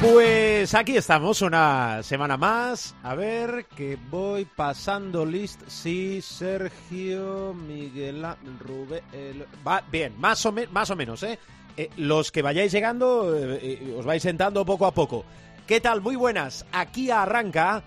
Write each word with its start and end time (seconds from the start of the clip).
Pues 0.00 0.74
aquí 0.74 0.96
estamos, 0.96 1.42
una 1.42 2.02
semana 2.04 2.36
más. 2.36 2.94
A 3.02 3.16
ver, 3.16 3.66
que 3.76 3.98
voy 4.10 4.44
pasando 4.44 5.26
list. 5.26 5.60
Sí, 5.66 6.20
Sergio, 6.22 7.52
Miguel, 7.54 8.24
Rubén. 8.60 9.02
el- 9.12 9.44
Va 9.66 9.82
bien, 9.90 10.14
más 10.18 10.44
o, 10.46 10.54
más 10.70 10.90
o 10.90 10.96
menos, 10.96 11.22
¿eh? 11.24 11.38
Eh, 11.76 11.90
Los 11.96 12.30
que 12.30 12.42
vayáis 12.42 12.70
llegando, 12.72 13.36
eh, 13.36 13.58
eh, 13.60 13.94
os 13.98 14.04
vais 14.04 14.22
sentando 14.22 14.64
poco 14.64 14.86
a 14.86 14.92
poco. 14.92 15.24
¿Qué 15.66 15.80
tal? 15.80 16.00
Muy 16.00 16.14
buenas. 16.16 16.64
Aquí 16.72 17.10
arranca 17.10 17.82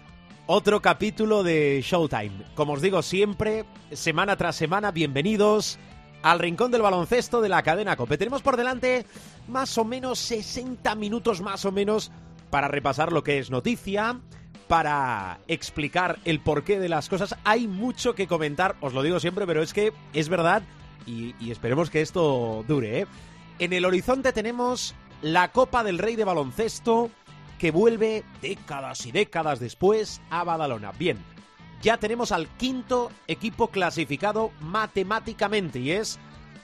otro 0.47 0.81
capítulo 0.81 1.43
de 1.43 1.81
Showtime. 1.81 2.43
Como 2.55 2.73
os 2.73 2.81
digo 2.81 3.01
siempre, 3.03 3.63
semana 3.93 4.35
tras 4.35 4.57
semana, 4.57 4.91
bienvenidos 4.91 5.79
al 6.23 6.39
rincón 6.39 6.71
del 6.71 6.81
baloncesto 6.81 7.41
de 7.41 7.49
la 7.49 7.63
cadena 7.63 7.95
Cope. 7.95 8.17
Tenemos 8.17 8.41
por 8.41 8.57
delante 8.57 9.05
más 9.47 9.77
o 9.77 9.85
menos 9.85 10.19
60 10.19 10.95
minutos 10.95 11.41
más 11.41 11.65
o 11.65 11.71
menos 11.71 12.11
para 12.49 12.67
repasar 12.67 13.11
lo 13.11 13.23
que 13.23 13.39
es 13.39 13.49
noticia, 13.49 14.19
para 14.67 15.39
explicar 15.47 16.19
el 16.25 16.39
porqué 16.39 16.79
de 16.79 16.89
las 16.89 17.09
cosas. 17.09 17.35
Hay 17.43 17.67
mucho 17.67 18.15
que 18.15 18.27
comentar, 18.27 18.75
os 18.81 18.93
lo 18.93 19.03
digo 19.03 19.19
siempre, 19.19 19.47
pero 19.47 19.61
es 19.61 19.73
que 19.73 19.93
es 20.13 20.29
verdad 20.29 20.63
y, 21.05 21.33
esperemos 21.49 21.89
que 21.89 22.01
esto 22.01 22.63
dure. 22.67 23.01
¿eh? 23.01 23.07
En 23.59 23.73
el 23.73 23.85
horizonte 23.85 24.33
tenemos 24.33 24.95
la 25.21 25.51
Copa 25.51 25.83
del 25.83 25.97
Rey 25.97 26.15
de 26.15 26.25
Baloncesto 26.25 27.09
que 27.59 27.71
vuelve 27.71 28.23
décadas 28.41 29.05
y 29.05 29.11
décadas 29.11 29.59
después 29.59 30.21
a 30.29 30.43
Badalona. 30.43 30.91
Bien, 30.93 31.17
ya 31.81 31.97
tenemos 31.97 32.31
al 32.31 32.47
quinto 32.47 33.11
equipo 33.27 33.67
clasificado 33.67 34.51
matemáticamente 34.61 35.79
y 35.79 35.91
es, 35.91 36.19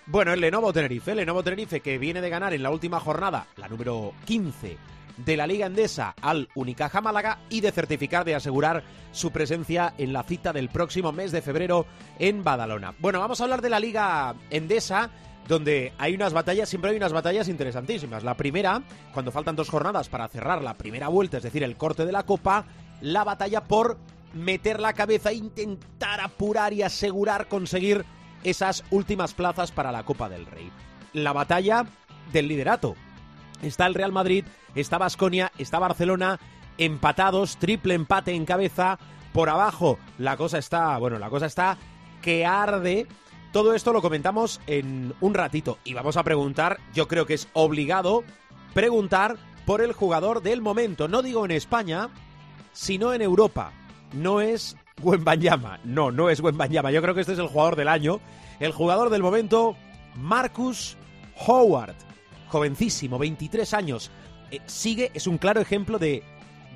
bueno, 0.05 0.33
el 0.33 0.41
Lenovo 0.41 0.71
Tenerife. 0.71 1.11
El 1.11 1.17
Lenovo 1.17 1.43
Tenerife 1.43 1.79
que 1.79 1.97
viene 1.97 2.21
de 2.21 2.29
ganar 2.29 2.53
en 2.53 2.63
la 2.63 2.69
última 2.69 2.99
jornada, 2.99 3.47
la 3.57 3.67
número 3.67 4.13
15 4.25 4.77
de 5.17 5.37
la 5.37 5.47
Liga 5.47 5.65
Endesa 5.65 6.13
al 6.21 6.47
Unicaja 6.53 7.01
Málaga 7.01 7.39
y 7.49 7.61
de 7.61 7.71
certificar, 7.71 8.23
de 8.23 8.35
asegurar 8.35 8.83
su 9.11 9.31
presencia 9.31 9.93
en 9.97 10.13
la 10.13 10.23
cita 10.23 10.53
del 10.53 10.69
próximo 10.69 11.11
mes 11.11 11.31
de 11.31 11.41
febrero 11.41 11.87
en 12.19 12.43
Badalona. 12.43 12.93
Bueno, 12.99 13.19
vamos 13.19 13.41
a 13.41 13.45
hablar 13.45 13.61
de 13.61 13.69
la 13.69 13.79
Liga 13.79 14.35
Endesa 14.51 15.09
donde 15.47 15.93
hay 15.97 16.13
unas 16.13 16.33
batallas, 16.33 16.69
siempre 16.69 16.91
hay 16.91 16.97
unas 16.97 17.13
batallas 17.13 17.47
interesantísimas. 17.47 18.23
La 18.23 18.35
primera, 18.35 18.83
cuando 19.13 19.31
faltan 19.31 19.55
dos 19.55 19.69
jornadas 19.69 20.09
para 20.09 20.27
cerrar 20.27 20.61
la 20.61 20.73
primera 20.73 21.07
vuelta, 21.07 21.37
es 21.37 21.43
decir, 21.43 21.63
el 21.63 21.77
corte 21.77 22.05
de 22.05 22.11
la 22.11 22.23
Copa, 22.23 22.65
la 23.01 23.23
batalla 23.23 23.63
por 23.63 23.97
meter 24.37 24.79
la 24.79 24.93
cabeza 24.93 25.33
intentar 25.33 26.21
apurar 26.21 26.73
y 26.73 26.83
asegurar 26.83 27.47
conseguir 27.47 28.05
esas 28.43 28.83
últimas 28.91 29.33
plazas 29.33 29.71
para 29.71 29.91
la 29.91 30.03
Copa 30.03 30.29
del 30.29 30.45
Rey. 30.45 30.71
La 31.13 31.33
batalla 31.33 31.85
del 32.31 32.47
liderato. 32.47 32.95
Está 33.61 33.87
el 33.87 33.95
Real 33.95 34.11
Madrid, 34.11 34.45
está 34.75 34.97
Basconia, 34.97 35.51
está 35.57 35.79
Barcelona, 35.79 36.39
empatados, 36.77 37.57
triple 37.57 37.95
empate 37.95 38.33
en 38.33 38.45
cabeza. 38.45 38.99
Por 39.33 39.49
abajo 39.49 39.97
la 40.17 40.37
cosa 40.37 40.57
está, 40.57 40.97
bueno, 40.97 41.19
la 41.19 41.29
cosa 41.29 41.47
está 41.47 41.77
que 42.21 42.45
arde. 42.45 43.07
Todo 43.51 43.73
esto 43.73 43.93
lo 43.93 44.01
comentamos 44.01 44.61
en 44.67 45.13
un 45.21 45.33
ratito 45.33 45.79
y 45.83 45.93
vamos 45.93 46.17
a 46.17 46.23
preguntar, 46.23 46.79
yo 46.93 47.07
creo 47.07 47.25
que 47.25 47.33
es 47.33 47.47
obligado 47.53 48.23
preguntar 48.73 49.37
por 49.65 49.81
el 49.81 49.93
jugador 49.93 50.41
del 50.41 50.61
momento. 50.61 51.07
No 51.07 51.21
digo 51.21 51.43
en 51.45 51.51
España, 51.51 52.09
sino 52.73 53.13
en 53.13 53.21
Europa. 53.21 53.73
No 54.13 54.41
es 54.41 54.75
Wembanyama. 55.01 55.79
No, 55.83 56.11
no 56.11 56.29
es 56.29 56.39
Wembanyama. 56.39 56.91
Yo 56.91 57.01
creo 57.01 57.13
que 57.13 57.21
este 57.21 57.33
es 57.33 57.39
el 57.39 57.47
jugador 57.47 57.75
del 57.75 57.87
año. 57.87 58.19
El 58.59 58.71
jugador 58.71 59.09
del 59.09 59.21
momento, 59.21 59.75
Marcus 60.15 60.97
Howard. 61.45 61.95
Jovencísimo, 62.49 63.17
23 63.19 63.73
años. 63.73 64.11
Eh, 64.51 64.61
sigue, 64.65 65.11
es 65.13 65.27
un 65.27 65.37
claro 65.37 65.59
ejemplo 65.59 65.99
de, 65.99 66.23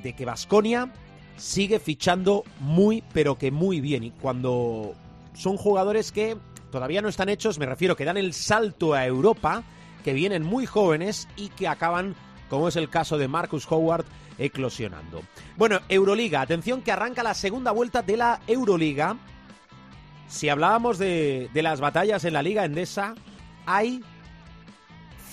de 0.04 0.14
que 0.14 0.26
Vasconia 0.26 0.92
sigue 1.38 1.80
fichando 1.80 2.44
muy, 2.60 3.04
pero 3.14 3.38
que 3.38 3.52
muy 3.52 3.82
bien. 3.82 4.04
Y 4.04 4.12
cuando 4.12 4.94
son 5.34 5.58
jugadores 5.58 6.12
que 6.12 6.38
todavía 6.72 7.02
no 7.02 7.10
están 7.10 7.30
hechos, 7.30 7.58
me 7.60 7.66
refiero 7.66 7.96
que 7.96 8.06
dan 8.06 8.18
el 8.18 8.34
salto 8.34 8.94
a 8.94 9.06
Europa, 9.06 9.64
que 10.04 10.14
vienen 10.14 10.44
muy 10.44 10.66
jóvenes 10.66 11.28
y 11.36 11.50
que 11.50 11.68
acaban, 11.68 12.16
como 12.50 12.68
es 12.68 12.76
el 12.76 12.90
caso 12.90 13.18
de 13.18 13.28
Marcus 13.28 13.70
Howard, 13.70 14.06
eclosionando. 14.42 15.22
Bueno, 15.58 15.80
Euroliga, 15.90 16.42
atención 16.42 16.82
que 16.82 16.92
arranca 16.92 17.24
la 17.24 17.34
segunda 17.34 17.72
vuelta 17.72 18.02
de 18.02 18.18
la 18.18 18.42
Euroliga. 18.48 19.18
Si 20.28 20.50
hablábamos 20.50 20.98
de, 20.98 21.50
de 21.54 21.64
las 21.64 21.80
batallas 21.80 22.26
en 22.26 22.34
la 22.34 22.42
Liga 22.42 22.66
Endesa, 22.66 23.16
hay 23.66 24.04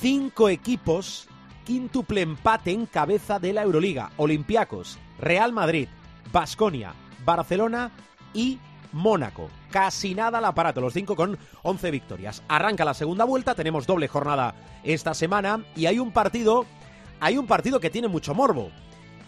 cinco 0.01 0.49
equipos 0.49 1.29
quíntuple 1.65 2.23
empate 2.23 2.73
en 2.73 2.87
cabeza 2.87 3.39
de 3.39 3.53
la 3.53 3.63
Euroliga. 3.63 4.11
Olympiacos, 4.17 4.99
Real 5.19 5.53
Madrid, 5.53 5.89
Basconia, 6.33 6.95
Barcelona 7.25 7.91
y 8.33 8.59
Mónaco. 8.93 9.49
Casi 9.71 10.15
nada 10.15 10.39
al 10.39 10.45
aparato, 10.45 10.81
los 10.81 10.95
cinco 10.95 11.15
con 11.15 11.39
11 11.63 11.91
victorias. 11.91 12.43
Arranca 12.49 12.85
la 12.85 12.95
segunda 12.95 13.25
vuelta, 13.25 13.55
tenemos 13.55 13.87
doble 13.87 14.09
jornada 14.09 14.55
esta 14.83 15.15
semana 15.15 15.65
y 15.77 15.87
hay 15.87 15.99
un 15.99 16.11
partido, 16.11 16.65
hay 17.21 17.37
un 17.37 17.47
partido 17.47 17.81
que 17.81 17.91
tiene 17.91 18.09
mucho 18.09 18.35
morbo, 18.35 18.71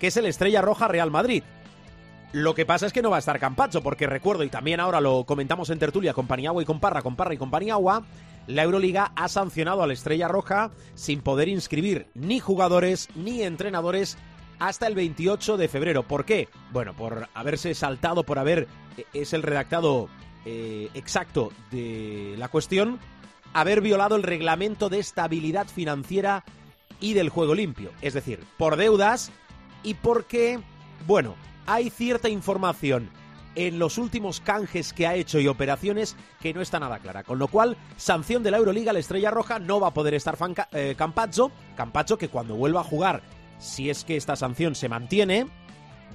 que 0.00 0.08
es 0.08 0.16
el 0.16 0.26
Estrella 0.26 0.62
Roja 0.62 0.88
Real 0.88 1.10
Madrid. 1.10 1.44
Lo 2.32 2.54
que 2.54 2.66
pasa 2.66 2.86
es 2.86 2.92
que 2.92 3.02
no 3.02 3.10
va 3.10 3.16
a 3.16 3.20
estar 3.20 3.38
Campacho, 3.38 3.82
porque 3.82 4.06
recuerdo, 4.06 4.44
y 4.44 4.48
también 4.48 4.80
ahora 4.80 5.00
lo 5.00 5.24
comentamos 5.24 5.68
en 5.70 5.78
tertulia 5.78 6.14
con 6.14 6.26
Paniagua 6.26 6.62
y 6.62 6.66
con 6.66 6.80
Parra, 6.80 7.02
con 7.02 7.16
Parra 7.16 7.34
y 7.34 7.38
con 7.38 7.50
Paniagua, 7.50 8.04
la 8.46 8.62
Euroliga 8.62 9.12
ha 9.16 9.28
sancionado 9.28 9.82
a 9.82 9.86
la 9.86 9.92
Estrella 9.92 10.28
Roja 10.28 10.70
sin 10.94 11.20
poder 11.20 11.48
inscribir 11.48 12.06
ni 12.14 12.40
jugadores 12.40 13.08
ni 13.14 13.42
entrenadores 13.42 14.16
hasta 14.58 14.86
el 14.86 14.94
28 14.94 15.56
de 15.56 15.68
febrero. 15.68 16.02
¿Por 16.04 16.24
qué? 16.24 16.48
Bueno, 16.72 16.94
por 16.94 17.28
haberse 17.34 17.74
saltado, 17.74 18.24
por 18.24 18.38
haber, 18.38 18.68
eh, 18.96 19.04
es 19.12 19.32
el 19.32 19.42
redactado 19.42 20.08
eh, 20.44 20.88
exacto 20.94 21.52
de 21.70 22.34
la 22.38 22.48
cuestión, 22.48 22.98
haber 23.52 23.80
violado 23.80 24.16
el 24.16 24.22
reglamento 24.22 24.88
de 24.88 24.98
estabilidad 24.98 25.66
financiera 25.66 26.44
y 27.00 27.14
del 27.14 27.28
juego 27.28 27.54
limpio. 27.54 27.90
Es 28.02 28.14
decir, 28.14 28.40
por 28.56 28.76
deudas 28.76 29.32
y 29.82 29.94
porque, 29.94 30.60
bueno, 31.06 31.34
hay 31.66 31.90
cierta 31.90 32.28
información 32.28 33.10
en 33.54 33.78
los 33.78 33.98
últimos 33.98 34.40
canjes 34.40 34.92
que 34.92 35.06
ha 35.06 35.14
hecho 35.14 35.40
y 35.40 35.48
operaciones 35.48 36.16
que 36.40 36.54
no 36.54 36.60
está 36.60 36.78
nada 36.78 36.98
clara. 36.98 37.24
Con 37.24 37.38
lo 37.38 37.48
cual, 37.48 37.76
sanción 37.96 38.42
de 38.42 38.50
la 38.50 38.58
Euroliga, 38.58 38.92
la 38.92 39.00
Estrella 39.00 39.30
Roja 39.30 39.58
no 39.58 39.80
va 39.80 39.88
a 39.88 39.94
poder 39.94 40.14
estar 40.14 40.36
eh, 40.72 40.94
Campazzo. 40.96 41.50
Campazzo 41.76 42.16
que 42.16 42.28
cuando 42.28 42.54
vuelva 42.54 42.80
a 42.80 42.84
jugar, 42.84 43.22
si 43.58 43.90
es 43.90 44.04
que 44.04 44.16
esta 44.16 44.36
sanción 44.36 44.74
se 44.74 44.88
mantiene, 44.88 45.46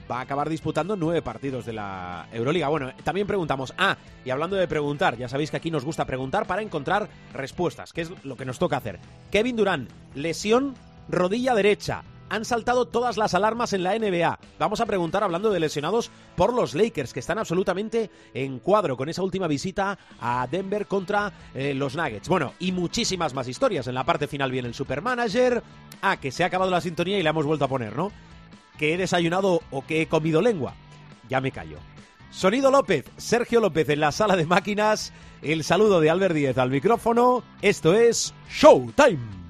va 0.09 0.19
a 0.19 0.21
acabar 0.21 0.49
disputando 0.49 0.95
nueve 0.95 1.21
partidos 1.21 1.65
de 1.65 1.73
la 1.73 2.27
Euroliga. 2.31 2.69
Bueno, 2.69 2.91
también 3.03 3.27
preguntamos, 3.27 3.73
ah, 3.77 3.97
y 4.23 4.29
hablando 4.29 4.55
de 4.55 4.67
preguntar, 4.67 5.17
ya 5.17 5.27
sabéis 5.27 5.51
que 5.51 5.57
aquí 5.57 5.71
nos 5.71 5.85
gusta 5.85 6.05
preguntar 6.05 6.47
para 6.47 6.61
encontrar 6.61 7.09
respuestas, 7.33 7.93
que 7.93 8.01
es 8.01 8.11
lo 8.23 8.35
que 8.35 8.45
nos 8.45 8.59
toca 8.59 8.77
hacer. 8.77 8.99
Kevin 9.31 9.55
Durán, 9.55 9.87
lesión 10.13 10.75
rodilla 11.09 11.53
derecha. 11.53 12.03
Han 12.29 12.45
saltado 12.45 12.85
todas 12.85 13.17
las 13.17 13.33
alarmas 13.33 13.73
en 13.73 13.83
la 13.83 13.97
NBA. 13.97 14.39
Vamos 14.59 14.81
a 14.81 14.85
preguntar, 14.85 15.23
hablando 15.23 15.51
de 15.51 15.59
lesionados, 15.59 16.09
por 16.35 16.53
los 16.53 16.73
Lakers, 16.73 17.13
que 17.13 17.19
están 17.19 17.37
absolutamente 17.37 18.09
en 18.33 18.59
cuadro 18.59 18.97
con 18.97 19.09
esa 19.09 19.23
última 19.23 19.47
visita 19.47 19.97
a 20.19 20.47
Denver 20.49 20.87
contra 20.87 21.31
eh, 21.53 21.73
los 21.73 21.95
Nuggets. 21.95 22.27
Bueno, 22.27 22.53
y 22.59 22.71
muchísimas 22.71 23.33
más 23.33 23.47
historias. 23.47 23.87
En 23.87 23.95
la 23.95 24.03
parte 24.03 24.27
final 24.27 24.51
viene 24.51 24.67
el 24.67 24.73
Supermanager. 24.73 25.61
Ah, 26.01 26.17
que 26.17 26.31
se 26.31 26.43
ha 26.43 26.47
acabado 26.47 26.71
la 26.71 26.81
sintonía 26.81 27.19
y 27.19 27.23
la 27.23 27.29
hemos 27.29 27.45
vuelto 27.45 27.65
a 27.65 27.69
poner, 27.69 27.95
¿no? 27.95 28.11
que 28.77 28.93
he 28.93 28.97
desayunado 28.97 29.61
o 29.71 29.85
que 29.85 30.01
he 30.01 30.07
comido 30.07 30.41
lengua. 30.41 30.75
Ya 31.29 31.41
me 31.41 31.51
callo. 31.51 31.79
Sonido 32.29 32.69
López, 32.69 33.05
Sergio 33.17 33.61
López 33.61 33.87
en 33.89 34.01
la 34.01 34.11
sala 34.11 34.35
de 34.35 34.45
máquinas, 34.45 35.13
el 35.41 35.63
saludo 35.63 36.01
de 36.01 36.09
Albert 36.09 36.35
Díez 36.35 36.57
al 36.57 36.69
micrófono. 36.69 37.43
Esto 37.61 37.93
es 37.93 38.33
Showtime. 38.49 39.44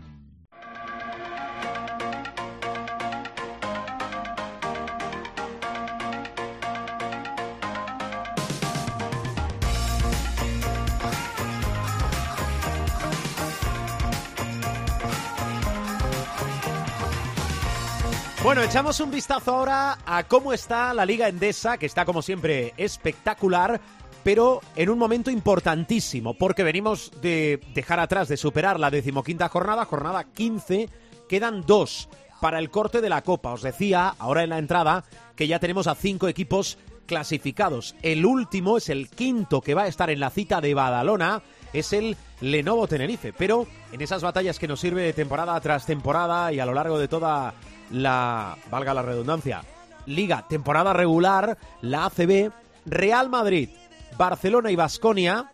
Bueno, 18.46 18.62
echamos 18.62 19.00
un 19.00 19.10
vistazo 19.10 19.56
ahora 19.56 19.98
a 20.06 20.24
cómo 20.26 20.54
está 20.54 20.94
la 20.94 21.04
Liga 21.04 21.28
Endesa, 21.28 21.80
que 21.80 21.88
está 21.88 22.06
como 22.06 22.22
siempre 22.22 22.76
espectacular, 22.78 23.82
pero 24.24 24.62
en 24.76 24.92
un 24.92 25.00
momento 25.00 25.32
importantísimo, 25.32 26.36
porque 26.36 26.62
venimos 26.62 27.12
de 27.24 27.60
dejar 27.74 28.00
atrás, 28.00 28.28
de 28.28 28.38
superar 28.38 28.80
la 28.80 28.92
decimoquinta 28.92 29.50
jornada, 29.50 29.86
jornada 29.86 30.26
15, 30.26 30.90
quedan 31.28 31.66
dos 31.66 32.08
para 32.40 32.60
el 32.60 32.70
corte 32.70 33.02
de 33.02 33.10
la 33.10 33.24
Copa. 33.24 33.52
Os 33.52 33.64
decía 33.64 34.14
ahora 34.20 34.44
en 34.44 34.52
la 34.52 34.60
entrada 34.60 35.06
que 35.36 35.48
ya 35.48 35.58
tenemos 35.58 35.88
a 35.88 35.96
cinco 35.96 36.28
equipos 36.28 36.78
clasificados. 37.08 37.96
El 38.04 38.28
último 38.28 38.78
es 38.78 38.90
el 38.90 39.10
quinto 39.10 39.60
que 39.60 39.74
va 39.74 39.84
a 39.84 39.88
estar 39.88 40.12
en 40.12 40.20
la 40.20 40.30
cita 40.30 40.62
de 40.62 40.76
Badalona, 40.76 41.42
es 41.74 41.94
el 41.94 42.16
Lenovo 42.42 42.88
Tenerife. 42.88 43.34
Pero 43.34 43.66
en 43.92 44.02
esas 44.02 44.22
batallas 44.22 44.60
que 44.60 44.68
nos 44.68 44.82
sirve 44.82 45.14
temporada 45.14 45.60
tras 45.62 45.88
temporada 45.88 46.54
y 46.54 46.60
a 46.60 46.66
lo 46.68 46.76
largo 46.76 47.00
de 47.00 47.08
toda 47.08 47.56
la, 47.92 48.58
valga 48.70 48.94
la 48.94 49.02
redundancia, 49.02 49.64
liga, 50.06 50.46
temporada 50.48 50.94
regular, 50.94 51.58
la 51.82 52.06
ACB, 52.06 52.52
Real 52.86 53.30
Madrid, 53.30 53.70
Barcelona 54.18 54.72
y 54.72 54.76
Basconia, 54.76 55.52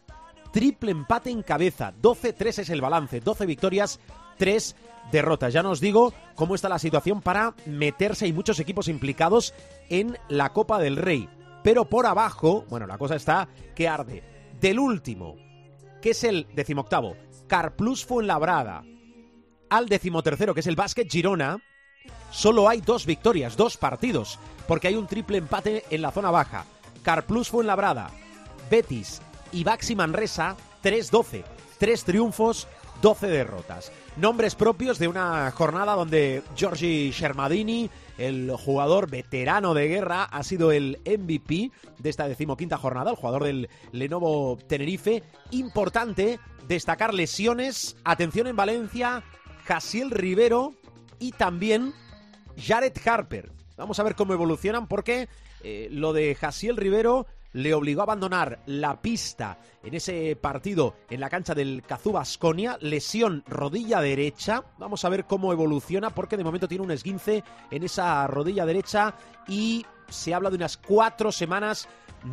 triple 0.51 0.92
empate 0.92 1.30
en 1.30 1.44
cabeza, 1.44 1.94
12-3 2.01 2.60
es 2.60 2.69
el 2.69 2.81
balance, 2.81 3.19
12 3.19 3.45
victorias, 3.45 4.00
3 4.38 4.75
derrotas. 5.12 5.54
Ya 5.54 5.63
nos 5.63 5.80
digo 5.80 6.13
cómo 6.36 6.56
está 6.56 6.69
la 6.69 6.80
situación 6.80 7.22
para 7.22 7.56
meterse, 7.66 8.25
hay 8.25 8.33
muchos 8.33 8.60
equipos 8.60 8.88
implicados 8.88 9.54
en 9.89 10.18
la 10.30 10.54
Copa 10.54 10.80
del 10.80 10.98
Rey. 10.98 11.30
Pero 11.63 11.86
por 11.86 12.06
abajo, 12.06 12.66
bueno, 12.69 12.88
la 12.88 12.98
cosa 12.98 13.16
está 13.16 13.48
que 13.75 13.88
arde. 13.88 14.24
Del 14.60 14.80
último, 14.80 15.38
que 16.01 16.12
es 16.12 16.24
el 16.24 16.48
decimoctavo, 16.54 17.16
Carplus 17.48 18.06
Fuenlabrada, 18.06 18.83
al 19.69 19.88
decimotercero, 19.88 20.54
que 20.54 20.60
es 20.60 20.68
el 20.68 20.75
Básquet 20.75 21.10
Girona, 21.10 21.57
solo 22.31 22.69
hay 22.69 22.81
dos 22.81 23.06
victorias, 23.06 23.57
dos 23.57 23.77
partidos, 23.77 24.39
porque 24.68 24.88
hay 24.88 24.95
un 24.95 25.07
triple 25.07 25.38
empate 25.38 25.83
en 25.89 26.01
la 26.01 26.12
zona 26.12 26.31
baja. 26.31 26.65
Carplus 27.03 27.50
Fuenlabrada, 27.50 28.12
Betis 28.69 29.21
y 29.51 29.63
Baxi 29.63 29.95
Manresa 29.95 30.56
3-12. 30.83 31.44
Tres 31.77 32.03
triunfos, 32.03 32.68
12 33.01 33.27
derrotas. 33.27 33.92
Nombres 34.18 34.56
propios 34.56 35.00
de 35.00 35.07
una 35.07 35.50
jornada 35.51 35.95
donde 35.95 36.44
Giorgi 36.56 37.12
Shermadini, 37.12 37.89
el 38.18 38.51
jugador 38.51 39.09
veterano 39.09 39.74
de 39.74 39.88
guerra, 39.88 40.24
ha 40.24 40.44
sido 40.44 40.71
el 40.71 41.00
MVP 41.06 41.71
de 41.97 42.09
esta 42.09 42.27
decimoquinta 42.27 42.77
jornada, 42.77 43.12
el 43.12 43.18
jugador 43.18 43.45
del 43.45 43.69
Lenovo 43.92 44.57
Tenerife. 44.68 45.24
Importante 45.50 46.39
destacar 46.68 47.13
lesiones, 47.13 47.97
atención 48.04 48.47
en 48.47 48.56
Valencia, 48.56 49.24
Jasiel 49.65 50.12
Rivero 50.12 50.74
y 51.21 51.31
también 51.31 51.94
Jared 52.57 52.94
Harper. 53.06 53.51
Vamos 53.77 54.00
a 54.00 54.03
ver 54.03 54.15
cómo 54.15 54.33
evolucionan 54.33 54.88
porque 54.88 55.29
eh, 55.63 55.88
lo 55.91 56.12
de 56.12 56.35
Jasiel 56.35 56.75
Rivero 56.75 57.27
le 57.53 57.73
obligó 57.73 58.01
a 58.01 58.03
abandonar 58.03 58.59
la 58.65 59.01
pista 59.01 59.59
en 59.83 59.94
ese 59.94 60.35
partido 60.35 60.95
en 61.09 61.19
la 61.19 61.29
cancha 61.29 61.53
del 61.53 61.83
Cazú 61.85 62.12
Basconia, 62.12 62.77
lesión 62.81 63.44
rodilla 63.47 64.01
derecha. 64.01 64.63
Vamos 64.77 65.06
a 65.06 65.09
ver 65.09 65.25
cómo 65.25 65.51
evoluciona 65.51 66.09
porque 66.09 66.38
de 66.38 66.44
momento 66.44 66.68
tiene 66.68 66.83
un 66.83 66.91
esguince 66.91 67.44
en 67.69 67.83
esa 67.83 68.25
rodilla 68.27 68.65
derecha 68.65 69.13
y 69.47 69.85
se 70.09 70.33
habla 70.33 70.50
de 70.50 70.56
unas 70.56 70.77
cuatro 70.77 71.31
semanas 71.31 71.88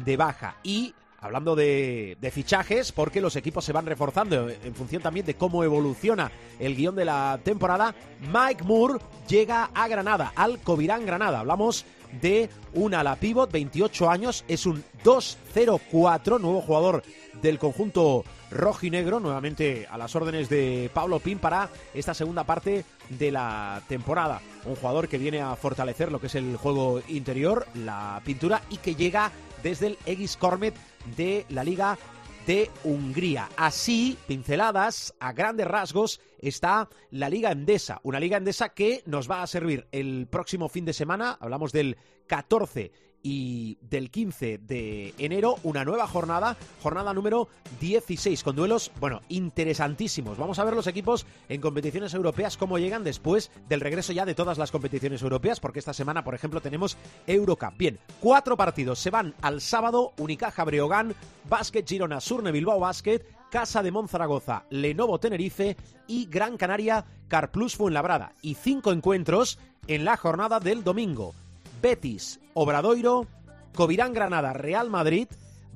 de 0.04 0.16
baja. 0.16 0.56
Y 0.62 0.94
hablando 1.20 1.56
de, 1.56 2.16
fichajes, 2.32 2.92
porque 2.92 3.20
los 3.20 3.36
equipos 3.36 3.64
se 3.64 3.72
van 3.72 3.86
reforzando 3.86 4.48
en 4.48 4.74
función 4.74 5.02
también 5.02 5.26
de 5.26 5.34
cómo 5.34 5.64
evoluciona 5.64 6.30
el 6.58 6.76
guion 6.76 6.94
de 6.94 7.04
la 7.04 7.40
temporada, 7.42 7.94
Mike 8.32 8.64
Moore 8.64 9.00
llega 9.28 9.70
a 9.74 9.88
Granada, 9.88 10.32
al 10.36 10.58
Covirán 10.60 11.06
Granada. 11.06 11.40
Hablamos 11.40 11.84
de 12.20 12.48
un 12.74 12.94
ala 12.94 13.16
pivot, 13.16 13.50
28 13.50 14.10
años, 14.10 14.44
es 14.48 14.66
un 14.66 14.82
2-0-4, 15.04 16.40
nuevo 16.40 16.60
jugador 16.60 17.02
del 17.42 17.58
conjunto 17.58 18.24
rojinegro, 18.50 19.20
nuevamente 19.20 19.86
a 19.90 19.98
las 19.98 20.14
órdenes 20.16 20.48
de 20.48 20.90
Pablo 20.92 21.20
Pin 21.20 21.38
para 21.38 21.68
esta 21.94 22.14
segunda 22.14 22.44
parte 22.44 22.84
de 23.10 23.30
la 23.30 23.82
temporada. 23.88 24.40
Un 24.64 24.76
jugador 24.76 25.08
que 25.08 25.18
viene 25.18 25.40
a 25.40 25.54
fortalecer 25.56 26.10
lo 26.10 26.20
que 26.20 26.28
es 26.28 26.34
el 26.34 26.56
juego 26.56 27.00
interior, 27.08 27.66
la 27.74 28.20
pintura 28.24 28.62
y 28.70 28.78
que 28.78 28.94
llega 28.94 29.30
desde 29.62 29.88
el 29.88 29.98
Egis 30.06 30.36
Cormet 30.36 30.74
de 31.16 31.46
la 31.48 31.64
Liga 31.64 31.98
de 32.46 32.70
Hungría. 32.84 33.48
Así, 33.56 34.16
pinceladas 34.26 35.14
a 35.20 35.32
grandes 35.32 35.66
rasgos, 35.66 36.20
está 36.40 36.88
la 37.10 37.28
Liga 37.28 37.52
Endesa, 37.52 38.00
una 38.02 38.20
Liga 38.20 38.36
Endesa 38.36 38.70
que 38.70 39.02
nos 39.06 39.30
va 39.30 39.42
a 39.42 39.46
servir 39.46 39.86
el 39.92 40.26
próximo 40.28 40.68
fin 40.68 40.84
de 40.84 40.92
semana, 40.92 41.36
hablamos 41.40 41.72
del 41.72 41.96
14 42.26 42.92
y 43.22 43.78
del 43.80 44.10
15 44.10 44.58
de 44.58 45.14
enero, 45.18 45.56
una 45.62 45.84
nueva 45.84 46.06
jornada, 46.06 46.56
jornada 46.82 47.12
número 47.12 47.48
16, 47.80 48.42
con 48.42 48.56
duelos, 48.56 48.92
bueno, 49.00 49.20
interesantísimos. 49.28 50.38
Vamos 50.38 50.58
a 50.58 50.64
ver 50.64 50.74
los 50.74 50.86
equipos 50.86 51.26
en 51.48 51.60
competiciones 51.60 52.14
europeas, 52.14 52.56
cómo 52.56 52.78
llegan 52.78 53.04
después 53.04 53.50
del 53.68 53.80
regreso 53.80 54.12
ya 54.12 54.24
de 54.24 54.34
todas 54.34 54.58
las 54.58 54.70
competiciones 54.70 55.22
europeas, 55.22 55.60
porque 55.60 55.80
esta 55.80 55.92
semana, 55.92 56.24
por 56.24 56.34
ejemplo, 56.34 56.60
tenemos 56.60 56.96
Eurocup. 57.26 57.76
Bien, 57.76 57.98
cuatro 58.20 58.56
partidos 58.56 58.98
se 58.98 59.10
van 59.10 59.34
al 59.42 59.60
sábado, 59.60 60.12
Unicaja 60.18 60.64
Breogán, 60.64 61.14
Basket 61.48 61.84
Girona, 61.86 62.20
Surne 62.20 62.52
Bilbao 62.52 62.78
Basket, 62.78 63.22
Casa 63.50 63.82
de 63.82 63.90
Monzaragoza, 63.90 64.64
Lenovo 64.70 65.18
Tenerife 65.18 65.76
y 66.06 66.26
Gran 66.26 66.56
Canaria 66.56 67.04
Carplus 67.28 67.76
Fuenlabrada. 67.76 68.32
Y 68.42 68.54
cinco 68.54 68.92
encuentros 68.92 69.58
en 69.86 70.04
la 70.04 70.16
jornada 70.16 70.60
del 70.60 70.84
domingo. 70.84 71.34
Betis, 71.80 72.40
Obradoiro, 72.54 73.26
Covirán 73.74 74.12
Granada, 74.12 74.52
Real 74.52 74.90
Madrid, 74.90 75.28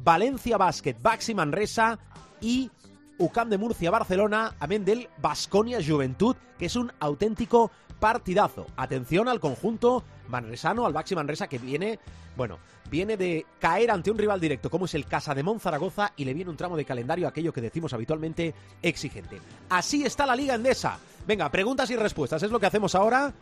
Valencia 0.02 0.56
Basket, 0.56 0.96
Baxi 1.00 1.34
Manresa 1.34 1.98
y 2.40 2.70
UCAM 3.18 3.48
de 3.48 3.58
Murcia, 3.58 3.90
Barcelona, 3.90 4.56
amén 4.58 4.84
del 4.84 5.08
Basconia 5.18 5.78
Juventud, 5.84 6.36
que 6.58 6.66
es 6.66 6.76
un 6.76 6.92
auténtico 6.98 7.70
partidazo. 8.02 8.66
Atención 8.76 9.28
al 9.28 9.38
conjunto 9.38 10.02
manresano, 10.26 10.86
al 10.86 10.92
Baxi 10.92 11.14
Manresa, 11.14 11.46
que 11.46 11.58
viene, 11.58 12.00
bueno, 12.36 12.58
viene 12.90 13.16
de 13.16 13.46
caer 13.60 13.92
ante 13.92 14.10
un 14.10 14.18
rival 14.18 14.40
directo 14.40 14.70
como 14.70 14.86
es 14.86 14.94
el 14.94 15.06
Casa 15.06 15.36
de 15.36 15.44
Zaragoza 15.60 16.12
y 16.16 16.24
le 16.24 16.34
viene 16.34 16.50
un 16.50 16.56
tramo 16.56 16.76
de 16.76 16.84
calendario, 16.84 17.28
aquello 17.28 17.52
que 17.52 17.60
decimos 17.60 17.92
habitualmente, 17.92 18.54
exigente. 18.82 19.40
Así 19.68 20.04
está 20.04 20.26
la 20.26 20.34
Liga 20.34 20.56
Endesa. 20.56 20.98
Venga, 21.28 21.48
preguntas 21.48 21.90
y 21.90 21.96
respuestas, 21.96 22.42
es 22.42 22.50
lo 22.50 22.58
que 22.58 22.66
hacemos 22.66 22.96
ahora. 22.96 23.32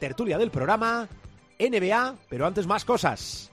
Tertulia 0.00 0.38
del 0.38 0.50
programa, 0.50 1.06
NBA, 1.58 2.14
pero 2.30 2.46
antes 2.46 2.66
más 2.66 2.82
cosas. 2.82 3.52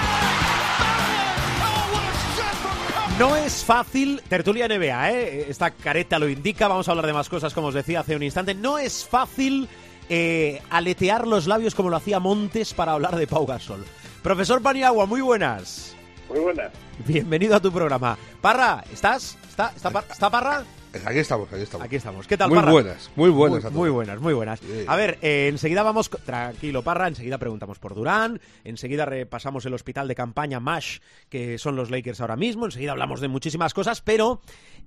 No 3.19 3.35
es 3.35 3.63
fácil, 3.63 4.21
tertulia 4.27 4.67
NBA, 4.67 5.11
¿eh? 5.11 5.45
esta 5.49 5.69
careta 5.69 6.17
lo 6.17 6.27
indica, 6.27 6.67
vamos 6.67 6.87
a 6.87 6.91
hablar 6.91 7.05
de 7.05 7.13
más 7.13 7.29
cosas 7.29 7.53
como 7.53 7.67
os 7.67 7.73
decía 7.75 7.99
hace 7.99 8.15
un 8.15 8.23
instante, 8.23 8.55
no 8.55 8.79
es 8.79 9.05
fácil 9.05 9.67
eh, 10.09 10.59
aletear 10.71 11.27
los 11.27 11.45
labios 11.45 11.75
como 11.75 11.89
lo 11.91 11.97
hacía 11.97 12.19
Montes 12.19 12.73
para 12.73 12.93
hablar 12.93 13.15
de 13.15 13.27
Pau 13.27 13.45
Gasol. 13.45 13.85
Profesor 14.23 14.59
Paniagua, 14.61 15.05
muy 15.05 15.21
buenas. 15.21 15.95
Muy 16.29 16.39
buenas. 16.39 16.71
Bienvenido 17.05 17.55
a 17.55 17.59
tu 17.59 17.71
programa. 17.71 18.17
Parra, 18.41 18.83
¿estás? 18.91 19.37
¿Está, 19.47 19.71
está, 19.75 19.91
Par- 19.91 20.05
¿está 20.09 20.29
Parra? 20.31 20.63
Aquí 21.05 21.19
estamos, 21.19 21.47
aquí 21.51 21.61
estamos. 21.61 21.85
Aquí 21.85 21.95
estamos. 21.95 22.27
¿Qué 22.27 22.37
tal, 22.37 22.49
Muy 22.49 22.57
Parra? 22.59 22.71
buenas, 22.73 23.11
muy 23.15 23.29
buenas 23.29 23.63
a 23.63 23.69
Muy, 23.69 23.73
todos. 23.73 23.79
muy 23.79 23.89
buenas, 23.89 24.19
muy 24.19 24.33
buenas. 24.33 24.61
A 24.87 24.95
ver, 24.97 25.17
eh, 25.21 25.47
enseguida 25.49 25.83
vamos... 25.83 26.09
Tranquilo, 26.09 26.83
Parra, 26.83 27.07
enseguida 27.07 27.37
preguntamos 27.37 27.79
por 27.79 27.95
Durán, 27.95 28.41
enseguida 28.65 29.05
repasamos 29.05 29.65
el 29.65 29.73
hospital 29.73 30.09
de 30.09 30.15
campaña 30.15 30.59
MASH, 30.59 30.99
que 31.29 31.57
son 31.57 31.77
los 31.77 31.89
Lakers 31.91 32.19
ahora 32.19 32.35
mismo, 32.35 32.65
enseguida 32.65 32.91
hablamos 32.91 33.21
de 33.21 33.29
muchísimas 33.29 33.73
cosas, 33.73 34.01
pero 34.01 34.41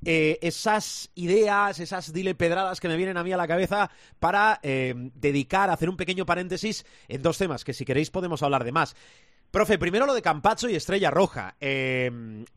eh, 0.04 0.38
esas 0.42 1.10
ideas, 1.14 1.80
esas 1.80 2.12
dile 2.12 2.34
pedradas 2.34 2.80
que 2.80 2.88
me 2.88 2.96
vienen 2.96 3.16
a 3.16 3.24
mí 3.24 3.32
a 3.32 3.38
la 3.38 3.48
cabeza 3.48 3.90
para 4.20 4.60
eh, 4.62 4.94
dedicar, 5.14 5.70
hacer 5.70 5.88
un 5.88 5.96
pequeño 5.96 6.26
paréntesis 6.26 6.84
en 7.08 7.22
dos 7.22 7.38
temas, 7.38 7.64
que 7.64 7.72
si 7.72 7.86
queréis 7.86 8.10
podemos 8.10 8.42
hablar 8.42 8.64
de 8.64 8.72
más. 8.72 8.94
Profe, 9.54 9.78
primero 9.78 10.04
lo 10.04 10.14
de 10.14 10.20
Campacho 10.20 10.68
y 10.68 10.74
Estrella 10.74 11.12
Roja. 11.12 11.54
Eh, 11.60 12.10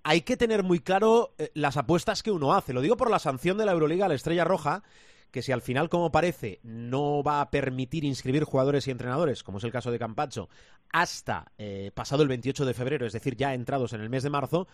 hay 0.04 0.22
que 0.22 0.36
tener 0.36 0.64
muy 0.64 0.80
claro 0.80 1.30
eh, 1.38 1.52
las 1.54 1.78
apuestas 1.78 2.24
que 2.24 2.32
uno 2.32 2.56
hace. 2.56 2.74
Lo 2.74 2.82
digo 2.82 2.98
por 2.98 3.12
la 3.12 3.20
sanción 3.20 3.56
de 3.60 3.68
la 3.68 3.74
Euroliga 3.74 4.06
a 4.06 4.08
la 4.08 4.16
Estrella 4.16 4.44
Roja, 4.46 4.82
que 5.30 5.44
si 5.44 5.52
al 5.52 5.62
final, 5.62 5.90
como 5.90 6.12
parece, 6.12 6.60
no 6.64 7.22
va 7.22 7.42
a 7.42 7.52
permitir 7.52 8.04
inscribir 8.04 8.46
jugadores 8.46 8.88
y 8.88 8.92
entrenadores, 8.92 9.44
como 9.44 9.60
es 9.60 9.64
el 9.64 9.72
caso 9.72 9.92
de 9.92 10.00
Campacho, 10.00 10.50
hasta 10.92 11.52
eh, 11.60 11.92
pasado 11.94 12.24
el 12.24 12.30
28 12.30 12.66
de 12.66 12.74
febrero, 12.74 13.06
es 13.06 13.14
decir, 13.14 13.36
ya 13.36 13.54
entrados 13.54 13.94
en 13.94 14.02
el 14.02 14.10
mes 14.10 14.24
de 14.24 14.32
marzo, 14.32 14.68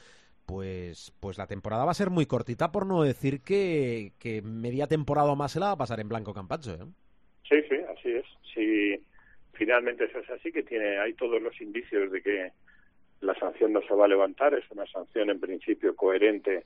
pues, 0.46 1.12
pues 1.20 1.38
la 1.38 1.48
temporada 1.48 1.84
va 1.84 1.92
a 1.92 1.94
ser 1.94 2.10
muy 2.10 2.26
cortita, 2.26 2.72
por 2.72 2.86
no 2.86 3.04
decir 3.04 3.42
que, 3.42 4.14
que 4.18 4.42
media 4.42 4.88
temporada 4.88 5.30
o 5.30 5.36
más 5.36 5.52
se 5.52 5.60
la 5.60 5.66
va 5.66 5.72
a 5.74 5.78
pasar 5.78 6.00
en 6.00 6.08
blanco 6.08 6.34
Campacho. 6.34 6.74
¿eh? 6.76 6.86
Sí, 7.50 7.58
sí, 7.68 7.76
así 7.92 8.12
es. 8.12 8.26
Si 8.54 9.13
finalmente 9.64 10.04
eso 10.04 10.20
es 10.20 10.30
así, 10.30 10.52
que 10.52 10.64
tiene 10.64 10.98
hay 11.00 11.14
todos 11.14 11.42
los 11.42 11.60
indicios 11.62 12.12
de 12.12 12.22
que 12.22 12.52
la 13.22 13.34
sanción 13.36 13.72
no 13.72 13.82
se 13.84 13.94
va 13.94 14.04
a 14.04 14.10
levantar, 14.10 14.54
es 14.54 14.70
una 14.72 14.86
sanción 14.88 15.30
en 15.30 15.40
principio 15.40 15.96
coherente 15.96 16.66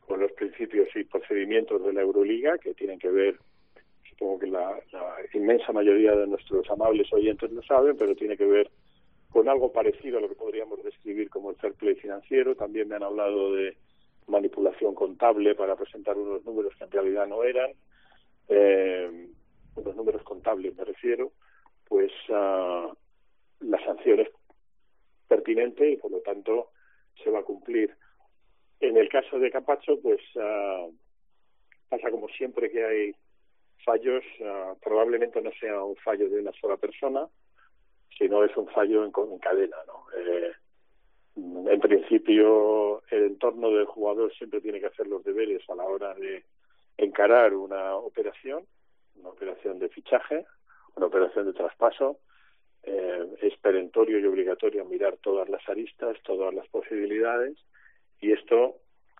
con 0.00 0.20
los 0.20 0.30
principios 0.32 0.88
y 0.94 1.04
procedimientos 1.04 1.82
de 1.82 1.94
la 1.94 2.02
Euroliga 2.02 2.58
que 2.58 2.74
tienen 2.74 2.98
que 2.98 3.08
ver, 3.08 3.38
supongo 4.10 4.38
que 4.40 4.48
la, 4.48 4.78
inmensa 5.32 5.72
mayoría 5.72 6.14
de 6.14 6.26
nuestros 6.26 6.68
amables 6.68 7.10
oyentes 7.10 7.50
lo 7.52 7.62
saben, 7.62 7.96
pero 7.96 8.14
tiene 8.14 8.36
que 8.36 8.44
ver 8.44 8.70
con 9.30 9.48
algo 9.48 9.72
parecido 9.72 10.18
a 10.18 10.20
lo 10.20 10.28
que 10.28 10.34
podríamos 10.34 10.84
describir 10.84 11.30
como 11.30 11.50
el 11.50 11.56
fair 11.56 11.72
play 11.72 11.94
financiero. 11.94 12.54
También 12.54 12.88
me 12.88 12.96
han 12.96 13.02
hablado 13.02 13.54
de 13.54 13.76
manipulación 14.26 14.94
contable 14.94 15.54
para 15.54 15.74
presentar 15.74 16.18
unos 16.18 16.44
números 16.44 16.74
que 16.76 16.84
en 16.84 16.90
realidad 16.90 17.26
no 17.26 17.42
eran, 17.44 17.70
eh, 18.48 19.28
unos 19.74 19.96
números 19.96 20.22
contables 20.22 20.76
me 20.76 20.84
refiero, 20.84 21.32
pues 21.88 22.12
uh, 22.28 22.92
la 23.60 23.84
sanción 23.84 24.20
es 24.20 24.28
pertinente 25.28 25.90
y 25.90 25.96
por 25.96 26.10
lo 26.10 26.20
tanto 26.20 26.70
se 27.22 27.30
va 27.30 27.40
a 27.40 27.44
cumplir. 27.44 27.94
En 28.80 28.96
el 28.96 29.08
caso 29.08 29.38
de 29.38 29.50
Capacho, 29.50 30.00
pues 30.00 30.20
uh, 30.36 30.92
pasa 31.88 32.10
como 32.10 32.28
siempre 32.28 32.70
que 32.70 32.84
hay 32.84 33.14
fallos, 33.84 34.24
uh, 34.40 34.78
probablemente 34.80 35.40
no 35.40 35.50
sea 35.52 35.82
un 35.82 35.96
fallo 35.96 36.28
de 36.28 36.40
una 36.40 36.52
sola 36.60 36.76
persona, 36.76 37.28
sino 38.18 38.44
es 38.44 38.56
un 38.56 38.68
fallo 38.68 39.04
en, 39.04 39.12
en 39.32 39.38
cadena, 39.38 39.76
¿no? 39.86 40.06
Eh, 40.16 40.52
en 41.36 41.80
principio, 41.80 43.02
el 43.10 43.24
entorno 43.24 43.70
del 43.70 43.84
jugador 43.84 44.32
siempre 44.34 44.60
tiene 44.60 44.80
que 44.80 44.86
hacer 44.86 45.06
los 45.06 45.22
deberes 45.22 45.68
a 45.68 45.74
la 45.74 45.84
hora 45.84 46.14
de 46.14 46.44
encarar 46.96 47.54
una 47.54 47.94
operación, 47.96 48.64
una 49.16 49.28
operación 49.30 49.78
de 49.78 49.90
fichaje, 49.90 50.46
una 50.96 51.06
operación 51.06 51.46
de 51.46 51.52
traspaso. 51.52 52.18
Eh, 52.82 53.26
es 53.42 53.56
perentorio 53.58 54.18
y 54.18 54.26
obligatorio 54.26 54.84
mirar 54.84 55.16
todas 55.18 55.48
las 55.48 55.66
aristas, 55.68 56.16
todas 56.22 56.54
las 56.54 56.68
posibilidades, 56.68 57.56
y 58.20 58.32
esto 58.32 58.76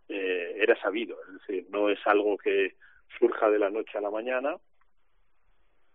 eh, 0.08 0.56
era 0.58 0.80
sabido, 0.80 1.16
es 1.26 1.40
decir, 1.40 1.66
no 1.70 1.90
es 1.90 1.98
algo 2.06 2.38
que 2.38 2.74
surja 3.18 3.50
de 3.50 3.58
la 3.58 3.70
noche 3.70 3.98
a 3.98 4.00
la 4.00 4.10
mañana, 4.10 4.56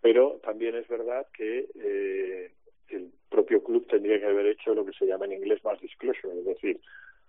pero 0.02 0.40
también 0.44 0.76
es 0.76 0.88
verdad 0.90 1.28
que 1.34 1.70
eh, 1.76 2.52
el 2.90 3.12
propio 3.30 3.64
club 3.64 3.88
tendría 3.88 4.20
que 4.20 4.26
haber 4.26 4.48
hecho 4.48 4.74
lo 4.74 4.86
que 4.86 4.94
se 4.94 5.06
llama 5.06 5.26
en 5.26 5.34
inglés 5.34 5.64
más 5.64 5.80
disclosure, 5.80 6.38
es 6.40 6.46
decir, 6.46 6.82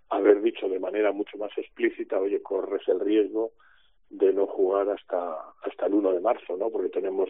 haber 0.09 0.41
dicho 0.41 0.67
de 0.67 0.79
manera 0.79 1.13
mucho 1.13 1.37
más 1.37 1.57
explícita, 1.57 2.19
oye, 2.19 2.41
corres 2.41 2.85
el 2.89 2.99
riesgo 2.99 3.53
de 4.09 4.33
no 4.33 4.45
jugar 4.45 4.89
hasta 4.89 5.37
hasta 5.63 5.85
el 5.85 5.93
1 5.93 6.13
de 6.13 6.19
marzo, 6.19 6.57
¿no? 6.57 6.69
Porque 6.69 6.89
tenemos 6.89 7.29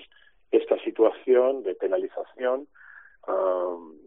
esta 0.57 0.77
situación 0.83 1.63
de 1.63 1.75
penalización 1.75 2.67
um, 3.27 3.97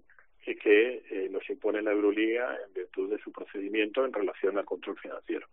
que 0.45 1.03
eh, 1.11 1.29
nos 1.31 1.49
impone 1.51 1.83
la 1.83 1.93
Euroliga 1.93 2.57
en 2.67 2.73
virtud 2.73 3.11
de 3.11 3.19
su 3.19 3.33
procedimiento 3.33 4.05
en 4.05 4.13
relación 4.13 4.57
al 4.57 4.65
control 4.65 4.97
financiero. 4.99 5.47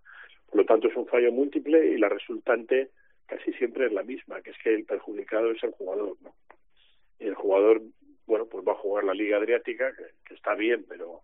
Por 0.47 0.57
lo 0.57 0.65
tanto, 0.65 0.87
es 0.87 0.95
un 0.95 1.07
fallo 1.07 1.31
múltiple 1.31 1.87
y 1.87 1.97
la 1.97 2.09
resultante 2.09 2.91
casi 3.25 3.53
siempre 3.53 3.87
es 3.87 3.91
la 3.91 4.03
misma, 4.03 4.41
que 4.41 4.51
es 4.51 4.57
que 4.63 4.73
el 4.73 4.85
perjudicado 4.85 5.51
es 5.51 5.63
el 5.63 5.71
jugador. 5.71 6.15
Y 7.19 7.25
el 7.25 7.35
jugador 7.35 7.81
bueno, 8.25 8.45
pues 8.45 8.65
va 8.65 8.73
a 8.73 8.77
jugar 8.77 9.03
la 9.03 9.13
Liga 9.13 9.37
Adriática, 9.37 9.93
que, 9.95 10.05
que 10.25 10.35
está 10.35 10.55
bien, 10.55 10.85
pero 10.87 11.21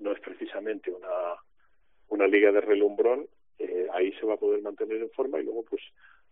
no 0.00 0.12
es 0.12 0.20
precisamente 0.20 0.90
una, 0.90 1.36
una 2.08 2.26
liga 2.26 2.52
de 2.52 2.60
relumbrón, 2.60 3.26
eh, 3.58 3.86
ahí 3.92 4.12
se 4.12 4.26
va 4.26 4.34
a 4.34 4.38
poder 4.38 4.62
mantener 4.62 5.00
en 5.00 5.10
forma 5.10 5.38
y 5.38 5.44
luego 5.44 5.64
pues 5.64 5.82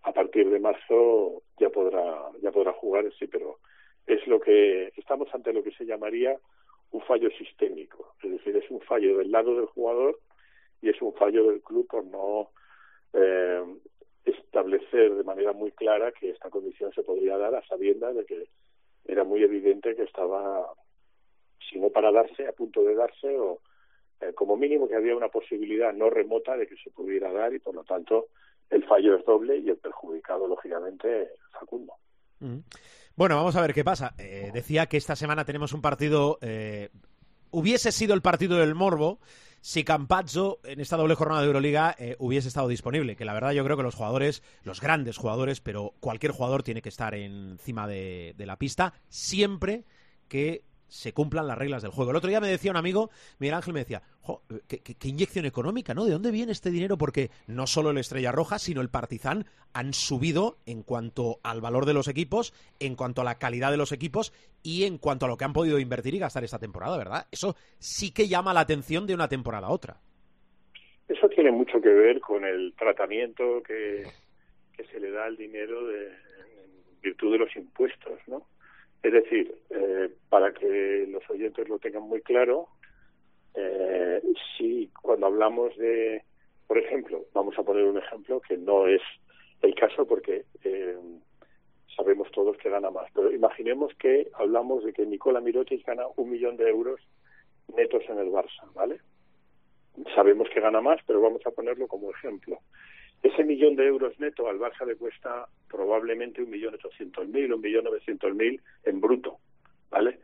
a 0.05 0.13
partir 0.13 0.49
de 0.51 0.59
marzo 0.59 1.43
ya 1.59 1.71
podrá 1.71 2.31
ya 2.41 2.51
podrá 2.51 2.73
jugar 2.73 3.05
sí 3.19 3.27
pero 3.27 3.59
es 4.07 4.27
lo 4.27 4.41
que 4.41 4.93
estamos 4.97 5.33
ante 5.35 5.53
lo 5.53 5.63
que 5.63 5.73
se 5.73 5.85
llamaría 5.85 6.37
un 6.93 7.01
fallo 7.03 7.31
sistémico. 7.31 8.15
Es 8.23 8.31
decir 8.31 8.57
es 8.57 8.71
un 8.71 8.81
fallo 8.81 9.19
del 9.19 9.31
lado 9.31 9.57
del 9.57 9.67
jugador 9.67 10.19
y 10.81 10.91
es 10.91 11.01
un 11.01 11.15
fallo 11.15 11.49
del 11.49 11.63
club 11.63 11.87
por 11.87 12.05
no 12.05 12.51
eh, 13.13 13.65
establecer 14.25 15.15
de 15.15 15.25
manera 15.25 15.53
muy 15.53 15.73
clara 15.73 16.13
que 16.13 16.31
esta 16.31 16.51
condición 16.51 16.93
se 16.93 17.03
podría 17.03 17.39
dar 17.39 17.55
a 17.55 17.67
sabiendas 17.67 18.15
de 18.15 18.25
que 18.25 18.49
era 19.05 19.25
muy 19.25 19.43
evidente 19.43 19.97
que 19.97 20.05
estaba, 20.05 20.67
si 21.69 21.79
no 21.81 21.91
para 21.91 22.13
darse, 22.13 22.47
a 22.47 22.53
punto 22.53 22.85
de 22.85 22.95
darse, 22.95 23.37
o 23.37 23.59
eh, 24.21 24.33
como 24.35 24.57
mínimo 24.57 24.89
que 24.89 24.95
había 24.95 25.17
una 25.17 25.29
posibilidad 25.29 25.93
no 25.93 26.09
remota 26.09 26.57
de 26.57 26.67
que 26.67 26.77
se 26.77 26.91
pudiera 26.91 27.33
dar 27.33 27.53
y 27.53 27.59
por 27.59 27.75
lo 27.75 27.85
tanto 27.85 28.29
el 28.73 28.85
fallo 28.85 29.17
es 29.17 29.25
doble 29.25 29.59
y 29.59 29.69
el 29.69 29.77
perjudicado, 29.77 30.47
lógicamente, 30.47 31.31
Facundo. 31.53 31.93
Mm. 32.41 32.59
Bueno, 33.15 33.37
vamos 33.37 33.55
a 33.57 33.61
ver 33.61 33.75
qué 33.75 33.85
pasa. 33.85 34.15
Eh, 34.19 34.51
decía 34.53 34.87
que 34.87 34.97
esta 34.97 35.15
semana 35.15 35.45
tenemos 35.45 35.73
un 35.73 35.83
partido. 35.83 36.39
Eh, 36.41 36.89
hubiese 37.51 37.93
sido 37.93 38.15
el 38.15 38.23
partido 38.23 38.57
del 38.57 38.75
Morbo 38.75 39.21
si 39.61 39.85
Campazzo 39.85 40.59
en 40.65 40.81
esta 40.81 40.97
doble 40.97 41.15
jornada 41.15 41.43
de 41.43 41.47
Euroliga 41.47 41.95
eh, 41.99 42.17
hubiese 42.19 42.49
estado 42.49 42.69
disponible. 42.69 43.15
Que 43.15 43.27
la 43.27 43.35
verdad 43.35 43.53
yo 43.53 43.63
creo 43.65 43.77
que 43.77 43.83
los 43.83 43.95
jugadores, 43.95 44.43
los 44.65 44.81
grandes 44.81 45.19
jugadores, 45.19 45.61
pero 45.61 45.93
cualquier 46.01 46.33
jugador 46.33 46.63
tiene 46.63 46.83
que 46.83 46.89
estar 46.89 47.15
encima 47.15 47.87
de, 47.87 48.35
de 48.37 48.47
la 48.47 48.57
pista 48.57 48.95
siempre 49.09 49.85
que 50.29 50.65
se 50.93 51.15
cumplan 51.15 51.49
las 51.49 51.57
reglas 51.57 51.81
del 51.81 51.91
juego. 51.91 52.11
El 52.11 52.19
otro 52.19 52.29
día 52.29 52.41
me 52.41 52.49
decía 52.49 52.71
un 52.71 52.77
amigo, 52.77 53.11
Miguel 53.39 53.55
Ángel 53.55 53.73
me 53.73 53.81
decía, 53.81 54.03
¿qué, 54.69 55.09
inyección 55.09 55.47
económica, 55.47 55.95
¿no? 55.95 56.05
¿De 56.05 56.13
dónde 56.13 56.31
viene 56.31 56.53
este 56.53 56.71
dinero? 56.71 56.99
Porque 56.99 57.31
no 57.47 57.67
solo 57.67 57.91
el 57.91 57.99
Estrella 57.99 58.31
Roja, 58.31 58.59
sino 58.59 58.83
el 58.83 58.91
Partizan 58.91 59.47
han 59.73 59.95
subido 59.95 60.59
en 60.67 60.83
cuanto 60.83 61.39
al 61.45 61.63
valor 61.63 61.87
de 61.87 61.95
los 61.95 62.09
equipos, 62.09 62.53
en 62.79 62.95
cuanto 62.95 63.23
a 63.23 63.25
la 63.25 63.39
calidad 63.39 63.71
de 63.71 63.79
los 63.79 63.91
equipos 63.91 64.35
y 64.63 64.85
en 64.85 64.99
cuanto 64.99 65.25
a 65.25 65.29
lo 65.31 65.39
que 65.39 65.45
han 65.47 65.55
podido 65.55 65.79
invertir 65.79 66.15
y 66.15 66.19
gastar 66.19 66.45
esta 66.45 66.59
temporada, 66.59 66.99
¿verdad? 66.99 67.27
Eso 67.33 67.57
sí 67.79 68.13
que 68.13 68.29
llama 68.29 68.53
la 68.53 68.61
atención 68.61 69.07
de 69.07 69.15
una 69.15 69.29
temporada 69.29 69.69
a 69.69 69.71
otra. 69.71 69.97
Eso 71.09 71.27
tiene 71.31 71.51
mucho 71.53 71.81
que 71.81 71.89
ver 71.89 72.21
con 72.21 72.45
el 72.45 72.75
tratamiento 72.77 73.63
que, 73.63 74.05
que 74.77 74.85
se 74.85 75.01
le 75.01 75.11
da 75.11 75.25
al 75.25 75.39
dinero 75.39 75.87
de, 75.87 76.09
en 76.09 77.01
virtud 77.01 77.33
de 77.33 77.39
los 77.39 77.57
impuestos, 77.57 78.21
¿no? 78.27 78.47
Es 79.03 79.13
decir, 79.13 79.55
eh, 79.71 80.11
para 80.29 80.53
que 80.53 81.07
los 81.09 81.29
oyentes 81.29 81.69
lo 81.69 81.79
tengan 81.79 82.05
muy 82.05 82.21
claro, 82.23 82.69
eh, 83.55 84.23
si 84.57 84.91
cuando 85.03 85.27
hablamos 85.27 85.77
de, 85.77 86.23
por 86.67 86.79
ejemplo, 86.79 87.25
vamos 87.35 87.59
a 87.59 87.63
poner 87.65 87.85
un 87.85 87.99
ejemplo 87.99 88.41
que 88.41 88.57
no 88.57 88.87
es 88.87 89.03
el 89.61 89.75
caso 89.75 90.07
porque 90.07 90.45
eh, 90.65 90.97
sabemos 91.97 92.31
todos 92.31 92.57
que 92.59 92.71
gana 92.71 92.91
más, 92.91 93.09
pero 93.13 93.33
imaginemos 93.33 93.93
que 93.95 94.31
hablamos 94.35 94.85
de 94.85 94.93
que 94.93 95.05
Nicola 95.05 95.41
Mirotic 95.41 95.85
gana 95.85 96.05
un 96.17 96.31
millón 96.31 96.57
de 96.57 96.69
euros 96.69 97.01
netos 97.77 98.03
en 98.09 98.19
el 98.19 98.31
Barça, 98.31 98.73
¿vale? 98.75 99.01
Sabemos 100.15 100.49
que 100.49 100.61
gana 100.61 100.81
más, 100.81 101.01
pero 101.07 101.21
vamos 101.21 101.43
a 101.47 101.51
ponerlo 101.51 101.87
como 101.87 102.11
ejemplo. 102.11 102.61
Ese 103.23 103.45
millón 103.45 103.77
de 103.77 103.87
euros 103.87 104.19
neto 104.19 104.49
al 104.49 104.59
Barça 104.59 104.87
le 104.87 104.97
cuesta 104.97 105.47
probablemente 105.73 106.43
un 106.43 106.51
millón 106.51 106.75
ochocientos 106.75 107.27
mil, 107.29 107.53
un 107.53 107.61
millón 107.63 107.85
novecientos 107.85 108.35
mil 108.35 108.61
en 108.85 109.01
bruto, 109.01 109.39
¿vale? 109.91 110.21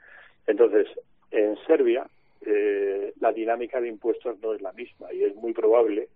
Entonces, 0.47 0.87
en 1.31 1.57
Serbia 1.67 2.07
eh, 2.43 3.14
la 3.21 3.33
dinámica 3.33 3.81
de 3.81 3.88
impuestos 3.88 4.38
no 4.40 4.52
es 4.55 4.61
la 4.61 4.73
misma 4.73 5.12
y 5.12 5.25
es 5.25 5.35
muy 5.35 5.52
probable, 5.52 6.09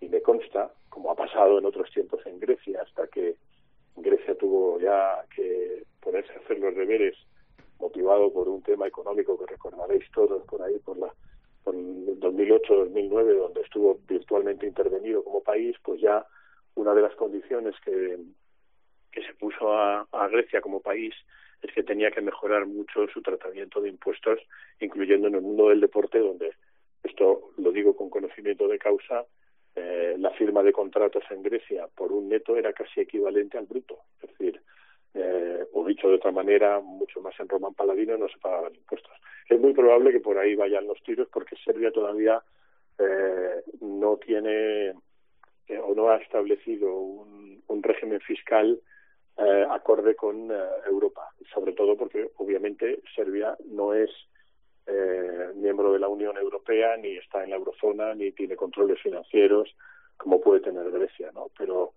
y 0.00 0.08
me 0.08 0.20
consta, 0.20 0.72
como 0.88 1.10
ha 1.10 1.14
pasado 1.14 1.58
en 1.58 1.64
otros 1.64 1.90
tiempos 1.90 2.20
en 2.26 2.38
Grecia, 2.38 2.82
hasta 2.82 3.06
que 3.06 3.36
Grecia 3.96 4.34
tuvo 4.34 4.78
ya 4.80 5.24
que 5.34 5.84
ponerse 6.00 6.32
a 6.32 6.38
hacer 6.38 6.58
los 6.58 6.74
deberes 6.74 7.16
motivado 7.78 8.32
por 8.32 8.48
un 8.48 8.62
tema 8.62 8.86
económico 8.86 9.38
que 9.38 9.46
recordaréis 9.46 10.04
todos 10.12 10.44
por 10.46 10.62
ahí, 10.62 10.78
por 10.80 10.98
la 10.98 11.12
por 11.64 11.74
2008-2009, 11.74 13.38
donde 13.38 13.60
estuvo 13.60 13.98
virtualmente 14.08 14.66
intervenido 14.66 15.22
como 15.22 15.42
país, 15.42 15.76
pues 15.82 16.00
ya 16.00 16.24
una 16.76 16.94
de 16.94 17.02
las 17.02 17.14
condiciones 17.16 17.74
que, 17.84 18.18
que 19.10 19.22
se 19.22 19.34
puso 19.34 19.72
a, 19.72 20.06
Grecia 20.30 20.60
como 20.60 20.80
país 20.80 21.14
es 21.62 21.72
que 21.72 21.82
tenía 21.82 22.10
que 22.10 22.20
mejorar 22.20 22.66
mucho 22.66 23.08
su 23.08 23.20
tratamiento 23.22 23.80
de 23.80 23.88
impuestos, 23.88 24.38
incluyendo 24.80 25.28
en 25.28 25.34
el 25.34 25.40
mundo 25.40 25.68
del 25.68 25.80
deporte, 25.80 26.18
donde 26.18 26.52
esto 27.02 27.50
lo 27.56 27.72
digo 27.72 27.96
con 27.96 28.10
conocimiento 28.10 28.68
de 28.68 28.78
causa, 28.78 29.24
eh, 29.74 30.16
la 30.18 30.30
firma 30.30 30.62
de 30.62 30.72
contratos 30.72 31.24
en 31.30 31.42
Grecia 31.42 31.88
por 31.94 32.12
un 32.12 32.28
neto 32.28 32.56
era 32.56 32.72
casi 32.72 33.00
equivalente 33.00 33.58
al 33.58 33.66
bruto. 33.66 33.98
Es 34.22 34.30
decir, 34.30 34.60
eh, 35.14 35.66
o 35.72 35.86
dicho 35.86 36.08
de 36.08 36.16
otra 36.16 36.30
manera, 36.30 36.80
mucho 36.80 37.20
más 37.20 37.38
en 37.40 37.48
Roman 37.48 37.74
Paladino 37.74 38.16
no 38.16 38.28
se 38.28 38.38
pagaban 38.38 38.74
impuestos. 38.74 39.12
Es 39.48 39.58
muy 39.58 39.72
probable 39.72 40.12
que 40.12 40.20
por 40.20 40.38
ahí 40.38 40.54
vayan 40.54 40.86
los 40.86 41.02
tiros 41.02 41.28
porque 41.32 41.56
Serbia 41.64 41.90
todavía 41.90 42.40
eh, 42.98 43.62
no 43.80 44.16
tiene 44.18 44.88
eh, 45.68 45.78
o 45.82 45.94
no 45.94 46.10
ha 46.10 46.16
establecido 46.16 46.94
un 46.94 47.82
régimen 47.82 48.20
fiscal 48.20 48.80
eh, 49.38 49.66
acorde 49.70 50.14
con 50.14 50.50
eh, 50.50 50.54
Europa, 50.86 51.30
sobre 51.54 51.72
todo 51.72 51.96
porque 51.96 52.30
obviamente 52.36 53.00
Serbia 53.14 53.56
no 53.66 53.94
es 53.94 54.10
eh, 54.86 55.52
miembro 55.54 55.92
de 55.92 55.98
la 55.98 56.08
Unión 56.08 56.36
Europea, 56.36 56.96
ni 56.96 57.16
está 57.16 57.44
en 57.44 57.50
la 57.50 57.56
eurozona, 57.56 58.14
ni 58.14 58.32
tiene 58.32 58.56
controles 58.56 59.00
financieros 59.00 59.74
como 60.16 60.40
puede 60.40 60.60
tener 60.60 60.90
Grecia, 60.90 61.30
¿no? 61.32 61.46
Pero 61.56 61.92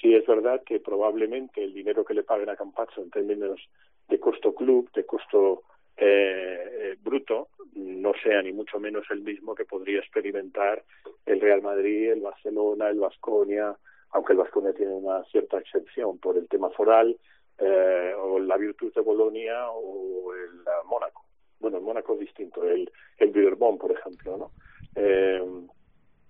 sí 0.00 0.14
es 0.14 0.26
verdad 0.26 0.62
que 0.64 0.80
probablemente 0.80 1.62
el 1.62 1.74
dinero 1.74 2.04
que 2.04 2.14
le 2.14 2.22
paguen 2.22 2.48
a 2.48 2.56
Campazzo 2.56 3.02
en 3.02 3.10
términos 3.10 3.60
de 4.08 4.20
costo 4.20 4.54
club, 4.54 4.90
de 4.92 5.04
costo 5.04 5.64
eh, 5.96 6.70
eh, 6.72 6.96
bruto, 7.02 7.48
no 7.74 8.12
sea 8.22 8.42
ni 8.42 8.52
mucho 8.52 8.78
menos 8.78 9.04
el 9.10 9.22
mismo 9.22 9.54
que 9.54 9.64
podría 9.64 9.98
experimentar 9.98 10.82
el 11.26 11.40
Real 11.40 11.62
Madrid, 11.62 12.12
el 12.12 12.20
Barcelona, 12.20 12.88
el 12.88 13.00
Vasconia, 13.00 13.76
aunque 14.14 14.32
el 14.32 14.38
Vasconia 14.38 14.72
tiene 14.72 14.92
una 14.92 15.22
cierta 15.24 15.58
excepción 15.58 16.18
por 16.18 16.38
el 16.38 16.48
tema 16.48 16.70
foral, 16.70 17.16
eh, 17.58 18.12
o 18.16 18.38
la 18.38 18.56
Virtus 18.56 18.94
de 18.94 19.00
Bolonia 19.00 19.68
o 19.70 20.32
el 20.32 20.60
uh, 20.60 20.88
Mónaco. 20.88 21.24
Bueno, 21.60 21.78
el 21.78 21.82
Mónaco 21.82 22.14
es 22.14 22.20
distinto, 22.20 22.64
el, 22.64 22.90
el 23.18 23.30
Villeurbanne, 23.30 23.78
por 23.78 23.90
ejemplo, 23.90 24.36
¿no? 24.36 24.50
Eh, 24.94 25.42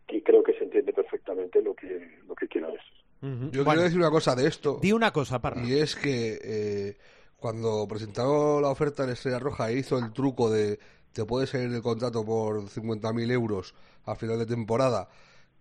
y 0.09 0.23
creo 0.23 0.43
que 0.43 0.55
se 0.55 0.65
entiende 0.65 0.93
perfectamente 0.93 1.63
lo 1.63 1.75
que, 1.75 2.21
lo 2.27 2.35
que 2.35 2.49
quiero 2.49 2.69
decir. 2.69 2.93
Yo 3.21 3.29
Bueno, 3.31 3.65
quiero 3.65 3.83
decir 3.83 3.99
una 3.99 4.11
cosa 4.11 4.35
de 4.35 4.47
esto. 4.47 4.79
Di 4.81 4.93
una 4.93 5.13
cosa, 5.13 5.41
Parra. 5.41 5.63
Y 5.63 5.75
es 5.79 5.97
que 5.97 6.39
eh, 6.43 6.97
cuando 7.39 7.87
presentaron 7.89 8.63
la 8.63 8.69
oferta 8.69 9.05
en 9.05 9.11
Estrella 9.11 9.39
Roja 9.39 9.71
e 9.71 9.79
hizo 9.79 9.99
el 9.99 10.13
truco 10.13 10.51
de 10.51 10.79
te 11.13 11.25
puedes 11.25 11.51
salir 11.51 11.71
del 11.71 11.83
contrato 11.83 12.25
por 12.25 12.65
50.000 12.65 13.31
euros 13.31 13.75
a 14.05 14.15
final 14.15 14.39
de 14.39 14.47
temporada, 14.47 15.09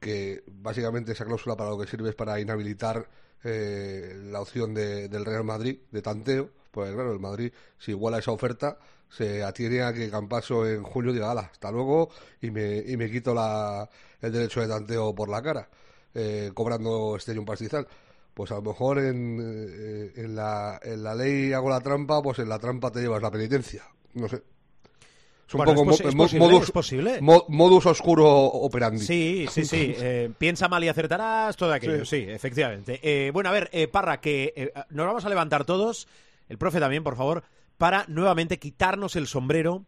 que 0.03 0.43
básicamente 0.48 1.13
esa 1.13 1.25
cláusula 1.25 1.55
para 1.55 1.69
lo 1.72 1.77
que 1.79 1.88
sirve 1.88 2.10
es 2.10 2.15
para 2.15 2.39
inhabilitar 2.39 3.07
eh, 3.43 4.15
la 4.31 4.39
opción 4.41 4.74
de- 4.74 5.07
del 5.10 5.25
Real 5.25 5.43
Madrid 5.43 5.79
de 5.91 6.01
tanteo, 6.01 6.50
pues 6.72 6.91
claro, 6.93 7.12
el 7.13 7.19
Madrid 7.19 7.51
si 7.77 7.91
iguala 7.91 8.19
esa 8.19 8.31
oferta 8.31 8.77
se 9.10 9.43
atiene 9.43 9.83
a 9.83 9.93
que 9.93 10.10
Campaso 10.10 10.67
en 10.67 10.81
julio 10.83 11.13
diga, 11.13 11.31
ala, 11.31 11.50
hasta 11.51 11.72
luego 11.72 12.10
y 12.41 12.50
me, 12.51 12.77
y 12.77 12.98
me 12.98 13.12
quito 13.12 13.33
la, 13.33 13.88
el 14.22 14.31
derecho 14.31 14.62
de 14.62 14.67
tanteo 14.67 15.13
por 15.13 15.29
la 15.29 15.41
cara, 15.41 15.69
eh, 16.15 16.51
cobrando 16.53 17.15
este 17.17 17.38
un 17.38 17.45
pastizal. 17.45 17.88
Pues 18.33 18.50
a 18.51 18.55
lo 18.55 18.63
mejor 18.63 18.98
en, 19.00 19.39
eh, 19.41 20.13
en, 20.15 20.36
la, 20.36 20.79
en 20.83 21.03
la 21.03 21.13
ley 21.13 21.53
hago 21.53 21.69
la 21.69 21.81
trampa, 21.81 22.22
pues 22.24 22.39
en 22.39 22.50
la 22.50 22.57
trampa 22.60 22.91
te 22.91 23.01
llevas 23.01 23.22
la 23.22 23.29
penitencia. 23.29 23.83
No 24.15 24.27
sé. 24.27 24.41
Es 25.48 25.54
un 25.54 25.58
Bueno, 25.60 25.74
poco 25.76 25.92
es 25.92 26.16
mo- 26.16 26.24
posible, 26.24 26.46
modus, 26.48 26.64
es 26.64 26.72
posible. 26.72 27.22
mo- 27.22 27.46
modus 27.50 27.86
oscuro 27.86 28.28
operandi. 28.28 29.00
Sí, 29.06 29.46
sí, 29.52 29.66
sí. 29.66 29.94
eh, 29.98 30.32
piensa 30.38 30.68
mal 30.70 30.84
y 30.84 30.88
acertarás, 30.88 31.56
todo 31.58 31.74
aquello, 31.74 32.06
sí, 32.06 32.26
efectivamente. 32.28 33.00
Eh, 33.04 33.30
bueno, 33.32 33.50
a 33.50 33.52
ver, 33.52 33.70
eh, 33.74 33.88
Parra, 33.88 34.20
que 34.22 34.54
eh, 34.56 34.74
nos 34.90 35.06
vamos 35.06 35.26
a 35.26 35.30
levantar 35.30 35.66
todos, 35.66 36.08
el 36.50 36.58
profe 36.58 36.80
también, 36.80 37.04
por 37.04 37.16
favor, 37.18 37.44
para 37.78 38.06
nuevamente 38.08 38.58
quitarnos 38.58 39.16
el 39.16 39.28
sombrero 39.28 39.86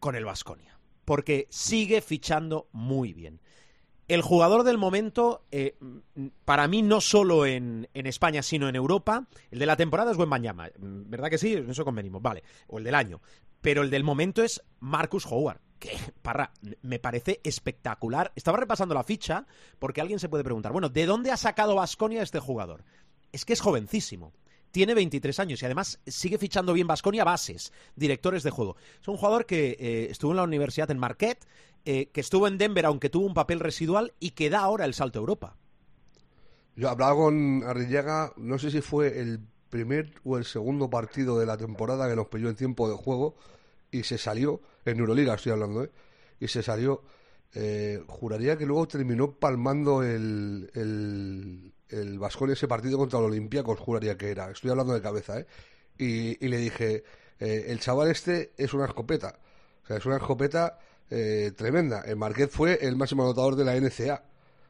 con 0.00 0.14
el 0.16 0.24
Vasconia. 0.24 0.78
Porque 1.04 1.46
sigue 1.50 2.00
fichando 2.00 2.68
muy 2.72 3.12
bien. 3.12 3.40
El 4.08 4.22
jugador 4.22 4.62
del 4.62 4.78
momento, 4.78 5.42
para 6.44 6.68
mí, 6.68 6.82
no 6.82 7.00
solo 7.00 7.44
en, 7.44 7.88
en 7.92 8.06
España, 8.06 8.42
sino 8.42 8.68
en 8.68 8.76
Europa, 8.76 9.26
el 9.50 9.58
de 9.58 9.66
la 9.66 9.76
temporada 9.76 10.12
es 10.12 10.16
Wembanyama. 10.16 10.68
Mm, 10.78 11.10
¿Verdad 11.10 11.28
que 11.28 11.38
sí? 11.38 11.54
En 11.54 11.68
eso 11.70 11.84
convenimos, 11.84 12.22
vale. 12.22 12.44
O 12.68 12.78
el 12.78 12.84
del 12.84 12.94
año. 12.94 13.20
Pero 13.66 13.82
el 13.82 13.90
del 13.90 14.04
momento 14.04 14.44
es 14.44 14.62
Marcus 14.78 15.26
Howard, 15.26 15.58
que, 15.80 15.90
parra, 16.22 16.52
me 16.82 17.00
parece 17.00 17.40
espectacular. 17.42 18.30
Estaba 18.36 18.58
repasando 18.58 18.94
la 18.94 19.02
ficha 19.02 19.44
porque 19.80 20.00
alguien 20.00 20.20
se 20.20 20.28
puede 20.28 20.44
preguntar, 20.44 20.70
bueno, 20.70 20.88
¿de 20.88 21.04
dónde 21.04 21.32
ha 21.32 21.36
sacado 21.36 21.74
Vasconia 21.74 22.22
este 22.22 22.38
jugador? 22.38 22.84
Es 23.32 23.44
que 23.44 23.54
es 23.54 23.60
jovencísimo. 23.60 24.32
Tiene 24.70 24.94
23 24.94 25.40
años 25.40 25.60
y 25.60 25.64
además 25.64 25.98
sigue 26.06 26.38
fichando 26.38 26.74
bien 26.74 26.86
Vasconia 26.86 27.24
bases, 27.24 27.72
directores 27.96 28.44
de 28.44 28.52
juego. 28.52 28.76
Es 29.02 29.08
un 29.08 29.16
jugador 29.16 29.46
que 29.46 29.76
eh, 29.80 30.06
estuvo 30.12 30.30
en 30.30 30.36
la 30.36 30.44
universidad 30.44 30.88
en 30.92 30.98
Marquette, 30.98 31.44
eh, 31.84 32.10
que 32.10 32.20
estuvo 32.20 32.46
en 32.46 32.58
Denver 32.58 32.86
aunque 32.86 33.10
tuvo 33.10 33.26
un 33.26 33.34
papel 33.34 33.58
residual 33.58 34.12
y 34.20 34.30
que 34.30 34.48
da 34.48 34.60
ahora 34.60 34.84
el 34.84 34.94
salto 34.94 35.18
a 35.18 35.22
Europa. 35.22 35.56
Yo 36.76 36.88
hablaba 36.88 37.16
con 37.16 37.64
Arrillaga, 37.64 38.32
no 38.36 38.60
sé 38.60 38.70
si 38.70 38.80
fue 38.80 39.20
el 39.20 39.40
primer 39.70 40.12
o 40.22 40.38
el 40.38 40.44
segundo 40.44 40.88
partido 40.88 41.36
de 41.36 41.46
la 41.46 41.56
temporada 41.56 42.08
que 42.08 42.14
nos 42.14 42.28
pilló 42.28 42.48
en 42.48 42.54
tiempo 42.54 42.88
de 42.88 42.94
juego 42.94 43.34
y 43.98 44.02
se 44.02 44.18
salió, 44.18 44.60
en 44.84 44.98
Euroliga 44.98 45.34
estoy 45.34 45.52
hablando, 45.52 45.84
¿eh? 45.84 45.90
Y 46.38 46.48
se 46.48 46.62
salió, 46.62 47.02
eh, 47.54 48.02
juraría 48.06 48.56
que 48.56 48.66
luego 48.66 48.86
terminó 48.86 49.32
palmando 49.32 50.02
el, 50.02 50.70
el, 50.74 51.72
el 51.88 52.18
Baskonia 52.18 52.52
ese 52.52 52.68
partido 52.68 52.98
contra 52.98 53.18
el 53.18 53.26
Olympiacos, 53.26 53.78
juraría 53.78 54.16
que 54.16 54.30
era, 54.30 54.50
estoy 54.50 54.70
hablando 54.70 54.92
de 54.94 55.00
cabeza, 55.00 55.40
¿eh? 55.40 55.46
Y, 55.98 56.44
y 56.44 56.48
le 56.48 56.58
dije, 56.58 57.04
eh, 57.40 57.66
el 57.68 57.80
chaval 57.80 58.10
este 58.10 58.52
es 58.56 58.74
una 58.74 58.84
escopeta, 58.84 59.38
o 59.84 59.86
sea, 59.86 59.96
es 59.96 60.06
una 60.06 60.16
escopeta 60.16 60.78
eh, 61.10 61.52
tremenda. 61.56 62.02
En 62.04 62.18
Marquette 62.18 62.50
fue 62.50 62.78
el 62.82 62.96
máximo 62.96 63.22
anotador 63.22 63.56
de 63.56 63.64
la 63.64 63.76
NCA. 63.76 64.24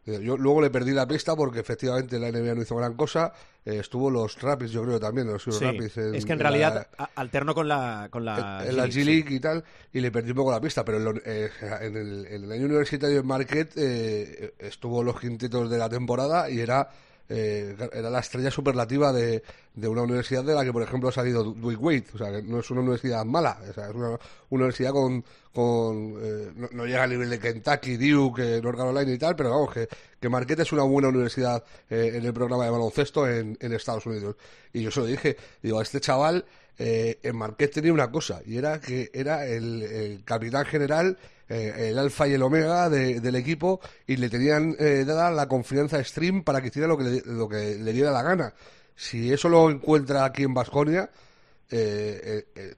Eh, 0.07 0.21
Yo 0.23 0.37
luego 0.37 0.61
le 0.61 0.71
perdí 0.71 0.93
la 0.93 1.07
pista 1.07 1.35
porque 1.35 1.61
efectivamente 1.61 2.19
la 2.19 2.29
NBA 2.31 2.55
no 2.55 2.63
hizo 2.63 2.77
gran 2.77 2.95
cosa. 2.95 3.33
Eh, 3.65 3.79
estuvo 3.81 4.11
los 4.11 4.41
Rapids, 4.41 4.71
yo 4.71 4.83
creo 4.85 5.01
también, 5.01 5.27
los 5.27 5.43
Sí, 5.43 5.51
Rapids. 5.51 5.97
es 5.97 6.25
que 6.25 6.33
en 6.33 6.39
realidad 6.39 6.87
a- 6.97 7.11
alternó 7.17 7.55
con 7.55 7.67
la, 7.67 8.07
con 8.11 8.25
la, 8.25 8.65
en 8.65 8.77
la 8.77 8.87
G 8.87 9.05
League 9.05 9.35
y 9.35 9.41
tal, 9.41 9.65
y 9.93 10.01
le 10.01 10.13
perdí 10.13 10.31
un 10.31 10.37
poco 10.37 10.53
la 10.53 10.61
pista, 10.61 10.85
pero 10.85 10.99
en, 10.99 11.05
lo- 11.05 11.21
eh, 11.25 11.51
en 11.81 11.97
el, 11.97 12.27
en 12.27 12.45
el 12.45 12.53
año 12.53 12.67
universitario 12.67 13.19
en 13.21 13.27
Marquette 13.27 13.73
eh, 13.77 14.55
estuvo 14.61 15.03
los 15.03 15.19
quintetos 15.19 15.69
de 15.69 15.79
la 15.79 15.89
temporada 15.89 16.49
y 16.49 16.61
era 16.61 16.89
eh, 17.29 17.77
era 17.93 18.11
la 18.11 18.21
estrella 18.21 18.51
superlativa 18.51 19.13
de, 19.13 19.43
de 19.75 19.89
una 19.89 20.03
universidad 20.03 20.45
de 20.45 20.55
la 20.55 20.65
que, 20.65 20.73
por 20.73 20.83
ejemplo, 20.83 21.09
ha 21.09 21.13
salido 21.13 21.43
Dwayne 21.43 21.81
Wade. 21.81 22.05
O 22.15 22.19
sea, 22.19 22.31
que 22.31 22.43
no 22.43 22.61
es 22.61 22.71
una 22.71 22.81
universidad 22.81 23.25
mala, 23.25 23.59
o 23.69 23.73
sea, 23.73 23.89
es 23.89 23.95
una 23.95 24.19
universidad 24.51 24.93
con. 24.93 25.25
con 25.53 26.15
eh, 26.23 26.53
no, 26.57 26.69
no 26.73 26.87
llega 26.87 27.05
al 27.05 27.11
nivel 27.11 27.31
de 27.31 27.39
Kentucky, 27.39 27.97
Duke, 27.97 28.57
eh, 28.57 28.61
North 28.63 28.77
Carolina 28.79 29.13
y 29.13 29.19
tal, 29.19 29.35
pero 29.37 29.51
vamos, 29.51 29.73
que, 29.73 29.89
que 30.21 30.29
Marquette 30.29 30.61
es 30.61 30.73
una 30.73 30.83
buena 30.83 31.09
universidad 31.09 31.65
eh, 31.91 32.13
en 32.15 32.25
el 32.25 32.33
programa 32.33 32.65
de 32.65 32.71
baloncesto 32.71 33.29
en, 33.29 33.57
en 33.61 33.73
Estados 33.73 34.07
Unidos. 34.07 34.37
Y 34.73 34.83
yo 34.83 34.91
se 34.91 35.01
lo 35.01 35.07
dije, 35.07 35.37
digo, 35.63 35.79
a 35.79 35.83
este 35.83 36.01
chaval. 36.01 36.45
eh, 36.79 37.19
en 37.23 37.37
Marquette 37.37 37.75
tenía 37.75 37.93
una 37.93 38.11
cosa, 38.11 38.41
y 38.45 38.57
era 38.59 38.81
que 38.81 39.11
era 39.13 39.47
el, 39.47 39.83
el 39.83 40.25
capitán 40.25 40.65
general, 40.67 41.17
eh, 41.49 41.89
el 41.91 41.99
alfa 41.99 42.27
y 42.29 42.33
el 42.35 42.43
omega 42.43 42.89
de- 42.91 43.21
del 43.21 43.37
equipo, 43.37 43.81
y 44.07 44.17
le 44.17 44.29
tenían 44.29 44.75
eh, 44.79 45.05
dada 45.07 45.31
la 45.31 45.47
confianza 45.49 46.03
stream 46.03 46.43
para 46.43 46.61
que 46.61 46.69
hiciera 46.69 46.89
lo 46.89 46.97
que, 46.99 47.05
le, 47.05 47.23
lo 47.27 47.49
que 47.49 47.77
le 47.77 47.93
diera 47.93 48.11
la 48.11 48.23
gana. 48.23 48.55
Si 48.95 49.33
eso 49.33 49.49
lo 49.49 49.71
encuentra 49.71 50.25
aquí 50.25 50.43
en 50.45 50.55
Basconia, 50.55 51.11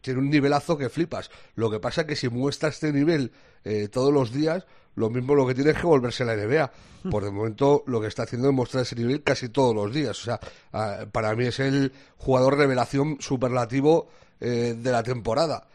tiene 0.01 0.19
un 0.21 0.31
nivelazo 0.31 0.77
que 0.77 0.89
flipas. 0.89 1.31
Lo 1.55 1.71
que 1.71 1.79
pasa 1.81 2.03
es 2.03 2.07
que 2.07 2.17
si 2.17 2.29
muestra 2.29 2.69
este 2.71 2.93
nivel 2.93 3.33
eh, 3.65 3.89
todos 3.89 4.13
los 4.13 4.33
días, 4.33 4.67
lo 4.97 5.11
mismo 5.11 5.35
lo 5.35 5.47
que 5.47 5.55
tiene 5.55 5.71
es 5.71 5.77
que 5.77 5.87
volverse 5.87 6.23
a 6.23 6.27
la 6.27 6.37
NBA. 6.37 6.73
Por 7.11 7.23
el 7.25 7.31
momento 7.33 7.85
lo 7.87 8.01
que 8.01 8.09
está 8.09 8.25
haciendo 8.25 8.49
es 8.49 8.55
mostrar 8.55 8.83
ese 8.83 8.97
nivel 8.97 9.23
casi 9.23 9.49
todos 9.51 9.75
los 9.75 9.95
días. 9.95 10.19
O 10.21 10.25
sea, 10.25 10.41
ah, 10.73 11.07
para 11.13 11.35
mí 11.37 11.47
es 11.47 11.61
el 11.61 11.93
jugador 12.17 12.57
revelación 12.59 13.19
superlativo 13.21 14.09
eh, 14.41 14.75
de 14.77 14.91
la 14.91 15.03
temporada. 15.03 15.69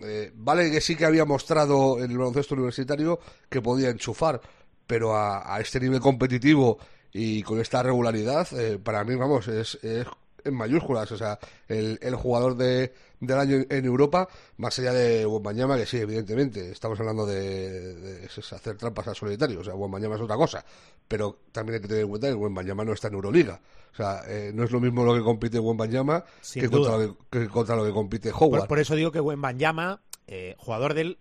Eh, 0.00 0.30
vale 0.34 0.70
que 0.70 0.80
sí 0.80 0.96
que 0.96 1.04
había 1.04 1.24
mostrado 1.24 2.02
en 2.02 2.10
el 2.10 2.18
baloncesto 2.18 2.54
universitario 2.54 3.18
que 3.48 3.60
podía 3.60 3.90
enchufar, 3.90 4.40
pero 4.86 5.16
a, 5.16 5.54
a 5.54 5.60
este 5.60 5.80
nivel 5.80 6.00
competitivo 6.00 6.78
y 7.12 7.42
con 7.42 7.60
esta 7.60 7.82
regularidad, 7.82 8.46
eh, 8.58 8.78
para 8.78 9.02
mí, 9.04 9.14
vamos, 9.14 9.48
es, 9.48 9.78
es 9.82 10.06
en 10.44 10.54
mayúsculas. 10.54 11.10
O 11.12 11.16
sea, 11.16 11.38
el, 11.66 11.98
el 12.02 12.14
jugador 12.14 12.56
de, 12.56 12.92
del 13.20 13.38
año 13.38 13.64
en 13.68 13.84
Europa, 13.84 14.28
más 14.56 14.78
allá 14.78 14.92
de 14.92 15.26
Wembanyama, 15.26 15.76
que 15.76 15.86
sí, 15.86 15.98
evidentemente, 15.98 16.70
estamos 16.70 16.98
hablando 17.00 17.26
de, 17.26 17.94
de 17.94 18.24
hacer 18.26 18.76
trampas 18.76 19.08
al 19.08 19.16
solitario. 19.16 19.60
O 19.60 19.64
sea, 19.64 19.74
Wembanyama 19.74 20.16
es 20.16 20.22
otra 20.22 20.36
cosa. 20.36 20.64
Pero 21.06 21.40
también 21.52 21.76
hay 21.76 21.80
que 21.80 21.88
tener 21.88 22.02
en 22.04 22.08
cuenta 22.08 22.28
que 22.28 22.34
Wembanyama 22.34 22.84
no 22.84 22.92
está 22.92 23.08
en 23.08 23.14
Euroliga. 23.14 23.60
O 23.92 23.96
sea, 23.96 24.22
eh, 24.28 24.52
no 24.54 24.64
es 24.64 24.70
lo 24.70 24.80
mismo 24.80 25.04
lo 25.04 25.14
que 25.14 25.22
compite 25.22 25.58
Wembanyama 25.58 26.24
que 26.52 26.68
contra, 26.68 26.98
lo 26.98 27.16
que, 27.30 27.40
que 27.40 27.48
contra 27.48 27.76
lo 27.76 27.84
que 27.84 27.92
compite 27.92 28.30
Howard. 28.30 28.60
Por, 28.60 28.68
por 28.68 28.78
eso 28.78 28.94
digo 28.94 29.10
que 29.10 29.20
Wembanyama, 29.20 30.02
eh, 30.26 30.54
jugador 30.58 30.94
del 30.94 31.18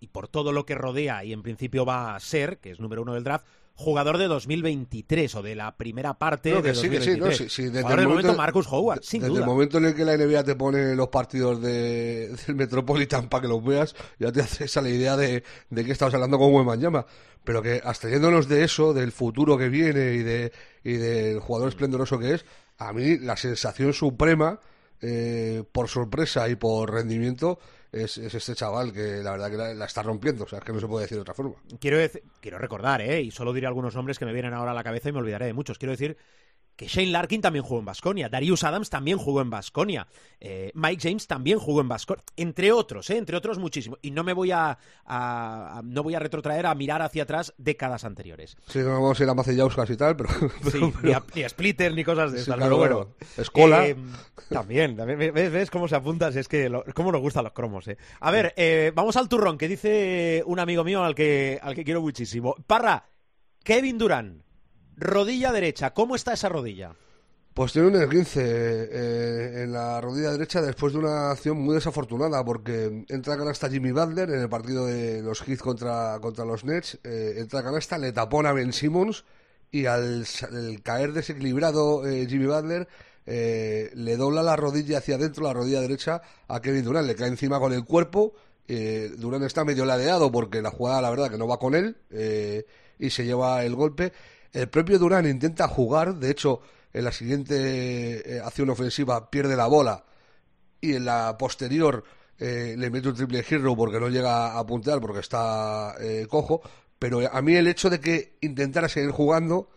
y 0.00 0.08
por 0.08 0.28
todo 0.28 0.52
lo 0.52 0.64
que 0.64 0.74
rodea 0.74 1.24
y 1.24 1.32
en 1.32 1.42
principio 1.42 1.84
va 1.84 2.14
a 2.14 2.20
ser, 2.20 2.58
que 2.58 2.70
es 2.70 2.80
número 2.80 3.02
uno 3.02 3.14
del 3.14 3.24
draft, 3.24 3.46
jugador 3.80 4.18
de 4.18 4.26
2023 4.26 5.36
o 5.36 5.42
de 5.42 5.54
la 5.54 5.76
primera 5.76 6.14
parte 6.18 6.50
No, 6.50 6.60
que 6.62 6.70
de 6.70 6.74
sí, 6.74 6.90
que 6.90 7.00
sí, 7.00 7.10
2023. 7.16 7.40
no, 7.40 7.48
sí, 7.48 7.62
desde 7.66 7.82
jugador 7.82 8.00
el 8.00 8.08
momento- 8.08 8.26
momento 8.28 8.42
Marcus 8.42 8.66
Howard, 8.68 9.00
sin 9.04 9.20
Desde 9.20 9.30
duda. 9.30 9.40
el 9.42 9.46
momento 9.46 9.78
en 9.78 9.84
el 9.84 9.94
que 9.94 10.04
la 10.04 10.14
NBA 10.16 10.42
te 10.42 10.56
pone 10.56 10.96
los 10.96 11.08
partidos 11.08 11.62
de, 11.62 12.34
del 12.46 12.56
Metropolitan 12.56 13.28
para 13.28 13.42
que 13.42 13.48
los 13.48 13.64
veas, 13.64 13.94
ya 14.18 14.32
te 14.32 14.40
haces 14.42 14.76
a 14.76 14.82
la 14.82 14.88
idea 14.90 15.16
de, 15.16 15.44
de 15.70 15.84
que 15.84 15.92
estabas 15.92 16.12
hablando 16.14 16.38
con 16.38 16.52
Wembanyama. 16.52 17.06
Pero 17.44 17.62
que 17.62 17.80
abstrayéndonos 17.82 18.48
de 18.48 18.64
eso, 18.64 18.92
del 18.92 19.12
futuro 19.12 19.56
que 19.56 19.68
viene 19.68 20.12
y, 20.14 20.22
de, 20.24 20.52
y 20.82 20.94
del 20.94 21.38
jugador 21.40 21.68
esplendoroso 21.68 22.18
que 22.18 22.34
es, 22.34 22.44
a 22.78 22.92
mí 22.92 23.16
la 23.18 23.36
sensación 23.36 23.92
suprema, 23.92 24.58
eh, 25.00 25.62
por 25.70 25.88
sorpresa 25.88 26.48
y 26.48 26.56
por 26.56 26.92
rendimiento, 26.92 27.60
es, 27.92 28.18
es 28.18 28.34
este 28.34 28.54
chaval 28.54 28.92
que 28.92 29.22
la 29.22 29.32
verdad 29.32 29.50
que 29.50 29.56
la, 29.74 29.84
está 29.84 30.02
rompiendo, 30.02 30.44
o 30.44 30.48
sea, 30.48 30.58
es 30.58 30.64
que 30.64 30.72
no 30.72 30.80
se 30.80 30.86
puede 30.86 31.04
decir 31.04 31.16
de 31.16 31.22
otra 31.22 31.34
forma. 31.34 31.56
Quiero, 31.80 31.98
quiero 32.40 32.58
recordar, 32.58 33.00
¿eh? 33.00 33.20
y 33.20 33.30
solo 33.30 33.52
diré 33.52 33.66
algunos 33.66 33.94
nombres 33.94 34.18
que 34.18 34.26
me 34.26 34.32
vienen 34.32 34.54
ahora 34.54 34.72
a 34.72 34.74
la 34.74 34.84
cabeza 34.84 35.08
y 35.08 35.12
me 35.12 35.18
olvidaré 35.18 35.46
de 35.46 35.54
muchos. 35.54 35.78
Quiero 35.78 35.92
decir 35.92 36.16
que 36.78 36.86
Shane 36.86 37.08
Larkin 37.10 37.40
también 37.40 37.64
jugó 37.64 37.80
en 37.80 37.86
Basconia, 37.86 38.28
Darius 38.28 38.62
Adams 38.62 38.88
también 38.88 39.18
jugó 39.18 39.40
en 39.42 39.50
Basconia, 39.50 40.06
Mike 40.74 41.00
James 41.08 41.26
también 41.26 41.58
jugó 41.58 41.80
en 41.80 41.88
Basconia, 41.88 42.22
entre 42.36 42.70
otros, 42.70 43.10
¿eh? 43.10 43.16
entre 43.18 43.36
otros 43.36 43.58
muchísimos. 43.58 43.98
Y 44.00 44.12
no 44.12 44.22
me 44.22 44.32
voy 44.32 44.52
a, 44.52 44.78
a- 45.04 45.78
a- 45.78 45.82
no 45.82 46.04
voy 46.04 46.14
a 46.14 46.20
retrotraer 46.20 46.66
a 46.66 46.74
mirar 46.76 47.02
hacia 47.02 47.24
atrás 47.24 47.52
décadas 47.58 48.04
anteriores. 48.04 48.56
Sí, 48.68 48.78
no 48.78 48.92
vamos 48.92 49.18
a 49.18 49.24
ir 49.24 49.28
a 49.28 49.34
Macellauskas 49.34 49.90
y 49.90 49.96
tal, 49.96 50.14
pero... 50.16 50.28
Sí, 50.70 50.78
pero- 50.78 50.92
ni, 51.02 51.12
a, 51.12 51.22
ni 51.34 51.42
a 51.42 51.48
Splitter 51.48 51.92
ni 51.92 52.04
cosas 52.04 52.30
de 52.30 52.38
Sí, 52.38 52.42
estas, 52.42 52.56
claro, 52.58 52.78
pero 52.80 52.96
bueno. 52.96 53.14
Escola. 53.36 53.86
Eh, 53.88 53.96
también, 54.48 54.96
también. 54.96 55.18
¿Ves, 55.34 55.50
ves 55.50 55.70
cómo 55.72 55.88
se 55.88 55.96
apuntas? 55.96 56.36
Es 56.36 56.46
que 56.46 56.68
lo- 56.68 56.84
cómo 56.94 57.10
nos 57.10 57.20
gustan 57.20 57.42
los 57.42 57.52
cromos, 57.54 57.88
eh. 57.88 57.98
A 58.20 58.30
ver, 58.30 58.54
eh, 58.56 58.92
vamos 58.94 59.16
al 59.16 59.28
turrón, 59.28 59.58
que 59.58 59.66
dice 59.66 60.44
un 60.46 60.60
amigo 60.60 60.84
mío 60.84 61.02
al 61.02 61.16
que, 61.16 61.58
al 61.60 61.74
que 61.74 61.82
quiero 61.82 62.00
muchísimo. 62.02 62.54
Parra, 62.68 63.04
Kevin 63.64 63.98
Durán, 63.98 64.44
rodilla 64.98 65.52
derecha, 65.52 65.94
¿cómo 65.94 66.16
está 66.16 66.32
esa 66.32 66.48
rodilla? 66.48 66.94
Pues 67.54 67.72
tiene 67.72 67.88
un 67.88 67.96
esguince 67.96 68.40
eh, 68.44 69.62
en 69.64 69.72
la 69.72 70.00
rodilla 70.00 70.30
derecha 70.30 70.62
después 70.62 70.92
de 70.92 71.00
una 71.00 71.32
acción 71.32 71.58
muy 71.58 71.74
desafortunada 71.74 72.44
porque 72.44 73.04
entra 73.08 73.36
canasta 73.36 73.68
Jimmy 73.68 73.90
Butler 73.90 74.30
en 74.30 74.40
el 74.40 74.48
partido 74.48 74.86
de 74.86 75.22
los 75.22 75.40
Heat 75.42 75.58
contra, 75.58 76.18
contra 76.20 76.44
los 76.44 76.64
Nets, 76.64 76.98
eh, 77.02 77.34
entra 77.38 77.64
canasta, 77.64 77.98
le 77.98 78.12
tapona 78.12 78.50
a 78.50 78.52
Ben 78.52 78.72
Simmons 78.72 79.24
y 79.72 79.86
al 79.86 80.24
caer 80.84 81.12
desequilibrado 81.12 82.06
eh, 82.06 82.26
Jimmy 82.28 82.46
Butler 82.46 82.88
eh, 83.30 83.90
le 83.92 84.16
dobla 84.16 84.42
la 84.42 84.56
rodilla 84.56 84.98
hacia 84.98 85.16
adentro, 85.16 85.44
la 85.44 85.52
rodilla 85.52 85.82
derecha 85.82 86.22
a 86.48 86.62
Kevin 86.62 86.82
Durant, 86.82 87.06
le 87.06 87.14
cae 87.14 87.28
encima 87.28 87.60
con 87.60 87.74
el 87.74 87.84
cuerpo, 87.84 88.32
eh, 88.66 89.10
Durant 89.18 89.44
está 89.44 89.66
medio 89.66 89.84
ladeado 89.84 90.32
porque 90.32 90.62
la 90.62 90.70
jugada 90.70 91.02
la 91.02 91.10
verdad 91.10 91.30
que 91.30 91.36
no 91.36 91.46
va 91.46 91.58
con 91.58 91.74
él 91.74 91.98
eh, 92.10 92.64
y 92.98 93.10
se 93.10 93.26
lleva 93.26 93.62
el 93.64 93.74
golpe. 93.74 94.14
El 94.52 94.68
propio 94.68 94.98
Durant 94.98 95.26
intenta 95.26 95.68
jugar, 95.68 96.14
de 96.14 96.30
hecho 96.30 96.60
en 96.92 97.04
la 97.04 97.12
siguiente 97.12 98.36
eh, 98.36 98.40
acción 98.40 98.70
ofensiva 98.70 99.30
pierde 99.30 99.56
la 99.56 99.66
bola 99.66 100.04
y 100.80 100.94
en 100.94 101.04
la 101.04 101.36
posterior 101.36 102.02
eh, 102.38 102.74
le 102.78 102.90
mete 102.90 103.08
un 103.08 103.14
triple 103.14 103.44
hero 103.48 103.76
porque 103.76 104.00
no 104.00 104.08
llega 104.08 104.58
a 104.58 104.66
puntear 104.66 105.00
porque 105.00 105.20
está 105.20 105.94
eh, 106.00 106.26
cojo. 106.28 106.62
Pero 106.98 107.20
a 107.30 107.42
mí 107.42 107.54
el 107.54 107.68
hecho 107.68 107.90
de 107.90 108.00
que 108.00 108.38
intentara 108.40 108.88
seguir 108.88 109.10
jugando 109.10 109.70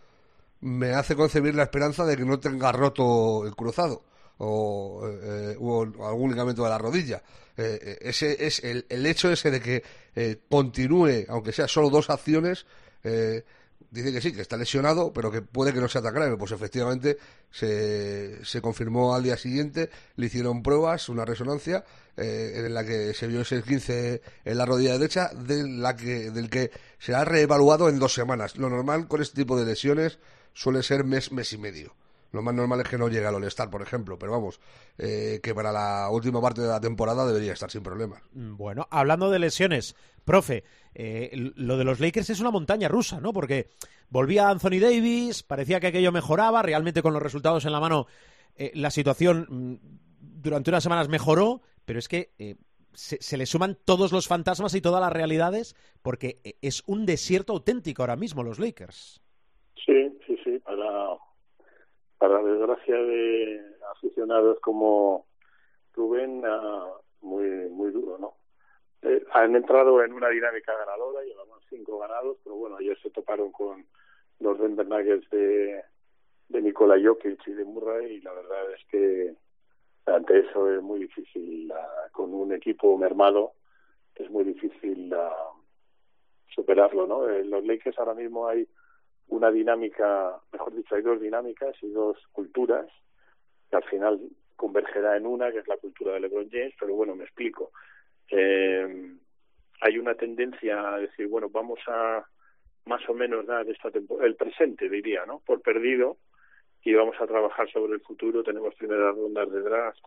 me 0.60 0.92
hace 0.92 1.16
concebir 1.16 1.54
la 1.54 1.64
esperanza 1.64 2.04
de 2.04 2.16
que 2.16 2.24
no 2.24 2.40
tenga 2.40 2.72
roto 2.72 3.46
el 3.46 3.54
cruzado 3.54 4.04
o, 4.38 5.02
eh, 5.06 5.56
algún 5.56 6.30
ligamento 6.30 6.64
de 6.64 6.70
la 6.70 6.78
rodilla. 6.78 7.22
Eh, 7.56 7.78
eh, 7.82 7.98
ese 8.00 8.44
es 8.46 8.62
el, 8.64 8.86
el 8.88 9.06
hecho 9.06 9.30
ese 9.30 9.50
de 9.50 9.60
que 9.60 9.82
continúe, 10.48 11.26
aunque 11.28 11.52
sea 11.52 11.68
solo 11.68 11.90
dos 11.90 12.10
acciones, 12.10 12.66
dice 13.92 14.10
que 14.12 14.20
sí, 14.20 14.32
que 14.32 14.40
está 14.40 14.56
lesionado, 14.56 15.12
pero 15.12 15.30
que 15.30 15.42
puede 15.42 15.72
que 15.72 15.80
no 15.80 15.86
sea 15.86 16.02
tan 16.02 16.14
grave. 16.14 16.36
Pues 16.36 16.50
efectivamente 16.50 17.18
se, 17.50 18.44
se 18.44 18.60
confirmó 18.60 19.14
al 19.14 19.22
día 19.22 19.36
siguiente, 19.36 19.90
le 20.16 20.26
hicieron 20.26 20.62
pruebas, 20.62 21.08
una 21.08 21.24
resonancia, 21.24 21.84
eh, 22.16 22.64
en 22.66 22.74
la 22.74 22.84
que 22.84 23.14
se 23.14 23.26
vio 23.26 23.42
ese 23.42 23.62
15 23.62 24.22
en 24.44 24.58
la 24.58 24.66
rodilla 24.66 24.94
derecha, 24.94 25.28
de 25.34 25.68
la 25.68 25.94
que, 25.94 26.30
del 26.30 26.50
que 26.50 26.70
será 26.98 27.24
reevaluado 27.24 27.88
en 27.88 27.98
dos 27.98 28.14
semanas. 28.14 28.56
Lo 28.56 28.68
normal 28.70 29.06
con 29.08 29.20
este 29.22 29.36
tipo 29.42 29.58
de 29.58 29.66
lesiones 29.66 30.18
suele 30.54 30.82
ser 30.82 31.04
mes, 31.04 31.30
mes 31.30 31.52
y 31.52 31.58
medio. 31.58 31.94
Lo 32.32 32.40
más 32.40 32.54
normal 32.54 32.80
es 32.80 32.88
que 32.88 32.96
no 32.96 33.08
llegue 33.08 33.26
al 33.26 33.34
All-Star, 33.34 33.68
por 33.68 33.82
ejemplo, 33.82 34.18
pero 34.18 34.32
vamos, 34.32 34.58
eh, 34.96 35.40
que 35.42 35.54
para 35.54 35.70
la 35.70 36.08
última 36.10 36.40
parte 36.40 36.62
de 36.62 36.68
la 36.68 36.80
temporada 36.80 37.26
debería 37.26 37.52
estar 37.52 37.70
sin 37.70 37.82
problemas. 37.82 38.22
Mm, 38.32 38.56
Bueno, 38.56 38.88
hablando 38.90 39.30
de 39.30 39.38
lesiones, 39.38 39.94
profe, 40.24 40.64
eh, 40.94 41.30
lo 41.56 41.76
de 41.76 41.84
los 41.84 42.00
Lakers 42.00 42.30
es 42.30 42.40
una 42.40 42.50
montaña 42.50 42.88
rusa, 42.88 43.20
¿no? 43.20 43.32
Porque 43.32 43.70
volvía 44.08 44.48
Anthony 44.48 44.80
Davis, 44.80 45.42
parecía 45.42 45.80
que 45.80 45.88
aquello 45.88 46.12
mejoraba, 46.12 46.62
realmente 46.62 47.02
con 47.02 47.12
los 47.12 47.22
resultados 47.22 47.64
en 47.64 47.72
la 47.72 47.80
mano 47.80 48.06
eh, 48.56 48.70
la 48.74 48.90
situación 48.90 49.46
mm, 49.48 49.74
durante 50.42 50.70
unas 50.70 50.82
semanas 50.82 51.08
mejoró, 51.08 51.62
pero 51.84 51.98
es 51.98 52.08
que 52.08 52.30
eh, 52.38 52.56
se, 52.92 53.36
le 53.36 53.46
suman 53.46 53.78
todos 53.84 54.12
los 54.12 54.28
fantasmas 54.28 54.74
y 54.74 54.82
todas 54.82 55.00
las 55.00 55.12
realidades 55.12 55.74
porque 56.02 56.40
eh, 56.44 56.54
es 56.60 56.82
un 56.86 57.06
desierto 57.06 57.52
auténtico 57.52 58.02
ahora 58.02 58.16
mismo 58.16 58.42
los 58.42 58.58
Lakers. 58.58 59.22
Sí, 59.86 60.18
sí, 60.26 60.36
sí, 60.44 60.58
para, 60.58 61.16
para 62.18 62.42
desgracia 62.42 62.96
de 62.96 63.60
aficionados 63.96 64.58
como 64.60 65.26
Rubén, 65.94 66.42
ah, 66.44 66.88
muy, 67.22 67.46
muy 67.70 67.90
duro, 67.90 68.18
¿no? 68.18 68.31
Han 69.34 69.56
entrado 69.56 70.02
en 70.02 70.12
una 70.12 70.28
dinámica 70.28 70.76
ganadora, 70.76 71.24
llevaban 71.24 71.60
cinco 71.70 71.98
ganados, 71.98 72.38
pero 72.44 72.56
bueno, 72.56 72.76
ayer 72.76 72.98
se 73.00 73.10
toparon 73.10 73.50
con 73.50 73.86
los 74.40 74.58
Denver 74.58 74.86
Nuggets 74.86 75.28
de, 75.30 75.82
de 76.48 76.62
Nikola 76.62 76.96
Jokic 77.02 77.46
y 77.46 77.52
de 77.52 77.64
Murray 77.64 78.16
y 78.16 78.20
la 78.20 78.32
verdad 78.32 78.72
es 78.72 78.84
que 78.88 79.34
ante 80.06 80.40
eso 80.40 80.70
es 80.70 80.82
muy 80.82 81.00
difícil, 81.00 81.72
ah, 81.72 82.08
con 82.12 82.34
un 82.34 82.52
equipo 82.52 82.96
mermado, 82.98 83.52
es 84.16 84.28
muy 84.30 84.44
difícil 84.44 85.12
ah, 85.14 85.52
superarlo, 86.54 87.06
¿no? 87.06 87.28
En 87.28 87.50
los 87.50 87.64
Lakers 87.64 87.98
ahora 87.98 88.14
mismo 88.14 88.48
hay 88.48 88.68
una 89.28 89.50
dinámica, 89.50 90.38
mejor 90.52 90.74
dicho, 90.74 90.94
hay 90.94 91.02
dos 91.02 91.20
dinámicas 91.20 91.74
y 91.82 91.90
dos 91.90 92.18
culturas 92.32 92.86
que 93.70 93.76
al 93.76 93.84
final 93.84 94.20
convergerá 94.56 95.16
en 95.16 95.26
una, 95.26 95.50
que 95.50 95.58
es 95.58 95.68
la 95.68 95.78
cultura 95.78 96.14
de 96.14 96.20
LeBron 96.20 96.50
James, 96.50 96.74
pero 96.78 96.94
bueno, 96.94 97.16
me 97.16 97.24
explico. 97.24 97.72
Eh, 98.28 99.16
hay 99.82 99.98
una 99.98 100.14
tendencia 100.14 100.94
a 100.94 100.98
decir, 100.98 101.26
bueno, 101.26 101.48
vamos 101.50 101.80
a 101.88 102.24
más 102.86 103.06
o 103.08 103.14
menos 103.14 103.46
dar 103.46 103.68
esta 103.68 103.90
el 104.22 104.36
presente, 104.36 104.88
diría, 104.88 105.26
¿no? 105.26 105.40
Por 105.44 105.60
perdido 105.60 106.18
y 106.84 106.94
vamos 106.94 107.16
a 107.20 107.26
trabajar 107.26 107.68
sobre 107.70 107.94
el 107.94 108.00
futuro. 108.00 108.44
Tenemos 108.44 108.74
primeras 108.76 109.14
rondas 109.16 109.50
de 109.50 109.60
draft, 109.60 109.98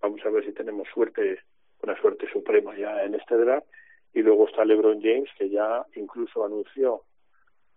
vamos 0.00 0.24
a 0.24 0.30
ver 0.30 0.44
si 0.44 0.52
tenemos 0.52 0.86
suerte, 0.94 1.40
una 1.82 2.00
suerte 2.00 2.30
suprema 2.32 2.76
ya 2.76 3.04
en 3.04 3.16
este 3.16 3.36
draft. 3.36 3.66
Y 4.12 4.22
luego 4.22 4.46
está 4.46 4.64
LeBron 4.64 5.02
James, 5.02 5.28
que 5.36 5.50
ya 5.50 5.84
incluso 5.96 6.44
anunció 6.44 7.02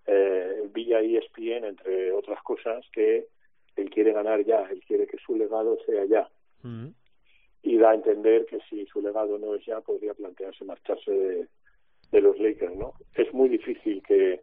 eh, 0.06 0.62
vía 0.72 1.00
ESPN, 1.00 1.65
entre 1.65 2.12
otras 2.12 2.39
cosas, 2.43 2.86
que 2.91 3.26
él 3.76 3.89
quiere 3.89 4.13
ganar 4.13 4.46
ya, 4.46 4.62
él 4.70 4.84
quiere 4.88 5.08
que 5.08 5.17
su 5.17 5.36
legado 5.36 5.76
sea 5.88 6.06
ya. 6.06 6.30
Mm. 6.62 6.89
Y 7.63 7.78
da 7.78 7.91
a 7.91 7.96
entender 7.96 8.46
que 8.46 8.60
si 8.70 8.86
su 8.86 9.02
legado 9.02 9.38
no 9.38 9.56
es 9.56 9.65
ya, 9.65 9.82
podría 9.82 10.13
plantearse 10.13 10.63
marcharse 10.65 11.48
de, 12.12 12.22
los 12.22 12.39
Lakers, 12.39 12.76
¿no? 12.76 12.93
Es 13.15 13.34
muy 13.34 13.50
difícil 13.50 14.02
que 14.02 14.41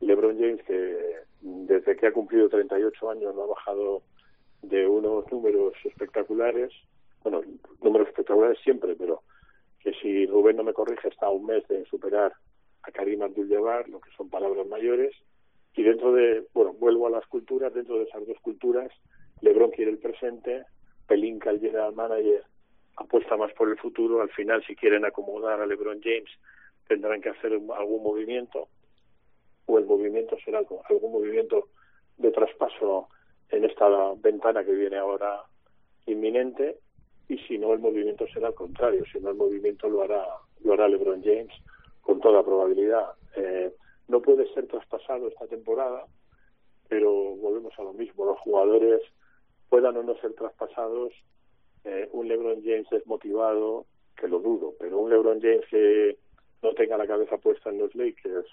LeBron 0.00 0.38
James, 0.38 0.62
que 0.64 1.16
desde 1.40 1.96
que 1.96 2.06
ha 2.06 2.12
cumplido 2.12 2.48
38 2.48 3.10
años 3.10 3.34
no 3.34 3.42
ha 3.44 3.46
bajado 3.46 4.02
de 4.62 4.86
unos 4.86 5.30
números 5.30 5.74
espectaculares, 5.84 6.72
bueno, 7.22 7.42
números 7.82 8.08
espectaculares 8.08 8.58
siempre, 8.62 8.96
pero 8.96 9.22
que 9.80 9.92
si 9.94 10.26
Rubén 10.26 10.56
no 10.56 10.64
me 10.64 10.72
corrige 10.72 11.08
está 11.08 11.26
a 11.26 11.30
un 11.30 11.46
mes 11.46 11.66
de 11.68 11.84
superar 11.86 12.32
a 12.82 12.90
Karim 12.90 13.22
Abdul-Jabbar, 13.22 13.88
lo 13.88 14.00
que 14.00 14.10
son 14.16 14.28
palabras 14.28 14.66
mayores, 14.66 15.14
y 15.74 15.82
dentro 15.82 16.12
de, 16.12 16.44
bueno, 16.54 16.72
vuelvo 16.72 17.06
a 17.06 17.10
las 17.10 17.26
culturas, 17.26 17.72
dentro 17.72 17.98
de 17.98 18.04
esas 18.04 18.26
dos 18.26 18.38
culturas, 18.40 18.90
LeBron 19.42 19.70
quiere 19.70 19.90
el 19.90 19.98
presente, 19.98 20.64
Pelinka, 21.08 21.50
el 21.50 21.60
general 21.60 21.94
manager, 21.94 22.44
apuesta 22.96 23.36
más 23.36 23.52
por 23.54 23.68
el 23.68 23.78
futuro, 23.78 24.20
al 24.20 24.30
final 24.30 24.62
si 24.64 24.76
quieren 24.76 25.04
acomodar 25.04 25.60
a 25.60 25.66
LeBron 25.66 26.00
James 26.02 26.30
tendrán 26.86 27.20
que 27.20 27.30
hacer 27.30 27.52
algún 27.52 28.02
movimiento, 28.02 28.68
o 29.66 29.78
el 29.78 29.84
movimiento 29.84 30.36
será 30.44 30.60
algún 30.88 31.12
movimiento 31.12 31.68
de 32.16 32.30
traspaso 32.30 33.08
en 33.50 33.64
esta 33.64 33.86
ventana 34.16 34.64
que 34.64 34.72
viene 34.72 34.96
ahora 34.96 35.42
inminente, 36.06 36.78
y 37.28 37.38
si 37.40 37.58
no 37.58 37.74
el 37.74 37.78
movimiento 37.78 38.26
será 38.28 38.48
al 38.48 38.54
contrario, 38.54 39.04
si 39.12 39.20
no 39.20 39.30
el 39.30 39.36
movimiento 39.36 39.88
lo 39.88 40.02
hará, 40.02 40.24
lo 40.64 40.72
hará 40.72 40.88
LeBron 40.88 41.22
James 41.22 41.52
con 42.00 42.20
toda 42.20 42.42
probabilidad. 42.42 43.12
Eh, 43.36 43.70
no 44.08 44.22
puede 44.22 44.52
ser 44.54 44.66
traspasado 44.66 45.28
esta 45.28 45.46
temporada, 45.46 46.06
pero 46.88 47.12
volvemos 47.12 47.78
a 47.78 47.82
lo 47.82 47.92
mismo, 47.92 48.24
los 48.24 48.38
jugadores 48.38 49.02
puedan 49.68 49.96
o 49.96 50.02
no 50.02 50.16
ser 50.16 50.32
traspasados, 50.34 51.12
eh, 51.84 52.08
un 52.12 52.28
LeBron 52.28 52.62
James 52.62 52.88
desmotivado, 52.90 53.86
que 54.16 54.28
lo 54.28 54.40
dudo, 54.40 54.74
pero 54.78 54.98
un 54.98 55.10
LeBron 55.10 55.40
James 55.40 55.64
que 55.70 56.16
no 56.62 56.72
tenga 56.74 56.96
la 56.96 57.06
cabeza 57.06 57.36
puesta 57.38 57.70
en 57.70 57.78
los 57.78 57.94
Lakers, 57.94 58.46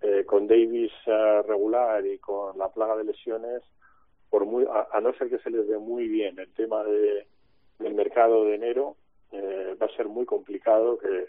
eh, 0.00 0.24
con 0.24 0.46
Davis 0.46 0.90
eh, 1.06 1.42
regular 1.46 2.04
y 2.06 2.18
con 2.18 2.56
la 2.58 2.68
plaga 2.70 2.96
de 2.96 3.04
lesiones, 3.04 3.62
por 4.30 4.46
muy, 4.46 4.64
a, 4.64 4.88
a 4.90 5.00
no 5.00 5.12
ser 5.14 5.28
que 5.28 5.38
se 5.38 5.50
les 5.50 5.68
dé 5.68 5.78
muy 5.78 6.08
bien 6.08 6.38
el 6.38 6.50
tema 6.54 6.82
de, 6.84 7.26
del 7.78 7.94
mercado 7.94 8.44
de 8.46 8.54
enero, 8.54 8.96
eh, 9.32 9.76
va 9.80 9.86
a 9.86 9.96
ser 9.96 10.08
muy 10.08 10.24
complicado 10.24 10.98
que, 10.98 11.26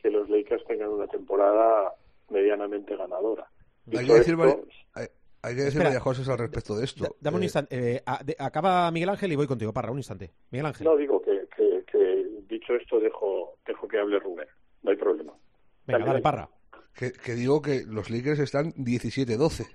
que 0.00 0.10
los 0.10 0.28
Lakers 0.30 0.64
tengan 0.66 0.90
una 0.90 1.08
temporada 1.08 1.92
medianamente 2.30 2.96
ganadora. 2.96 3.48
Decir, 3.84 4.08
esto, 4.20 4.66
vari- 4.94 5.10
hay, 5.46 5.56
que 5.56 5.62
decir 5.62 5.82
varias 5.82 6.02
cosas 6.02 6.28
al 6.28 6.38
respecto 6.38 6.76
de 6.76 6.84
esto. 6.84 7.16
Dame 7.20 7.36
un 7.36 7.42
Eh, 7.42 7.46
instante. 7.46 7.94
eh, 7.96 8.02
a- 8.04 8.22
de- 8.24 8.36
acaba 8.38 8.90
Miguel 8.90 9.08
Ángel 9.10 9.32
y 9.32 9.36
voy 9.36 9.46
contigo, 9.46 9.72
Parra, 9.72 9.90
un 9.90 9.98
instante. 9.98 10.32
Miguel 10.50 10.66
Ángel. 10.66 10.84
No, 10.86 10.96
digo 10.96 11.20
que, 11.22 11.46
que, 11.56 11.84
que 11.90 12.26
dicho 12.48 12.74
esto, 12.74 13.00
dejo, 13.00 13.58
dejo 13.66 13.88
que 13.88 13.98
hable 13.98 14.18
Rubén. 14.18 14.48
No 14.82 14.90
hay 14.90 14.96
problema. 14.96 15.32
Venga, 15.86 15.98
Dale, 16.00 16.04
dale, 16.10 16.20
parra. 16.22 16.48
Que, 16.94 17.12
que 17.12 17.34
digo 17.34 17.60
que 17.62 17.84
los 17.86 18.10
Lakers 18.10 18.38
están 18.40 18.72
17-12. 18.74 19.66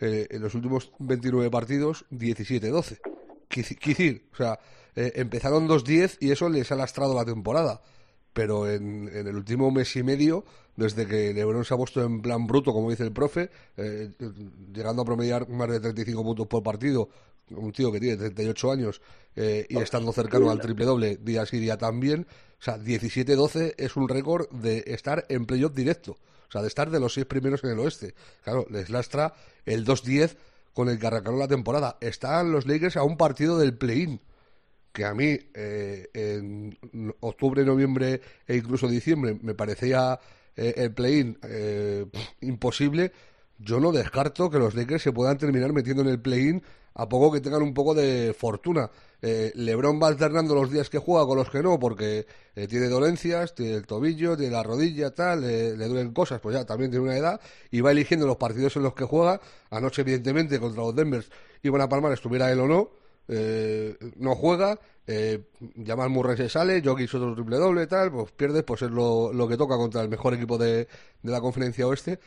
Eh, 0.00 0.28
en 0.30 0.42
los 0.42 0.54
últimos 0.54 0.92
29 1.00 1.50
partidos, 1.50 2.04
17-12. 2.10 3.00
Quici- 3.48 3.76
Quicir, 3.76 4.28
o 4.32 4.36
sea, 4.36 4.58
eh, 4.94 5.12
empezaron 5.16 5.66
2-10 5.66 6.18
y 6.20 6.30
eso 6.30 6.48
les 6.48 6.70
ha 6.70 6.76
lastrado 6.76 7.14
la 7.14 7.24
temporada. 7.24 7.80
Pero 8.32 8.70
en, 8.70 9.08
en 9.12 9.26
el 9.26 9.36
último 9.36 9.70
mes 9.70 9.94
y 9.96 10.02
medio, 10.02 10.44
desde 10.78 11.06
que 11.06 11.34
LeBron 11.34 11.64
se 11.64 11.74
ha 11.74 11.76
puesto 11.76 12.04
en 12.04 12.22
plan 12.22 12.46
bruto, 12.46 12.72
como 12.72 12.88
dice 12.88 13.02
el 13.02 13.12
profe, 13.12 13.50
eh, 13.76 14.12
llegando 14.72 15.02
a 15.02 15.04
promediar 15.04 15.48
más 15.48 15.68
de 15.68 15.80
35 15.80 16.22
puntos 16.22 16.46
por 16.46 16.62
partido, 16.62 17.08
un 17.50 17.72
tío 17.72 17.90
que 17.90 17.98
tiene 17.98 18.16
38 18.16 18.70
años 18.70 19.00
eh, 19.34 19.66
y 19.68 19.76
estando 19.78 20.12
cercano 20.12 20.50
al 20.50 20.60
triple 20.60 20.84
doble 20.84 21.16
día 21.16 21.44
sí 21.46 21.58
día 21.58 21.76
también, 21.78 22.28
o 22.60 22.62
sea, 22.62 22.78
17-12 22.78 23.74
es 23.76 23.96
un 23.96 24.08
récord 24.08 24.48
de 24.50 24.84
estar 24.86 25.26
en 25.28 25.46
playoff 25.46 25.74
directo, 25.74 26.12
o 26.12 26.52
sea, 26.52 26.62
de 26.62 26.68
estar 26.68 26.90
de 26.90 27.00
los 27.00 27.14
seis 27.14 27.26
primeros 27.26 27.64
en 27.64 27.70
el 27.70 27.80
oeste. 27.80 28.14
Claro, 28.44 28.64
les 28.70 28.88
lastra 28.88 29.34
el 29.66 29.84
2-10 29.84 30.36
con 30.74 30.88
el 30.88 31.00
que 31.00 31.06
arrancaron 31.08 31.40
la 31.40 31.48
temporada. 31.48 31.98
Están 32.00 32.52
los 32.52 32.66
Lakers 32.66 32.96
a 32.96 33.02
un 33.02 33.16
partido 33.16 33.58
del 33.58 33.76
play-in 33.76 34.20
que 34.92 35.04
a 35.04 35.14
mí 35.14 35.38
eh, 35.54 36.08
en 36.14 36.78
octubre, 37.20 37.64
noviembre 37.64 38.20
e 38.46 38.56
incluso 38.56 38.88
diciembre 38.88 39.38
me 39.40 39.54
parecía 39.54 40.18
eh, 40.56 40.74
el 40.76 40.92
play-in 40.92 41.38
eh, 41.42 42.06
imposible, 42.40 43.12
yo 43.58 43.80
no 43.80 43.92
descarto 43.92 44.50
que 44.50 44.58
los 44.58 44.74
Lakers 44.74 45.02
se 45.02 45.12
puedan 45.12 45.38
terminar 45.38 45.72
metiendo 45.72 46.02
en 46.02 46.08
el 46.08 46.20
play-in 46.20 46.62
a 46.94 47.08
poco 47.08 47.30
que 47.30 47.40
tengan 47.40 47.62
un 47.62 47.74
poco 47.74 47.94
de 47.94 48.34
fortuna. 48.36 48.90
Eh, 49.22 49.52
LeBron 49.54 50.00
va 50.02 50.08
alternando 50.08 50.54
los 50.54 50.70
días 50.70 50.90
que 50.90 50.98
juega 50.98 51.26
con 51.26 51.38
los 51.38 51.48
que 51.48 51.62
no, 51.62 51.78
porque 51.78 52.26
eh, 52.56 52.66
tiene 52.66 52.88
dolencias, 52.88 53.54
tiene 53.54 53.74
el 53.74 53.86
tobillo, 53.86 54.36
tiene 54.36 54.52
la 54.52 54.64
rodilla, 54.64 55.14
tal, 55.14 55.44
eh, 55.44 55.76
le 55.76 55.86
duelen 55.86 56.12
cosas, 56.12 56.40
pues 56.40 56.56
ya 56.56 56.64
también 56.64 56.90
tiene 56.90 57.04
una 57.04 57.16
edad 57.16 57.40
y 57.70 57.80
va 57.80 57.92
eligiendo 57.92 58.26
los 58.26 58.36
partidos 58.36 58.76
en 58.76 58.82
los 58.82 58.94
que 58.94 59.04
juega. 59.04 59.40
Anoche, 59.70 60.02
evidentemente, 60.02 60.58
contra 60.58 60.82
los 60.82 60.94
Denvers 60.94 61.30
iban 61.62 61.80
a 61.80 61.88
palmar, 61.88 62.12
estuviera 62.12 62.50
él 62.50 62.60
o 62.60 62.66
no 62.66 62.90
eh, 63.28 63.96
no 64.16 64.34
juega, 64.34 64.78
eh, 65.06 65.44
Jamal 65.84 66.10
Murray 66.10 66.36
se 66.36 66.48
sale, 66.48 66.82
Jokic 66.82 67.14
otro 67.14 67.34
triple 67.34 67.56
doble, 67.56 67.86
tal, 67.86 68.10
pues 68.10 68.32
pierdes, 68.32 68.64
pues 68.64 68.82
es 68.82 68.90
lo, 68.90 69.46
que 69.48 69.56
toca 69.56 69.76
contra 69.76 70.02
el 70.02 70.08
mejor 70.08 70.34
equipo 70.34 70.58
de, 70.58 70.88
de 71.22 71.32
la 71.32 71.40
conferencia 71.40 71.86
oeste, 71.86 72.18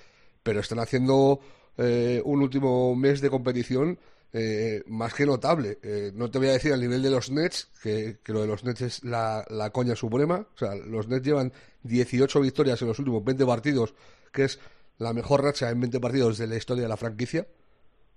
pero 0.43 0.59
están 0.59 0.79
haciendo 0.79 1.39
eh, 1.77 2.21
un 2.25 2.41
último 2.41 2.95
mes 2.95 3.21
de 3.21 3.29
competición 3.29 3.97
eh, 4.33 4.83
más 4.87 5.13
que 5.13 5.25
notable. 5.25 5.79
Eh, 5.83 6.11
no 6.13 6.31
te 6.31 6.37
voy 6.37 6.47
a 6.47 6.53
decir 6.53 6.73
al 6.73 6.81
nivel 6.81 7.01
de 7.01 7.09
los 7.09 7.31
Nets, 7.31 7.69
que, 7.81 8.19
que 8.23 8.33
lo 8.33 8.41
de 8.41 8.47
los 8.47 8.63
Nets 8.63 8.81
es 8.81 9.03
la, 9.03 9.45
la 9.49 9.71
coña 9.71 9.95
suprema, 9.95 10.47
o 10.53 10.57
sea, 10.57 10.75
los 10.75 11.07
Nets 11.07 11.25
llevan 11.25 11.51
18 11.83 12.39
victorias 12.41 12.81
en 12.81 12.87
los 12.87 12.99
últimos 12.99 13.23
20 13.23 13.45
partidos, 13.45 13.93
que 14.31 14.45
es 14.45 14.59
la 14.97 15.13
mejor 15.13 15.43
racha 15.43 15.69
en 15.69 15.79
20 15.79 15.99
partidos 15.99 16.37
de 16.37 16.47
la 16.47 16.55
historia 16.55 16.83
de 16.83 16.89
la 16.89 16.97
franquicia. 16.97 17.47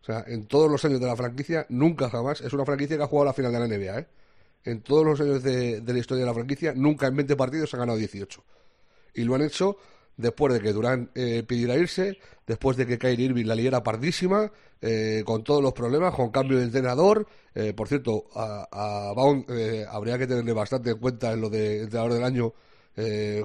O 0.05 0.07
sea, 0.07 0.23
en 0.27 0.45
todos 0.45 0.71
los 0.71 0.85
años 0.85 1.01
de 1.01 1.07
la 1.07 1.17
franquicia, 1.17 1.65
nunca 1.71 2.11
jamás. 2.11 2.43
Es 2.43 2.53
una 2.53 2.67
franquicia 2.67 2.99
que 2.99 3.03
ha 3.03 3.07
jugado 3.07 3.25
la 3.25 3.33
final 3.33 3.53
de 3.55 3.59
la 3.59 3.67
NBA, 3.67 3.99
¿eh? 4.01 4.07
En 4.65 4.83
todos 4.83 5.03
los 5.03 5.19
años 5.19 5.43
de, 5.43 5.83
la 5.83 5.99
historia 5.99 6.25
de 6.25 6.29
la 6.29 6.35
franquicia, 6.35 6.75
nunca 6.77 7.07
en 7.07 7.17
20 7.17 7.37
partidos 7.37 7.73
ha 7.73 7.79
ganado 7.79 7.97
18. 7.97 8.45
Y 9.15 9.25
lo 9.25 9.35
han 9.35 9.41
hecho 9.41 9.79
después 10.19 10.53
de 10.53 10.61
que 10.61 10.75
Durán 10.75 11.11
eh, 11.15 11.43
pidiera 11.47 11.75
irse, 11.77 12.19
después 12.47 12.77
de 12.77 12.87
que 12.87 12.99
Kyrie 12.99 13.27
Irving 13.27 13.47
la 13.47 13.55
liera 13.55 13.83
pardísima, 13.83 14.53
eh, 14.87 15.23
con 15.25 15.43
todos 15.43 15.63
los 15.63 15.73
problemas, 15.73 16.15
con 16.15 16.31
cambio 16.31 16.59
de 16.59 16.65
entrenador. 16.65 17.27
Eh, 17.55 17.73
por 17.73 17.89
cierto, 17.89 18.27
a, 18.35 18.69
a 18.71 19.15
Baum 19.15 19.47
eh, 19.49 19.87
habría 19.89 20.19
que 20.19 20.27
tenerle 20.27 20.53
bastante 20.53 20.91
en 20.91 20.99
cuenta 20.99 21.33
en 21.33 21.41
lo 21.41 21.49
de 21.49 21.85
entrenador 21.85 22.13
del 22.13 22.25
año 22.25 22.53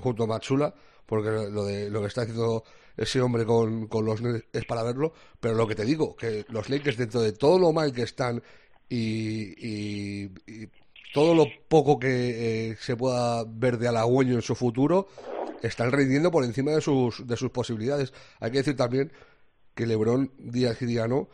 junto 0.01 0.25
a 0.25 0.27
Matsula, 0.27 0.73
porque 1.05 1.29
lo 1.49 1.63
de 1.63 1.89
lo 1.89 2.01
que 2.01 2.07
está 2.07 2.21
haciendo 2.21 2.63
ese 2.99 3.21
hombre 3.21 3.45
con, 3.45 3.87
con 3.87 4.05
los 4.05 4.21
Nets 4.21 4.45
es 4.53 4.65
para 4.65 4.83
verlo. 4.83 5.13
Pero 5.39 5.55
lo 5.55 5.67
que 5.67 5.75
te 5.75 5.85
digo, 5.85 6.15
que 6.15 6.45
los 6.49 6.69
Lakers 6.69 6.97
dentro 6.97 7.21
de 7.21 7.31
todo 7.33 7.57
lo 7.59 7.71
mal 7.73 7.93
que 7.93 8.03
están 8.03 8.41
y, 8.89 9.53
y- 9.67 10.31
y 10.47 10.69
todo 11.13 11.33
lo 11.33 11.45
poco 11.67 11.97
que 11.99 12.71
eh, 12.71 12.77
se 12.79 12.95
pueda 12.95 13.43
ver 13.47 13.77
de 13.77 13.87
halagüeño 13.87 14.35
en 14.35 14.41
su 14.41 14.53
futuro, 14.55 15.07
están 15.63 15.91
rindiendo 15.91 16.29
por 16.31 16.43
encima 16.43 16.71
de 16.71 16.81
sus, 16.81 17.25
de 17.27 17.35
sus 17.35 17.49
posibilidades. 17.51 18.13
Hay 18.39 18.51
que 18.51 18.59
decir 18.59 18.75
también 18.75 19.11
que 19.75 19.87
LeBron 19.87 20.31
Díaz 20.37 20.81
y 20.81 20.85
Diano, 20.85 21.29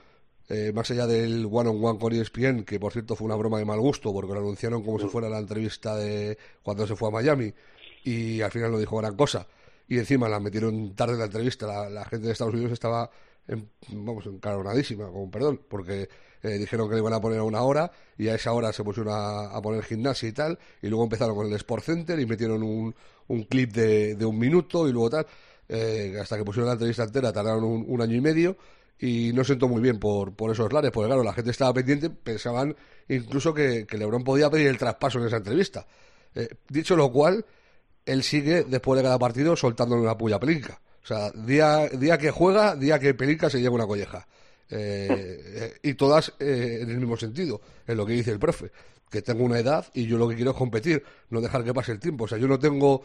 eh, 0.50 0.72
más 0.74 0.90
allá 0.92 1.08
del 1.08 1.48
one-on-one 1.52 2.00
con 2.00 2.14
E 2.14 2.22
ESPN, 2.22 2.64
que 2.64 2.80
por 2.80 2.94
cierto 2.94 3.16
fue 3.16 3.26
una 3.26 3.36
broma 3.36 3.58
de 3.58 3.66
mal 3.66 3.80
gusto, 3.80 4.14
porque 4.14 4.34
lo 4.34 4.40
anunciaron 4.40 4.84
como 4.84 5.00
si 5.00 5.08
fuera 5.08 5.28
la 5.30 5.40
entrevista 5.40 5.96
de 5.98 6.38
cuando 6.64 6.86
se 6.88 6.96
fue 6.96 7.10
a 7.10 7.12
Miami, 7.12 7.54
y 8.04 8.42
al 8.42 8.52
final 8.52 8.72
no 8.72 8.78
dijo 8.78 8.98
gran 8.98 9.16
cosa. 9.16 9.48
Y 9.88 9.98
encima 10.00 10.28
la 10.28 10.40
metieron 10.40 10.96
tarde 10.96 11.14
en 11.14 11.20
la 11.20 11.26
entrevista. 11.26 11.90
La, 11.90 12.06
gente 12.06 12.28
de 12.28 12.34
Estados 12.34 12.54
Unidos 12.54 12.72
estaba, 12.72 13.10
en, 13.48 13.70
vamos, 13.90 14.26
encaronadísima, 14.26 15.12
con 15.12 15.30
perdón, 15.30 15.62
porque 15.68 16.10
eh, 16.42 16.58
dijeron 16.58 16.90
que 16.90 16.96
le 16.96 17.02
iban 17.02 17.14
a 17.14 17.22
poner 17.22 17.40
a 17.40 17.44
una 17.44 17.62
hora 17.62 17.92
y 18.18 18.28
a 18.28 18.36
esa 18.36 18.54
hora 18.54 18.74
se 18.74 18.84
pusieron 18.84 19.14
a, 19.14 19.56
a 19.56 19.62
poner 19.62 19.84
gimnasia 19.84 20.30
y 20.30 20.32
tal. 20.32 20.60
Y 20.82 20.88
luego 20.88 21.04
empezaron 21.04 21.36
con 21.36 21.48
el 21.48 21.54
Sport 21.54 21.84
Center 21.84 22.20
y 22.20 22.26
metieron 22.26 22.64
un, 22.64 22.96
un 23.28 23.44
clip 23.44 23.72
de, 23.74 24.16
de 24.16 24.26
un 24.26 24.38
minuto 24.38 24.88
y 24.88 24.92
luego 24.92 25.10
tal. 25.10 25.28
Eh, 25.68 26.18
hasta 26.22 26.38
que 26.38 26.44
pusieron 26.44 26.68
la 26.68 26.74
entrevista 26.74 27.04
entera 27.04 27.34
tardaron 27.34 27.64
un, 27.64 27.86
un 27.88 28.02
año 28.02 28.16
y 28.16 28.22
medio 28.22 28.56
y 29.00 29.32
no 29.34 29.44
sentó 29.44 29.68
muy 29.68 29.82
bien 29.82 30.00
por, 30.00 30.36
por 30.36 30.52
esos 30.52 30.72
lares, 30.72 30.92
porque 30.92 31.08
claro, 31.08 31.24
la 31.24 31.34
gente 31.34 31.52
estaba 31.52 31.74
pendiente, 31.74 32.10
pensaban 32.10 32.76
incluso 33.10 33.54
que, 33.54 33.86
que 33.86 33.98
Lebron 33.98 34.24
podía 34.24 34.50
pedir 34.50 34.68
el 34.68 34.78
traspaso 34.78 35.20
en 35.20 35.28
esa 35.28 35.38
entrevista. 35.38 35.86
Eh, 36.34 36.50
dicho 36.70 36.96
lo 36.96 37.12
cual, 37.12 37.46
él 38.06 38.24
sigue 38.24 38.64
después 38.64 38.98
de 38.98 39.04
cada 39.04 39.20
partido 39.20 39.56
soltándole 39.56 40.02
una 40.02 40.18
puya 40.18 40.38
a 40.38 40.40
Pelinka. 40.40 40.80
O 41.04 41.08
sea, 41.08 41.32
día, 41.32 41.88
día 41.90 42.18
que 42.18 42.32
juega, 42.32 42.76
día 42.76 43.00
que 43.00 43.14
Pelinka 43.14 43.50
se 43.50 43.62
lleva 43.62 43.76
una 43.76 43.88
colleja. 43.88 44.28
Eh, 44.70 45.08
eh, 45.10 45.74
y 45.84 45.94
todas 45.94 46.34
eh, 46.40 46.80
en 46.82 46.90
el 46.90 46.98
mismo 46.98 47.16
sentido, 47.18 47.62
en 47.86 47.98
lo 47.98 48.06
que 48.06 48.14
dice 48.14 48.32
el 48.32 48.40
profe. 48.40 48.72
Que 49.10 49.22
tengo 49.22 49.44
una 49.44 49.60
edad 49.60 49.86
y 49.94 50.08
yo 50.08 50.18
lo 50.18 50.28
que 50.28 50.36
quiero 50.36 50.52
es 50.52 50.58
competir, 50.58 51.04
no 51.30 51.40
dejar 51.42 51.64
que 51.64 51.74
pase 51.74 51.92
el 51.92 52.00
tiempo. 52.00 52.24
O 52.24 52.28
sea, 52.28 52.38
yo 52.38 52.48
no 52.48 52.58
tengo 52.58 53.04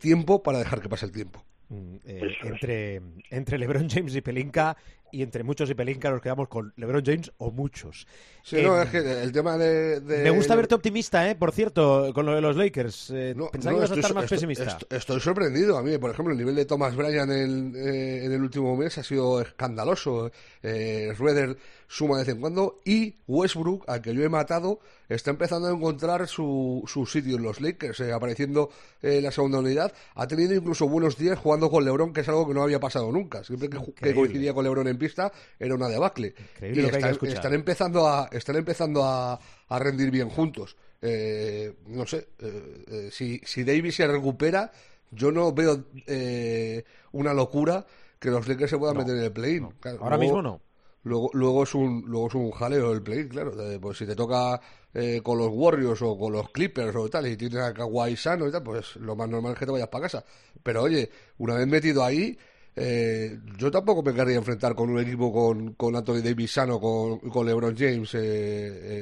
tiempo 0.00 0.42
para 0.42 0.58
dejar 0.58 0.80
que 0.80 0.88
pase 0.88 1.06
el 1.06 1.12
tiempo. 1.12 1.44
Mm, 1.68 1.96
es. 2.04 2.22
entre, 2.42 3.02
entre 3.30 3.58
LeBron 3.58 3.88
James 3.88 4.16
y 4.16 4.22
Pelinka, 4.22 4.76
y 5.12 5.22
entre 5.22 5.44
muchos 5.44 5.70
y 5.70 5.74
Pelinka 5.74 6.10
nos 6.10 6.20
quedamos 6.20 6.48
con 6.48 6.72
LeBron 6.76 7.04
James 7.04 7.30
o 7.38 7.50
muchos. 7.50 8.06
Sí, 8.42 8.56
Eh, 8.56 8.62
no, 8.64 8.82
es 8.82 8.90
que 8.90 8.98
el 8.98 9.30
tema 9.30 9.56
de... 9.56 10.00
de- 10.00 10.24
Me 10.24 10.30
gusta 10.30 10.56
verte 10.56 10.74
optimista, 10.74 11.30
¿eh? 11.30 11.36
Por 11.36 11.52
cierto, 11.52 12.10
con 12.12 12.26
lo 12.26 12.34
de 12.34 12.40
los 12.40 12.56
Lakers. 12.56 13.10
Eh, 13.14 13.34
No, 13.36 13.48
pensaba 13.50 13.72
no, 13.72 13.78
que 13.78 13.84
ibas 13.84 13.90
a 13.92 13.94
estar 14.00 14.14
más 14.14 14.24
estoy- 14.24 14.36
pesimista. 14.38 14.64
estoy- 14.64 14.98
estoy 14.98 15.20
sorprendido. 15.20 15.78
A 15.78 15.82
mí, 15.82 15.96
por 15.98 16.10
ejemplo, 16.10 16.32
el 16.32 16.38
nivel 16.38 16.56
de 16.56 16.64
Thomas 16.64 16.96
Bryan 16.96 17.30
en, 17.30 17.74
eh, 17.76 18.24
en 18.24 18.32
el 18.32 18.42
último 18.42 18.76
mes 18.76 18.98
ha 18.98 19.04
sido 19.04 19.40
escandaloso. 19.40 20.30
Eh, 20.62 21.10
Schroeder 21.14 21.56
suma 21.86 22.16
de 22.16 22.24
vez 22.24 22.34
en 22.34 22.40
cuando 22.40 22.80
y 22.86 23.16
Westbrook, 23.28 23.84
al 23.86 24.00
que 24.00 24.14
yo 24.14 24.22
he 24.24 24.28
matado, 24.28 24.80
está 25.10 25.30
empezando 25.30 25.68
a 25.68 25.72
encontrar 25.72 26.26
su, 26.26 26.82
su 26.86 27.04
sitio 27.04 27.36
en 27.36 27.42
los 27.42 27.60
Lakers, 27.60 28.00
eh, 28.00 28.12
apareciendo 28.12 28.70
en 29.02 29.22
la 29.22 29.30
segunda 29.30 29.58
unidad. 29.58 29.92
Ha 30.14 30.26
tenido 30.26 30.54
incluso 30.54 30.88
buenos 30.88 31.18
días 31.18 31.38
jugando 31.38 31.70
con 31.70 31.84
LeBron, 31.84 32.12
que 32.14 32.22
es 32.22 32.28
algo 32.28 32.48
que 32.48 32.54
no 32.54 32.62
había 32.62 32.80
pasado 32.80 33.12
nunca. 33.12 33.44
Siempre 33.44 33.68
que, 33.68 33.78
que 33.94 34.14
coincidía 34.14 34.54
con 34.54 34.64
LeBron 34.64 34.88
en 34.88 34.98
pista 35.02 35.32
era 35.58 35.74
una 35.74 35.88
debacle. 35.88 36.34
Increíble 36.54 36.80
y 36.80 36.84
lo 36.84 36.90
que 36.90 37.04
hay 37.04 37.16
que 37.18 37.28
están, 37.28 37.54
empezando 37.54 38.06
a 38.08 38.28
están 38.32 38.56
empezando 38.56 39.04
a, 39.04 39.38
a 39.68 39.78
rendir 39.78 40.10
bien 40.10 40.28
juntos. 40.28 40.76
Eh, 41.00 41.74
no 41.86 42.06
sé, 42.06 42.28
eh, 42.38 42.84
eh, 42.86 43.08
si, 43.10 43.40
si 43.44 43.64
Davis 43.64 43.96
se 43.96 44.06
recupera, 44.06 44.70
yo 45.10 45.32
no 45.32 45.52
veo 45.52 45.84
eh, 46.06 46.84
una 47.12 47.34
locura 47.34 47.84
que 48.18 48.30
los 48.30 48.46
Lakers 48.46 48.70
se 48.70 48.78
puedan 48.78 48.94
No, 48.96 49.00
meter 49.02 49.16
en 49.16 49.22
el 49.24 49.32
play-in. 49.32 49.62
no. 49.62 49.72
Claro, 49.80 49.98
Ahora 50.02 50.16
luego- 50.16 50.22
mismo 50.36 50.42
no. 50.42 50.60
Luego, 51.04 51.30
luego 51.32 51.64
es 51.64 51.74
un 51.74 52.04
luego 52.06 52.28
es 52.28 52.34
un 52.34 52.52
jaleo 52.52 52.92
el 52.92 53.02
play, 53.02 53.26
claro. 53.28 53.52
Pues 53.80 53.98
si 53.98 54.06
te 54.06 54.14
toca 54.14 54.60
eh, 54.94 55.20
con 55.20 55.36
los 55.36 55.48
Warriors 55.50 56.00
o 56.02 56.16
con 56.16 56.32
los 56.32 56.50
Clippers 56.50 56.94
o 56.94 57.08
tal 57.10 57.26
y 57.26 57.36
tienes 57.36 57.58
a 57.58 57.74
Kawhi 57.74 58.14
sano 58.16 58.46
y 58.46 58.52
tal, 58.52 58.62
pues 58.62 58.94
lo 58.96 59.16
más 59.16 59.28
normal 59.28 59.54
es 59.54 59.58
que 59.58 59.66
te 59.66 59.72
vayas 59.72 59.88
para 59.88 60.02
casa. 60.04 60.24
Pero 60.62 60.82
oye, 60.84 61.10
una 61.38 61.56
vez 61.56 61.66
metido 61.66 62.04
ahí, 62.04 62.38
eh, 62.74 63.38
yo 63.58 63.70
tampoco 63.70 64.02
me 64.02 64.14
querría 64.14 64.36
enfrentar 64.36 64.74
con 64.74 64.88
un 64.90 64.98
equipo 65.00 65.32
con, 65.32 65.74
con 65.74 65.94
Anthony 65.94 66.22
Davis 66.22 66.52
sano, 66.52 66.80
con, 66.80 67.18
con 67.18 67.46
LeBron 67.46 67.76
James 67.76 68.14
eh, 68.14 68.20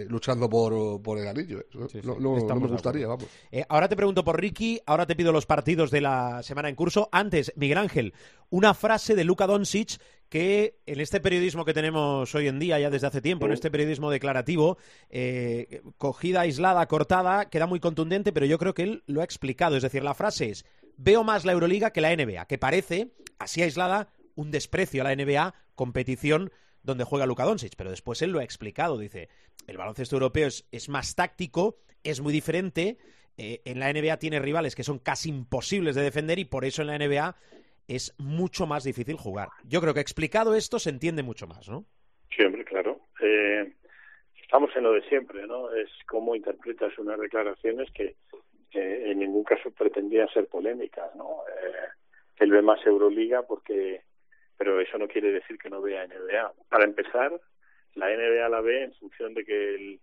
eh, 0.02 0.06
luchando 0.08 0.48
por, 0.48 1.00
por 1.02 1.18
el 1.18 1.28
anillo. 1.28 1.60
Eso 1.60 1.88
Sí, 1.88 2.00
sí, 2.00 2.06
no, 2.06 2.18
no- 2.18 2.54
me 2.60 2.66
gustaría, 2.68 3.06
vamos. 3.06 3.26
Ahora 3.68 3.88
te 3.88 3.96
pregunto 3.96 4.24
por 4.24 4.40
Ricky, 4.40 4.80
ahora 4.86 5.06
te 5.06 5.14
pido 5.16 5.32
los 5.32 5.46
partidos 5.46 5.90
de 5.90 6.00
la 6.00 6.42
semana 6.42 6.68
en 6.68 6.74
curso. 6.74 7.08
Antes, 7.12 7.52
Miguel 7.56 7.78
Ángel, 7.78 8.12
una 8.50 8.74
frase 8.74 9.14
de 9.14 9.24
Luka 9.24 9.46
Doncic 9.46 10.00
que 10.28 10.78
en 10.86 11.00
este 11.00 11.20
periodismo 11.20 11.64
que 11.64 11.74
tenemos 11.74 12.32
hoy 12.34 12.46
en 12.48 12.58
día, 12.60 12.78
ya 12.78 12.88
desde 12.90 13.08
hace 13.08 13.20
tiempo, 13.20 13.46
en 13.46 13.52
este 13.52 13.70
periodismo 13.70 14.10
declarativo, 14.10 14.78
cogida, 15.98 16.42
aislada, 16.42 16.86
cortada, 16.86 17.48
queda 17.50 17.66
muy 17.66 17.80
contundente, 17.80 18.32
pero 18.32 18.46
yo 18.46 18.58
creo 18.58 18.74
que 18.74 18.82
él 18.84 19.02
lo 19.06 19.20
ha 19.20 19.24
explicado. 19.24 19.76
Es 19.76 19.82
decir, 19.82 20.02
la 20.04 20.14
frase 20.14 20.50
es, 20.50 20.64
veo 20.96 21.24
más 21.24 21.44
la 21.44 21.52
Euroliga 21.52 21.90
que 21.92 22.00
la 22.00 22.14
NBA, 22.14 22.46
que 22.46 22.58
parece, 22.58 23.10
así 23.40 23.62
aislada, 23.62 24.12
un 24.36 24.50
desprecio 24.50 25.02
a 25.02 25.04
la 25.04 25.16
NBA, 25.16 25.54
competición 25.74 26.50
donde 26.82 27.04
juega 27.04 27.26
Luka 27.26 27.44
Doncic, 27.44 27.74
pero 27.76 27.90
después 27.90 28.22
él 28.22 28.30
lo 28.30 28.38
ha 28.38 28.44
explicado, 28.44 28.98
dice, 28.98 29.28
el 29.66 29.76
baloncesto 29.76 30.16
europeo 30.16 30.46
es, 30.46 30.68
es 30.70 30.88
más 30.88 31.14
táctico, 31.14 31.78
es 32.04 32.20
muy 32.20 32.32
diferente, 32.32 32.98
eh, 33.36 33.62
en 33.64 33.80
la 33.80 33.92
NBA 33.92 34.18
tiene 34.18 34.38
rivales 34.38 34.74
que 34.74 34.82
son 34.82 34.98
casi 34.98 35.30
imposibles 35.30 35.94
de 35.94 36.02
defender 36.02 36.38
y 36.38 36.44
por 36.44 36.64
eso 36.64 36.82
en 36.82 36.88
la 36.88 36.98
NBA 36.98 37.36
es 37.88 38.14
mucho 38.18 38.66
más 38.66 38.84
difícil 38.84 39.16
jugar. 39.16 39.48
Yo 39.64 39.80
creo 39.80 39.94
que 39.94 40.00
explicado 40.00 40.54
esto 40.54 40.78
se 40.78 40.90
entiende 40.90 41.22
mucho 41.22 41.46
más, 41.46 41.68
¿no? 41.68 41.84
Siempre, 42.34 42.64
claro. 42.64 43.00
Eh, 43.20 43.72
estamos 44.42 44.70
en 44.76 44.84
lo 44.84 44.92
de 44.92 45.02
siempre, 45.08 45.46
¿no? 45.46 45.72
Es 45.74 45.88
cómo 46.06 46.36
interpretas 46.36 46.96
unas 46.98 47.18
declaraciones 47.18 47.90
que, 47.92 48.16
en 48.72 49.18
ningún 49.18 49.42
caso 49.42 49.70
pretendían 49.70 50.28
ser 50.28 50.46
polémicas, 50.46 51.14
¿no? 51.16 51.42
Eh, 51.48 51.88
él 52.40 52.50
ve 52.50 52.62
más 52.62 52.84
Euroliga 52.84 53.42
porque, 53.42 54.02
pero 54.56 54.80
eso 54.80 54.98
no 54.98 55.06
quiere 55.06 55.30
decir 55.30 55.58
que 55.58 55.70
no 55.70 55.80
vea 55.80 56.06
NBA. 56.06 56.52
Para 56.68 56.84
empezar, 56.84 57.38
la 57.94 58.08
NBA 58.08 58.48
la 58.48 58.60
ve 58.60 58.84
en 58.84 58.94
función 58.94 59.34
de 59.34 59.44
que 59.44 59.74
el, 59.74 60.00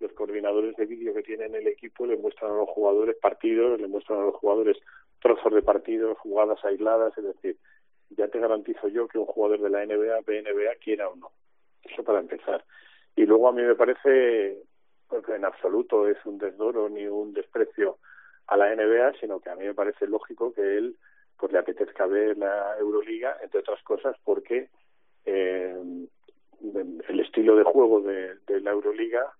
los 0.00 0.12
coordinadores 0.12 0.76
de 0.76 0.86
vídeo 0.86 1.14
que 1.14 1.22
tienen 1.22 1.54
el 1.54 1.66
equipo 1.68 2.06
le 2.06 2.16
muestran 2.16 2.52
a 2.52 2.56
los 2.56 2.68
jugadores 2.70 3.16
partidos, 3.16 3.80
le 3.80 3.86
muestran 3.86 4.18
a 4.18 4.24
los 4.24 4.34
jugadores 4.36 4.78
trozos 5.20 5.52
de 5.52 5.62
partidos, 5.62 6.18
jugadas 6.18 6.62
aisladas, 6.64 7.16
es 7.16 7.24
decir, 7.24 7.56
ya 8.10 8.28
te 8.28 8.38
garantizo 8.38 8.88
yo 8.88 9.06
que 9.06 9.18
un 9.18 9.26
jugador 9.26 9.60
de 9.60 9.70
la 9.70 9.84
NBA 9.84 10.20
ve 10.26 10.42
NBA 10.42 10.76
quiera 10.82 11.08
o 11.08 11.16
no. 11.16 11.30
Eso 11.82 12.02
para 12.02 12.20
empezar. 12.20 12.64
Y 13.14 13.26
luego 13.26 13.48
a 13.48 13.52
mí 13.52 13.62
me 13.62 13.74
parece, 13.74 14.62
porque 15.08 15.34
en 15.34 15.44
absoluto 15.44 16.08
es 16.08 16.16
un 16.24 16.38
desdoro 16.38 16.88
ni 16.88 17.06
un 17.06 17.32
desprecio 17.32 17.98
a 18.46 18.56
la 18.56 18.74
NBA, 18.74 19.18
sino 19.20 19.40
que 19.40 19.50
a 19.50 19.56
mí 19.56 19.64
me 19.64 19.74
parece 19.74 20.06
lógico 20.06 20.52
que 20.52 20.78
él 20.78 20.96
pues 21.38 21.52
le 21.52 21.58
apetezca 21.58 22.06
ver 22.06 22.36
la 22.38 22.76
Euroliga, 22.78 23.36
entre 23.42 23.60
otras 23.60 23.82
cosas, 23.82 24.16
porque 24.24 24.68
eh, 25.24 25.76
el 27.08 27.20
estilo 27.20 27.56
de 27.56 27.64
juego 27.64 28.00
de, 28.00 28.36
la 28.60 28.70
Euroliga 28.70 29.32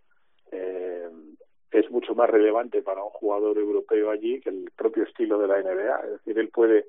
eh, 0.51 1.09
es 1.71 1.91
mucho 1.91 2.15
más 2.15 2.31
relevante 2.31 2.83
para 2.83 3.03
un 3.03 3.11
jugador 3.11 3.59
europeo 3.59 4.11
allí 4.11 4.41
que 4.41 4.51
el 4.51 4.71
propio 4.77 5.05
estilo 5.05 5.39
de 5.39 5.49
la 5.49 5.61
NBA. 5.61 6.01
Es 6.05 6.11
decir, 6.13 6.39
él 6.39 6.49
puede 6.49 6.87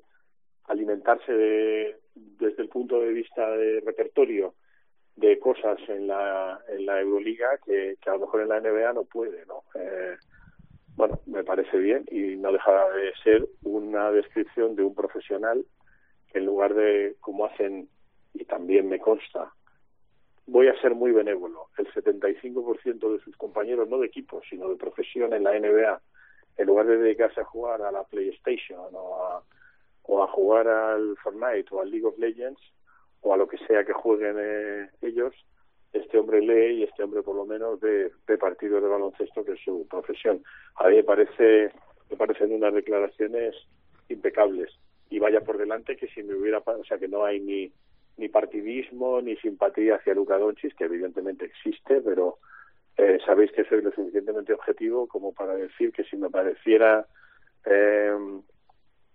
alimentarse 0.64 1.32
de, 1.32 1.96
desde 2.14 2.62
el 2.62 2.68
punto 2.68 3.00
de 3.00 3.12
vista 3.12 3.50
de 3.50 3.80
repertorio 3.80 4.54
de 5.16 5.38
cosas 5.38 5.78
en 5.88 6.06
la, 6.06 6.60
en 6.68 6.84
la 6.84 7.00
Euroliga 7.00 7.58
que, 7.64 7.96
que 8.00 8.10
a 8.10 8.14
lo 8.14 8.20
mejor 8.20 8.42
en 8.42 8.48
la 8.48 8.60
NBA 8.60 8.92
no 8.92 9.04
puede, 9.04 9.46
¿no? 9.46 9.64
Eh, 9.74 10.16
bueno, 10.96 11.20
me 11.26 11.44
parece 11.44 11.76
bien 11.78 12.04
y 12.10 12.36
no 12.36 12.52
deja 12.52 12.72
de 12.90 13.12
ser 13.22 13.46
una 13.62 14.10
descripción 14.10 14.76
de 14.76 14.82
un 14.82 14.94
profesional 14.94 15.64
que 16.32 16.38
en 16.38 16.46
lugar 16.46 16.74
de, 16.74 17.16
como 17.20 17.44
hacen, 17.44 17.88
y 18.34 18.44
también 18.44 18.88
me 18.88 18.98
consta, 18.98 19.52
voy 20.46 20.68
a 20.68 20.80
ser 20.80 20.94
muy 20.94 21.12
benévolo. 21.12 21.68
El 21.76 21.86
75% 21.92 23.12
de 23.12 23.20
sus 23.20 23.36
compañeros, 23.36 23.88
no 23.88 23.98
de 23.98 24.06
equipo, 24.06 24.40
sino 24.48 24.68
de 24.68 24.76
profesión 24.76 25.32
en 25.34 25.44
la 25.44 25.58
NBA, 25.58 26.00
en 26.56 26.66
lugar 26.66 26.86
de 26.86 26.96
dedicarse 26.96 27.40
a 27.40 27.44
jugar 27.44 27.82
a 27.82 27.92
la 27.92 28.04
PlayStation 28.04 28.88
o 28.92 29.22
a, 29.22 29.42
o 30.04 30.22
a 30.22 30.28
jugar 30.28 30.66
al 30.66 31.16
Fortnite 31.18 31.68
o 31.72 31.80
al 31.82 31.90
League 31.90 32.06
of 32.06 32.18
Legends 32.18 32.60
o 33.20 33.34
a 33.34 33.36
lo 33.36 33.48
que 33.48 33.58
sea 33.66 33.84
que 33.84 33.92
jueguen 33.92 34.36
eh, 34.38 34.90
ellos, 35.02 35.34
este 35.96 36.18
hombre 36.18 36.40
lee 36.40 36.80
y 36.80 36.82
este 36.84 37.02
hombre 37.02 37.22
por 37.22 37.36
lo 37.36 37.44
menos 37.44 37.80
ve, 37.80 38.10
ve 38.26 38.38
partidos 38.38 38.82
de 38.82 38.88
baloncesto 38.88 39.44
que 39.44 39.52
es 39.52 39.60
su 39.64 39.86
profesión. 39.88 40.42
A 40.76 40.88
mí 40.88 40.96
me 40.96 41.04
parece 41.04 41.72
me 42.10 42.16
parecen 42.16 42.52
unas 42.52 42.72
declaraciones 42.72 43.54
impecables 44.08 44.70
y 45.10 45.18
vaya 45.18 45.40
por 45.40 45.58
delante 45.58 45.96
que 45.96 46.08
si 46.08 46.22
me 46.22 46.34
hubiera 46.34 46.58
o 46.58 46.84
sea 46.84 46.98
que 46.98 47.08
no 47.08 47.24
hay 47.24 47.40
ni 47.40 47.72
ni 48.16 48.28
partidismo 48.28 49.20
ni 49.20 49.36
simpatía 49.36 49.96
hacia 49.96 50.14
Luka 50.14 50.38
Doncic, 50.38 50.74
que 50.74 50.84
evidentemente 50.84 51.44
existe, 51.44 52.00
pero 52.00 52.38
eh, 52.96 53.18
sabéis 53.26 53.52
que 53.52 53.64
soy 53.64 53.82
lo 53.82 53.92
suficientemente 53.92 54.54
objetivo 54.54 55.06
como 55.06 55.32
para 55.34 55.54
decir 55.54 55.92
que 55.92 56.04
si 56.04 56.16
me 56.16 56.30
pareciera 56.30 57.06
eh, 57.66 58.16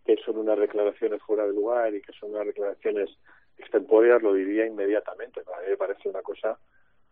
que 0.05 0.17
son 0.17 0.37
unas 0.37 0.59
declaraciones 0.59 1.21
fuera 1.23 1.45
de 1.45 1.53
lugar 1.53 1.93
y 1.95 2.01
que 2.01 2.13
son 2.13 2.31
unas 2.31 2.45
declaraciones 2.45 3.09
extemporáneas, 3.57 4.21
lo 4.21 4.33
diría 4.33 4.65
inmediatamente. 4.65 5.41
A 5.41 5.61
mí 5.61 5.69
me 5.69 5.77
parece 5.77 6.09
una 6.09 6.21
cosa 6.21 6.57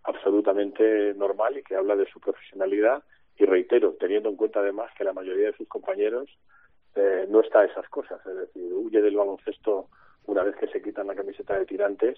absolutamente 0.03 1.13
normal 1.15 1.57
y 1.57 1.63
que 1.63 1.75
habla 1.75 1.95
de 1.95 2.07
su 2.07 2.19
profesionalidad 2.19 3.03
y 3.37 3.45
reitero, 3.45 3.95
teniendo 3.99 4.29
en 4.29 4.35
cuenta 4.35 4.59
además 4.59 4.91
que 4.97 5.03
la 5.03 5.13
mayoría 5.13 5.47
de 5.47 5.57
sus 5.57 5.67
compañeros 5.67 6.29
eh, 6.95 7.25
no 7.29 7.41
está 7.41 7.61
a 7.61 7.65
esas 7.65 7.87
cosas, 7.89 8.19
es 8.25 8.35
decir, 8.35 8.73
huye 8.73 9.01
del 9.01 9.15
baloncesto 9.15 9.87
una 10.25 10.43
vez 10.43 10.55
que 10.57 10.67
se 10.67 10.81
quitan 10.81 11.07
la 11.07 11.15
camiseta 11.15 11.57
de 11.57 11.65
tirantes 11.65 12.17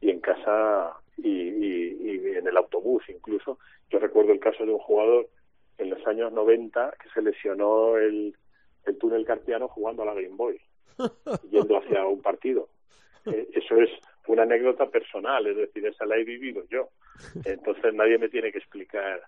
y 0.00 0.10
en 0.10 0.20
casa 0.20 0.96
y, 1.16 1.30
y, 1.30 2.36
en 2.36 2.46
el 2.46 2.56
autobús 2.56 3.04
incluso. 3.08 3.58
Yo 3.90 3.98
recuerdo 3.98 4.32
el 4.32 4.40
caso 4.40 4.66
de 4.66 4.72
un 4.72 4.78
jugador 4.78 5.28
en 5.78 5.90
los 5.90 6.06
años 6.06 6.32
90 6.32 6.94
que 7.02 7.08
se 7.10 7.22
lesionó 7.22 7.96
el, 7.96 8.36
el 8.84 8.98
túnel 8.98 9.24
carpiano 9.24 9.68
jugando 9.68 10.02
a 10.02 10.06
la 10.06 10.14
Game 10.14 10.36
Boy, 10.36 10.60
yendo 11.50 11.78
hacia 11.78 12.04
un 12.06 12.20
partido. 12.20 12.68
Eh, 13.26 13.48
eso 13.52 13.76
es 13.76 13.90
una 14.26 14.42
anécdota 14.42 14.86
personal, 14.86 15.46
es 15.46 15.56
decir, 15.56 15.86
esa 15.86 16.06
la 16.06 16.16
he 16.16 16.24
vivido 16.24 16.64
yo. 16.68 16.88
Entonces 17.44 17.94
nadie 17.94 18.18
me 18.18 18.28
tiene 18.28 18.52
que 18.52 18.58
explicar 18.58 19.22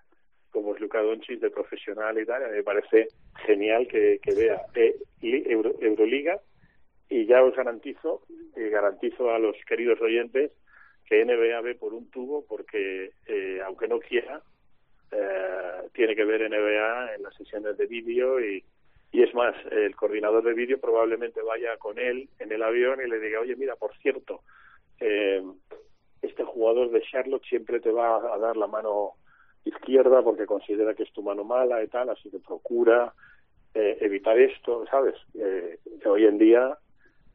cómo 0.51 0.75
es 0.75 0.81
Luca 0.81 1.01
Doncic 1.01 1.39
de 1.39 1.49
profesional 1.49 2.19
y 2.19 2.25
tal. 2.25 2.51
Me 2.51 2.63
parece 2.63 3.07
genial 3.45 3.87
que, 3.87 4.19
que 4.21 4.33
vea 4.33 4.61
eh, 4.75 4.95
Euroliga 5.21 6.39
y 7.09 7.25
ya 7.25 7.43
os 7.43 7.55
garantizo, 7.55 8.21
y 8.55 8.69
garantizo 8.69 9.31
a 9.31 9.39
los 9.39 9.55
queridos 9.67 9.99
oyentes 10.01 10.51
que 11.05 11.25
NBA 11.25 11.61
ve 11.61 11.75
por 11.75 11.93
un 11.93 12.09
tubo 12.11 12.45
porque 12.47 13.11
eh, 13.25 13.59
aunque 13.65 13.87
no 13.87 13.99
quiera 13.99 14.43
eh, 15.11 15.89
tiene 15.93 16.15
que 16.15 16.23
ver 16.23 16.47
NBA 16.47 17.15
en 17.15 17.23
las 17.23 17.33
sesiones 17.35 17.75
de 17.77 17.87
vídeo 17.87 18.39
y, 18.39 18.63
y 19.11 19.23
es 19.23 19.33
más 19.33 19.55
el 19.71 19.95
coordinador 19.95 20.43
de 20.43 20.53
vídeo 20.53 20.79
probablemente 20.79 21.41
vaya 21.41 21.77
con 21.77 21.97
él 21.97 22.29
en 22.37 22.51
el 22.51 22.61
avión 22.61 22.99
y 23.03 23.09
le 23.09 23.19
diga 23.19 23.39
oye 23.39 23.55
mira 23.55 23.75
por 23.75 23.95
cierto 23.97 24.43
eh, 24.99 25.43
este 26.21 26.43
jugador 26.43 26.91
de 26.91 27.01
Charlotte 27.01 27.43
siempre 27.47 27.79
te 27.79 27.91
va 27.91 28.17
a 28.33 28.37
dar 28.37 28.57
la 28.57 28.67
mano 28.67 29.13
izquierda 29.65 30.21
porque 30.21 30.45
considera 30.45 30.93
que 30.93 31.03
es 31.03 31.13
tu 31.13 31.21
mano 31.21 31.43
mala 31.43 31.83
y 31.83 31.87
tal 31.87 32.09
así 32.09 32.29
que 32.29 32.39
procura 32.39 33.13
eh, 33.73 33.97
evitar 34.01 34.37
esto 34.39 34.85
sabes 34.89 35.15
eh, 35.35 35.79
hoy 36.05 36.25
en 36.25 36.37
día 36.37 36.77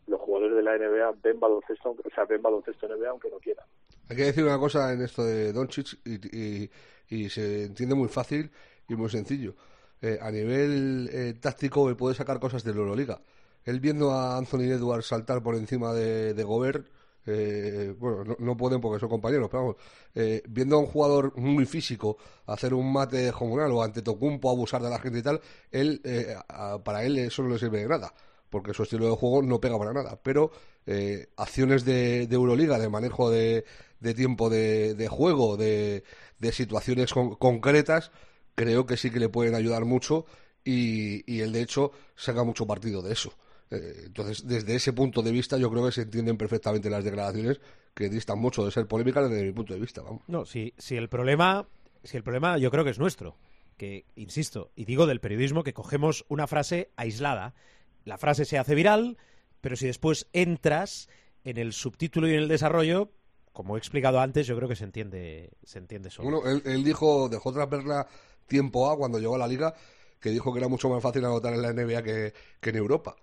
los 0.07 0.20
jugadores 0.20 0.57
de 0.57 0.62
la 0.62 0.77
NBA 0.77 1.14
ven 1.22 1.40
baloncesto, 1.40 1.90
o 1.90 2.14
sea, 2.14 2.24
ven 2.24 2.42
baloncesto 2.42 2.87
NBA 2.88 3.09
aunque 3.09 3.31
no 3.31 3.38
quieran. 3.38 3.66
Hay 4.09 4.16
que 4.16 4.24
decir 4.24 4.44
una 4.44 4.59
cosa 4.59 4.92
en 4.92 5.03
esto 5.03 5.24
de 5.24 5.53
Doncic 5.53 5.98
y, 6.05 6.70
y, 7.09 7.29
se 7.31 7.64
entiende 7.64 7.94
muy 7.94 8.09
fácil 8.09 8.50
y 8.88 8.94
muy 8.96 9.09
sencillo. 9.09 9.55
Eh, 10.03 10.18
a 10.20 10.31
nivel 10.31 11.09
eh, 11.11 11.35
táctico 11.40 11.88
él 11.88 11.96
puede 11.96 12.14
sacar 12.14 12.38
cosas 12.38 12.64
de 12.64 12.72
la 12.72 12.81
Euroliga. 12.81 13.20
Él 13.64 13.81
viendo 13.81 14.11
a 14.11 14.37
Anthony 14.37 14.72
Edwards 14.72 15.07
saltar 15.07 15.42
por 15.42 15.55
encima 15.55 15.94
de 15.94 16.42
Gobert, 16.44 16.87
eh, 17.26 17.94
bueno, 17.98 18.37
no, 18.38 18.56
pueden 18.56 18.80
porque 18.80 19.00
son 19.00 19.08
compañeros, 19.08 19.48
pero 19.50 19.62
vamos, 19.62 19.76
eh, 20.14 20.42
viendo 20.48 20.76
a 20.76 20.80
un 20.80 20.87
jugador 20.87 21.37
muy 21.37 21.66
físico 21.66 22.18
hacer 22.46 22.74
un 22.74 22.92
mate 22.92 23.32
comunal 23.32 23.72
o 23.72 23.82
ante 23.82 24.02
Tocumpo 24.02 24.50
abusar 24.50 24.82
de 24.82 24.90
la 24.90 24.98
gente 24.98 25.18
y 25.20 25.22
tal, 25.22 25.40
él, 25.70 26.00
eh, 26.04 26.37
para 26.84 27.04
él 27.04 27.18
eso 27.18 27.42
no 27.42 27.50
le 27.50 27.58
sirve 27.58 27.80
de 27.80 27.88
nada 27.88 28.12
porque 28.54 28.72
su 28.72 28.84
estilo 28.84 29.06
de 29.06 29.16
juego 29.16 29.42
no 29.42 29.60
pega 29.60 29.76
para 29.76 29.92
nada. 29.92 30.20
Pero 30.22 30.52
eh, 30.87 31.26
acciones 31.37 31.84
de, 31.84 32.28
Euroliga, 32.30 32.78
de 32.78 32.88
manejo 32.88 33.28
de, 33.28 33.64
tiempo 34.14 34.48
de, 34.48 35.08
juego, 35.10 35.56
de, 35.56 36.04
situaciones 36.52 37.12
concretas, 37.12 38.12
creo 38.54 38.87
que 38.87 38.96
sí 38.96 39.10
que 39.10 39.18
le 39.18 39.28
pueden 39.28 39.56
ayudar 39.56 39.84
mucho 39.84 40.24
y, 40.62 41.24
y 41.26 41.40
él, 41.40 41.50
de 41.50 41.62
hecho, 41.62 41.90
saca 42.14 42.44
mucho 42.44 42.64
partido 42.64 43.02
de 43.02 43.14
eso. 43.14 43.32
Eh, 43.70 44.03
entonces, 44.07 44.46
desde 44.46 44.74
ese 44.74 44.92
punto 44.92 45.22
de 45.22 45.33
vista, 45.33 45.57
yo 45.57 45.70
creo 45.70 45.87
que 45.87 45.92
se 45.92 46.03
entienden 46.03 46.37
perfectamente 46.37 46.90
las 46.90 47.05
declaraciones 47.05 47.61
que 47.94 48.09
distan 48.09 48.38
mucho 48.38 48.64
de 48.64 48.70
ser 48.70 48.87
polémicas 48.87 49.29
desde 49.29 49.44
mi 49.44 49.53
punto 49.53 49.74
de 49.74 49.81
vista. 49.81 50.03
Vamos. 50.03 50.22
No, 50.27 50.44
si, 50.44 50.74
si 50.79 50.96
el 50.96 51.09
problema, 51.09 51.66
si 52.03 52.16
el 52.16 52.22
problema 52.22 52.59
yo 52.59 52.70
creo 52.70 52.85
que 52.85 52.90
es 52.90 52.98
nuestro, 52.98 53.37
que 53.77 54.05
insisto 54.16 54.70
y 54.77 54.85
digo 54.85 55.07
del 55.07 55.20
periodismo 55.20 55.64
que 55.64 55.72
cogemos 55.72 56.24
una 56.29 56.46
frase 56.46 56.90
aislada 56.96 57.55
la 58.05 58.18
frase 58.18 58.44
se 58.44 58.59
hace 58.59 58.74
viral, 58.74 59.16
pero 59.61 59.77
si 59.77 59.87
después 59.87 60.29
entras 60.33 61.09
en 61.44 61.59
el 61.59 61.72
subtítulo 61.72 62.29
y 62.29 62.35
en 62.35 62.40
el 62.40 62.48
desarrollo, 62.48 63.11
como 63.53 63.77
he 63.77 63.79
explicado 63.79 64.20
antes, 64.20 64.46
yo 64.46 64.57
creo 64.57 64.68
que 64.68 64.77
se 64.77 64.85
entiende, 64.85 65.50
se 65.62 65.79
entiende 65.79 66.11
solo. 66.11 66.42
Bueno, 66.42 66.61
él, 66.64 66.85
dijo, 66.85 67.29
dejó 67.29 67.53
tras 67.53 67.68
verla 67.68 68.07
tiempo 68.46 68.90
A 68.90 68.96
cuando 68.96 69.19
llegó 69.19 69.37
a 69.37 69.38
la 69.38 69.48
liga, 69.48 69.75
que 70.21 70.31
dijo 70.31 70.52
que 70.52 70.58
era 70.58 70.69
mucho 70.69 70.88
más 70.88 71.02
fácil 71.02 71.25
anotar 71.25 71.54
en 71.54 71.62
la 71.62 71.73
NBA 71.73 72.02
que, 72.02 72.35
en 72.62 72.77
Europa. 72.77 73.17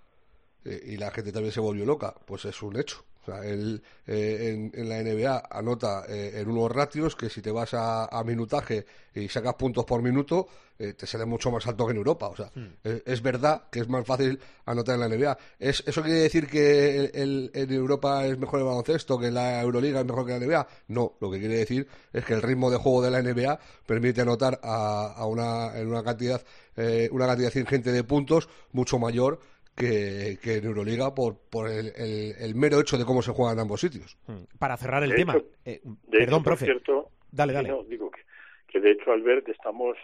Eh, 0.66 0.82
y 0.88 0.97
la 0.97 1.12
gente 1.12 1.32
también 1.32 1.51
se 1.53 1.59
volvió 1.59 1.86
loca. 1.86 2.14
Pues 2.26 2.45
es 2.45 2.62
un 2.62 2.78
hecho. 2.80 3.03
O 3.22 3.26
sea, 3.26 3.45
él 3.45 3.84
eh, 4.07 4.49
en, 4.51 4.72
en, 4.74 4.89
la 4.89 4.99
NBA 5.03 5.43
anota 5.51 6.05
eh, 6.09 6.39
en 6.41 6.49
unos 6.49 6.72
ratios 6.72 7.16
que 7.16 7.30
si 7.30 7.39
te 7.39 7.51
vas 7.51 7.72
a, 7.76 8.05
a 8.05 8.24
minutaje 8.24 8.84
y 9.14 9.28
sacas 9.30 9.53
puntos 9.53 9.86
por 9.86 10.01
minuto, 10.01 10.47
eh, 10.80 10.93
te 10.93 11.05
sale 11.05 11.26
mucho 11.26 11.51
más 11.51 11.68
alto 11.68 11.86
que 11.86 11.91
en 11.91 11.97
Europa. 11.97 12.30
O 12.30 12.36
sea, 12.36 12.49
eh, 12.84 13.03
es 13.05 13.22
verdad 13.22 13.66
que 13.70 13.82
es 13.82 13.88
más 13.88 14.07
fácil 14.07 14.39
anotar 14.66 14.95
en 14.95 15.01
la 15.01 15.07
NBA. 15.07 15.38
¿Es, 15.59 15.84
¿Eso 15.86 16.01
quiere 16.01 16.18
decir 16.22 16.47
que 16.47 16.97
el, 16.97 17.12
el- 17.14 17.51
en 17.53 17.72
Europa 17.72 18.26
es 18.26 18.39
mejor 18.39 18.62
el 18.62 18.66
baloncesto, 18.66 19.20
que 19.20 19.30
la 19.30 19.62
Euroliga 19.62 19.99
es 19.99 20.05
mejor 20.07 20.26
que 20.26 20.39
la 20.39 20.43
NBA? 20.43 20.68
No, 20.88 21.14
lo 21.22 21.30
que 21.30 21.38
quiere 21.38 21.57
decir 21.57 21.88
es 22.12 22.26
que 22.26 22.34
el 22.34 22.41
ritmo 22.41 22.72
de 22.72 22.78
juego 22.78 23.03
de 23.03 23.12
la 23.12 23.22
NBA 23.22 23.59
permite 23.86 24.22
anotar 24.22 24.59
a, 24.64 25.14
a 25.16 25.28
una, 25.28 25.78
en 25.78 25.88
una 25.89 26.01
cantidad, 26.03 26.41
eh, 26.76 27.07
una 27.12 27.28
cantidad 27.28 27.53
ingente 27.55 27.91
de 27.91 28.03
puntos 28.03 28.49
mucho 28.72 28.97
mayor 28.97 29.39
que, 29.76 30.38
que 30.42 30.56
en 30.58 30.66
Euroliga 30.66 31.14
por, 31.16 31.38
por 31.50 31.70
el, 31.70 31.88
el- 31.96 32.36
el 32.40 32.56
mero 32.56 32.80
hecho 32.80 32.98
de 32.98 33.06
cómo 33.06 33.22
se 33.22 33.32
juega 33.32 33.54
en 33.54 33.60
ambos 33.60 33.82
sitios. 33.82 34.18
Mm. 34.28 34.58
Para 34.60 34.78
cerrar 34.78 35.04
el 35.04 35.12
De 35.12 35.16
tema. 35.16 35.34
hecho- 35.36 35.48
eh, 35.66 35.82
De 35.84 36.18
perdón, 36.20 36.40
hecho, 36.40 36.44
profe. 36.44 36.66
cierto, 36.66 37.10
Dale, 37.32 37.54
dale. 37.54 37.70
no, 37.70 37.84
digo 37.84 38.12
que, 38.12 38.22
que 38.68 38.80
de 38.80 38.92
hecho, 38.92 39.12
Albert, 39.12 39.48
estamos 39.50 39.98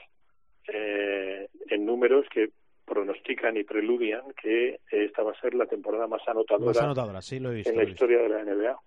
eh, 0.67 1.47
en 1.69 1.85
números 1.85 2.25
que 2.33 2.49
pronostican 2.85 3.57
y 3.57 3.63
preludian 3.63 4.21
que 4.41 4.79
esta 4.91 5.21
va 5.23 5.31
a 5.31 5.41
ser 5.41 5.53
la 5.53 5.65
temporada 5.65 6.07
más 6.07 6.21
anotadora 6.27 6.65
Más 6.67 6.77
anotadora, 6.81 7.21
sí, 7.21 7.39
lo 7.39 7.51
he 7.51 7.55
visto. 7.55 7.69
en 7.69 7.75
lo 7.75 7.81
la 7.81 7.83
he 7.83 7.85
visto. 7.91 8.05
historia 8.05 8.23
de 8.23 8.29
la 8.29 8.43
NBA. 8.43 8.79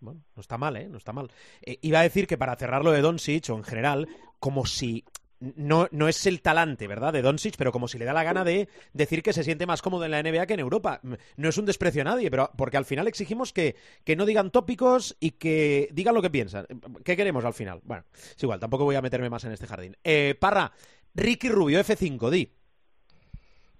Bueno, 0.00 0.20
no 0.36 0.40
está 0.40 0.56
mal, 0.58 0.76
¿eh? 0.76 0.86
No 0.88 0.96
está 0.98 1.12
mal. 1.12 1.28
Eh, 1.62 1.78
iba 1.82 1.98
a 1.98 2.04
decir 2.04 2.28
que 2.28 2.38
para 2.38 2.54
cerrar 2.54 2.84
lo 2.84 2.92
de 2.92 3.00
Doncic, 3.00 3.50
o 3.50 3.56
en 3.56 3.64
general, 3.64 4.06
como 4.38 4.64
si... 4.64 5.04
No, 5.40 5.86
no 5.92 6.08
es 6.08 6.26
el 6.26 6.42
talante, 6.42 6.88
¿verdad?, 6.88 7.12
de 7.12 7.22
Doncic, 7.22 7.54
pero 7.56 7.70
como 7.70 7.86
si 7.86 7.96
le 7.98 8.04
da 8.04 8.12
la 8.12 8.24
gana 8.24 8.42
de 8.44 8.68
decir 8.92 9.22
que 9.22 9.32
se 9.32 9.44
siente 9.44 9.66
más 9.66 9.82
cómodo 9.82 10.04
en 10.04 10.10
la 10.10 10.22
NBA 10.22 10.46
que 10.46 10.54
en 10.54 10.60
Europa. 10.60 11.00
No 11.36 11.48
es 11.48 11.56
un 11.58 11.64
desprecio 11.64 12.02
a 12.02 12.04
nadie, 12.06 12.30
pero 12.30 12.50
porque 12.56 12.76
al 12.76 12.84
final 12.84 13.06
exigimos 13.06 13.52
que, 13.52 13.76
que 14.04 14.16
no 14.16 14.26
digan 14.26 14.50
tópicos 14.50 15.16
y 15.20 15.32
que 15.32 15.88
digan 15.92 16.14
lo 16.16 16.22
que 16.22 16.30
piensan. 16.30 16.66
¿Qué 17.04 17.16
queremos 17.16 17.44
al 17.44 17.54
final? 17.54 17.80
Bueno, 17.84 18.04
es 18.12 18.42
igual, 18.42 18.58
tampoco 18.58 18.84
voy 18.84 18.96
a 18.96 19.02
meterme 19.02 19.30
más 19.30 19.44
en 19.44 19.52
este 19.52 19.66
jardín. 19.68 19.96
Eh, 20.02 20.34
Parra, 20.40 20.72
Ricky 21.14 21.48
Rubio, 21.48 21.78
F5, 21.80 22.30
di. 22.30 22.52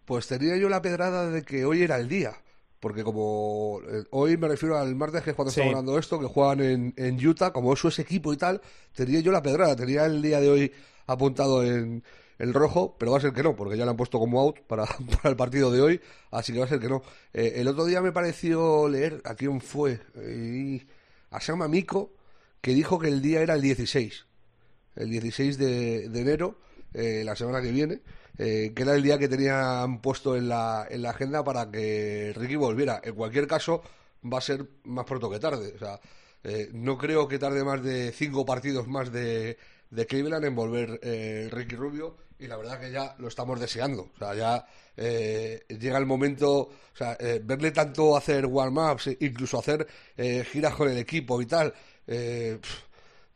Pues 0.04 0.26
tenía 0.26 0.56
yo 0.56 0.68
la 0.68 0.80
pedrada 0.80 1.28
de 1.30 1.42
que 1.42 1.64
hoy 1.64 1.82
era 1.82 1.96
el 1.96 2.08
día. 2.08 2.34
Porque 2.80 3.02
como 3.02 3.80
eh, 3.90 4.04
hoy 4.10 4.36
me 4.36 4.46
refiero 4.46 4.78
al 4.78 4.94
martes, 4.94 5.22
que 5.24 5.30
es 5.30 5.36
cuando 5.36 5.50
Sí. 5.50 5.60
estamos 5.60 5.78
hablando 5.78 5.98
esto, 5.98 6.20
que 6.20 6.26
juegan 6.26 6.60
en, 6.60 6.94
en 6.96 7.26
Utah, 7.26 7.52
como 7.52 7.72
eso 7.72 7.88
es 7.88 7.98
equipo 7.98 8.32
y 8.32 8.36
tal, 8.36 8.60
tenía 8.94 9.18
yo 9.20 9.32
la 9.32 9.42
pedrada, 9.42 9.74
tenía 9.74 10.06
el 10.06 10.22
día 10.22 10.40
de 10.40 10.48
hoy 10.48 10.72
apuntado 11.08 11.64
en 11.64 12.04
el 12.38 12.54
rojo, 12.54 12.96
pero 12.98 13.12
va 13.12 13.18
a 13.18 13.20
ser 13.20 13.32
que 13.32 13.42
no, 13.42 13.56
porque 13.56 13.76
ya 13.76 13.84
lo 13.84 13.90
han 13.90 13.96
puesto 13.96 14.20
como 14.20 14.40
out 14.40 14.60
para, 14.60 14.84
para 15.16 15.30
el 15.30 15.36
partido 15.36 15.72
de 15.72 15.80
hoy, 15.80 16.00
así 16.30 16.52
que 16.52 16.60
va 16.60 16.66
a 16.66 16.68
ser 16.68 16.78
que 16.78 16.88
no. 16.88 17.02
Eh, 17.32 17.54
el 17.56 17.66
otro 17.68 17.84
día 17.84 18.00
me 18.00 18.12
pareció 18.12 18.88
leer, 18.88 19.20
¿a 19.24 19.34
quién 19.34 19.60
fue? 19.60 20.00
Eh, 20.14 20.86
a 21.30 21.40
Sama 21.40 21.66
Miko, 21.66 22.12
que 22.60 22.74
dijo 22.74 22.98
que 22.98 23.08
el 23.08 23.20
día 23.20 23.40
era 23.42 23.54
el 23.54 23.62
16, 23.62 24.26
el 24.96 25.10
16 25.10 25.58
de, 25.58 26.08
de 26.08 26.20
enero, 26.20 26.58
eh, 26.94 27.22
la 27.24 27.36
semana 27.36 27.60
que 27.60 27.70
viene, 27.70 28.00
eh, 28.38 28.72
que 28.74 28.82
era 28.82 28.94
el 28.94 29.02
día 29.02 29.18
que 29.18 29.28
tenían 29.28 30.00
puesto 30.00 30.36
en 30.36 30.48
la, 30.48 30.86
en 30.88 31.02
la 31.02 31.10
agenda 31.10 31.44
para 31.44 31.70
que 31.70 32.32
Ricky 32.36 32.56
volviera. 32.56 33.00
En 33.04 33.14
cualquier 33.14 33.46
caso, 33.46 33.82
va 34.24 34.38
a 34.38 34.40
ser 34.40 34.66
más 34.84 35.04
pronto 35.04 35.30
que 35.30 35.38
tarde. 35.40 35.72
O 35.74 35.78
sea, 35.78 36.00
eh, 36.44 36.70
no 36.72 36.96
creo 36.96 37.28
que 37.28 37.38
tarde 37.38 37.64
más 37.64 37.82
de 37.82 38.12
cinco 38.12 38.46
partidos 38.46 38.86
más 38.88 39.12
de, 39.12 39.58
de 39.90 40.06
Cleveland 40.06 40.44
en 40.44 40.54
volver 40.54 41.00
eh, 41.02 41.48
Ricky 41.50 41.76
Rubio 41.76 42.16
y 42.38 42.46
la 42.46 42.56
verdad 42.56 42.78
que 42.80 42.90
ya 42.92 43.14
lo 43.18 43.28
estamos 43.28 43.58
deseando. 43.58 44.10
O 44.14 44.18
sea, 44.18 44.34
ya 44.34 44.66
eh, 44.96 45.64
llega 45.68 45.98
el 45.98 46.06
momento, 46.06 46.50
o 46.60 46.70
sea, 46.96 47.16
eh, 47.18 47.40
verle 47.42 47.70
tanto 47.72 48.16
hacer 48.16 48.46
warm-ups, 48.46 49.10
incluso 49.20 49.58
hacer 49.58 49.86
giras 50.52 50.74
con 50.74 50.88
el 50.90 50.98
equipo 50.98 51.40
y 51.42 51.46
tal. 51.46 51.74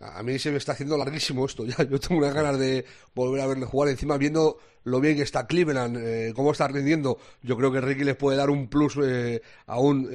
a 0.00 0.22
mí 0.22 0.38
se 0.38 0.50
me 0.50 0.56
está 0.58 0.72
haciendo 0.72 0.96
larguísimo 0.96 1.46
esto 1.46 1.64
ya. 1.66 1.76
Yo 1.84 1.98
tengo 1.98 2.20
unas 2.20 2.34
ganas 2.34 2.58
de 2.58 2.84
volver 3.14 3.40
a 3.40 3.46
verle 3.46 3.66
jugar. 3.66 3.88
Encima, 3.88 4.16
viendo 4.18 4.58
lo 4.84 5.00
bien 5.00 5.16
que 5.16 5.22
está 5.22 5.46
Cleveland, 5.46 6.34
cómo 6.34 6.50
está 6.52 6.66
rindiendo, 6.68 7.18
yo 7.42 7.56
creo 7.56 7.70
que 7.70 7.80
Ricky 7.80 8.02
les 8.04 8.16
puede 8.16 8.36
dar 8.36 8.50
un 8.50 8.68
plus 8.68 8.96
aún 9.66 10.10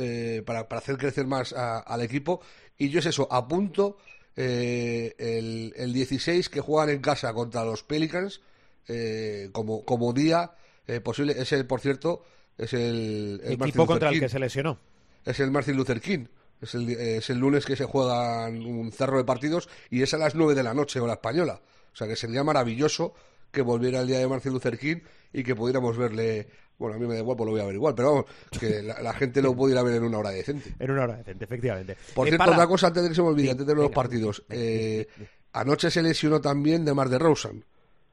para, 0.46 0.68
para 0.68 0.80
hacer 0.80 0.98
crecer 0.98 1.26
más 1.26 1.54
a- 1.54 1.80
al 1.80 2.02
equipo. 2.02 2.42
Y 2.78 2.90
yo 2.90 3.00
es 3.00 3.06
eso, 3.08 3.28
apunto 3.32 3.98
eh, 4.38 5.16
el, 5.18 5.74
el 5.76 5.94
16 5.94 6.50
que 6.50 6.62
juegan 6.62 6.90
en 6.90 7.02
casa 7.02 7.34
contra 7.34 7.66
los 7.66 7.82
Pelicans 7.84 8.42
eh, 8.88 9.50
como, 9.52 9.84
como 9.84 10.14
día 10.14 10.52
eh, 10.86 11.02
posible. 11.02 11.36
Ese, 11.38 11.64
por 11.64 11.82
cierto, 11.82 12.24
es 12.58 12.72
el, 12.74 13.42
el 13.44 13.54
Equipo 13.54 13.88
contra 13.88 14.10
el 14.10 14.20
que 14.20 14.30
se 14.30 14.40
lesionó. 14.40 14.80
es 15.26 15.40
el 15.40 15.50
Martin 15.50 15.76
Luther 15.76 16.00
King. 16.00 16.26
Es 16.62 16.76
el, 16.76 16.90
es 16.90 17.30
el 17.30 17.40
lunes 17.40 17.66
que 17.66 17.76
se 17.76 17.86
juegan 17.86 18.64
un 18.66 18.92
cerro 18.92 19.18
de 19.18 19.24
partidos 19.24 19.70
y 19.90 20.02
es 20.02 20.14
a 20.14 20.18
las 20.18 20.36
9 20.36 20.56
de 20.56 20.64
la 20.64 20.74
noche, 20.74 21.00
hora 21.00 21.14
española. 21.14 21.62
O 21.92 21.96
sea 21.96 22.08
que 22.08 22.16
sería 22.16 22.44
maravilloso 22.44 23.14
que 23.52 23.62
volviera 23.62 24.02
el 24.02 24.08
día 24.08 24.20
de 24.20 24.28
Martin 24.28 24.54
Luther 24.54 24.78
King 24.78 24.98
y 25.34 25.44
que 25.44 25.56
pudiéramos 25.56 25.98
verle. 25.98 26.48
Bueno, 26.78 26.96
a 26.96 27.00
mí 27.00 27.08
me 27.08 27.16
da 27.16 27.22
igual, 27.22 27.36
pues 27.36 27.46
lo 27.48 27.52
voy 27.54 27.62
a 27.62 27.66
ver 27.66 27.74
igual, 27.76 27.96
pero 27.96 28.12
vamos, 28.12 28.26
que 28.60 28.84
la, 28.84 29.02
la 29.02 29.14
gente 29.14 29.42
lo 29.42 29.56
pudiera 29.56 29.82
ver 29.82 29.96
en 29.96 30.04
una 30.04 30.20
hora 30.20 30.30
decente. 30.30 30.76
En 30.78 30.92
una 30.92 31.04
hora 31.06 31.18
decente, 31.18 31.46
efectivamente. 31.46 31.98
Por 32.14 32.28
Eh, 32.28 32.32
cierto, 32.32 32.46
Parra, 32.46 32.56
otra 32.58 32.68
cosa 32.68 32.88
antes 32.88 33.02
de 33.04 33.10
que 33.10 33.16
se 33.16 33.22
me 33.24 33.30
olvide, 33.30 33.46
Sí, 33.46 33.52
antes 33.52 33.66
de 33.68 33.74
los 33.74 33.84
venga. 33.86 33.96
partidos. 33.96 34.44
Eh, 34.50 35.08
anoche 35.54 35.90
se 35.90 36.04
lesionó 36.04 36.40
también 36.40 36.86
de 36.86 36.94
Mar 36.94 37.10
de 37.10 37.18
Rosen, 37.18 37.66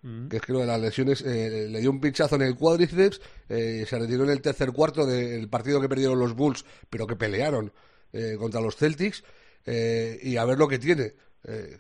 Mm. 0.02 0.28
que 0.28 0.36
es 0.36 0.42
que 0.42 0.52
lo 0.52 0.58
de 0.60 0.66
las 0.66 0.78
lesiones 0.80 1.22
eh, 1.22 1.66
le 1.70 1.80
dio 1.80 1.90
un 1.90 1.98
pinchazo 2.00 2.36
en 2.36 2.42
el 2.42 2.56
cuádriceps, 2.56 3.20
eh, 3.48 3.84
se 3.88 3.98
retiró 3.98 4.24
en 4.24 4.30
el 4.30 4.40
tercer 4.42 4.70
cuarto 4.72 5.06
del 5.06 5.48
partido 5.48 5.80
que 5.80 5.88
perdieron 5.88 6.18
los 6.18 6.34
Bulls, 6.34 6.64
pero 6.90 7.06
que 7.06 7.16
pelearon 7.16 7.72
eh, 8.12 8.36
contra 8.38 8.60
los 8.60 8.76
Celtics, 8.76 9.24
eh, 9.66 10.18
y 10.22 10.36
a 10.36 10.44
ver 10.44 10.58
lo 10.58 10.68
que 10.68 10.78
tiene. 10.78 11.14
Eh, 11.46 11.76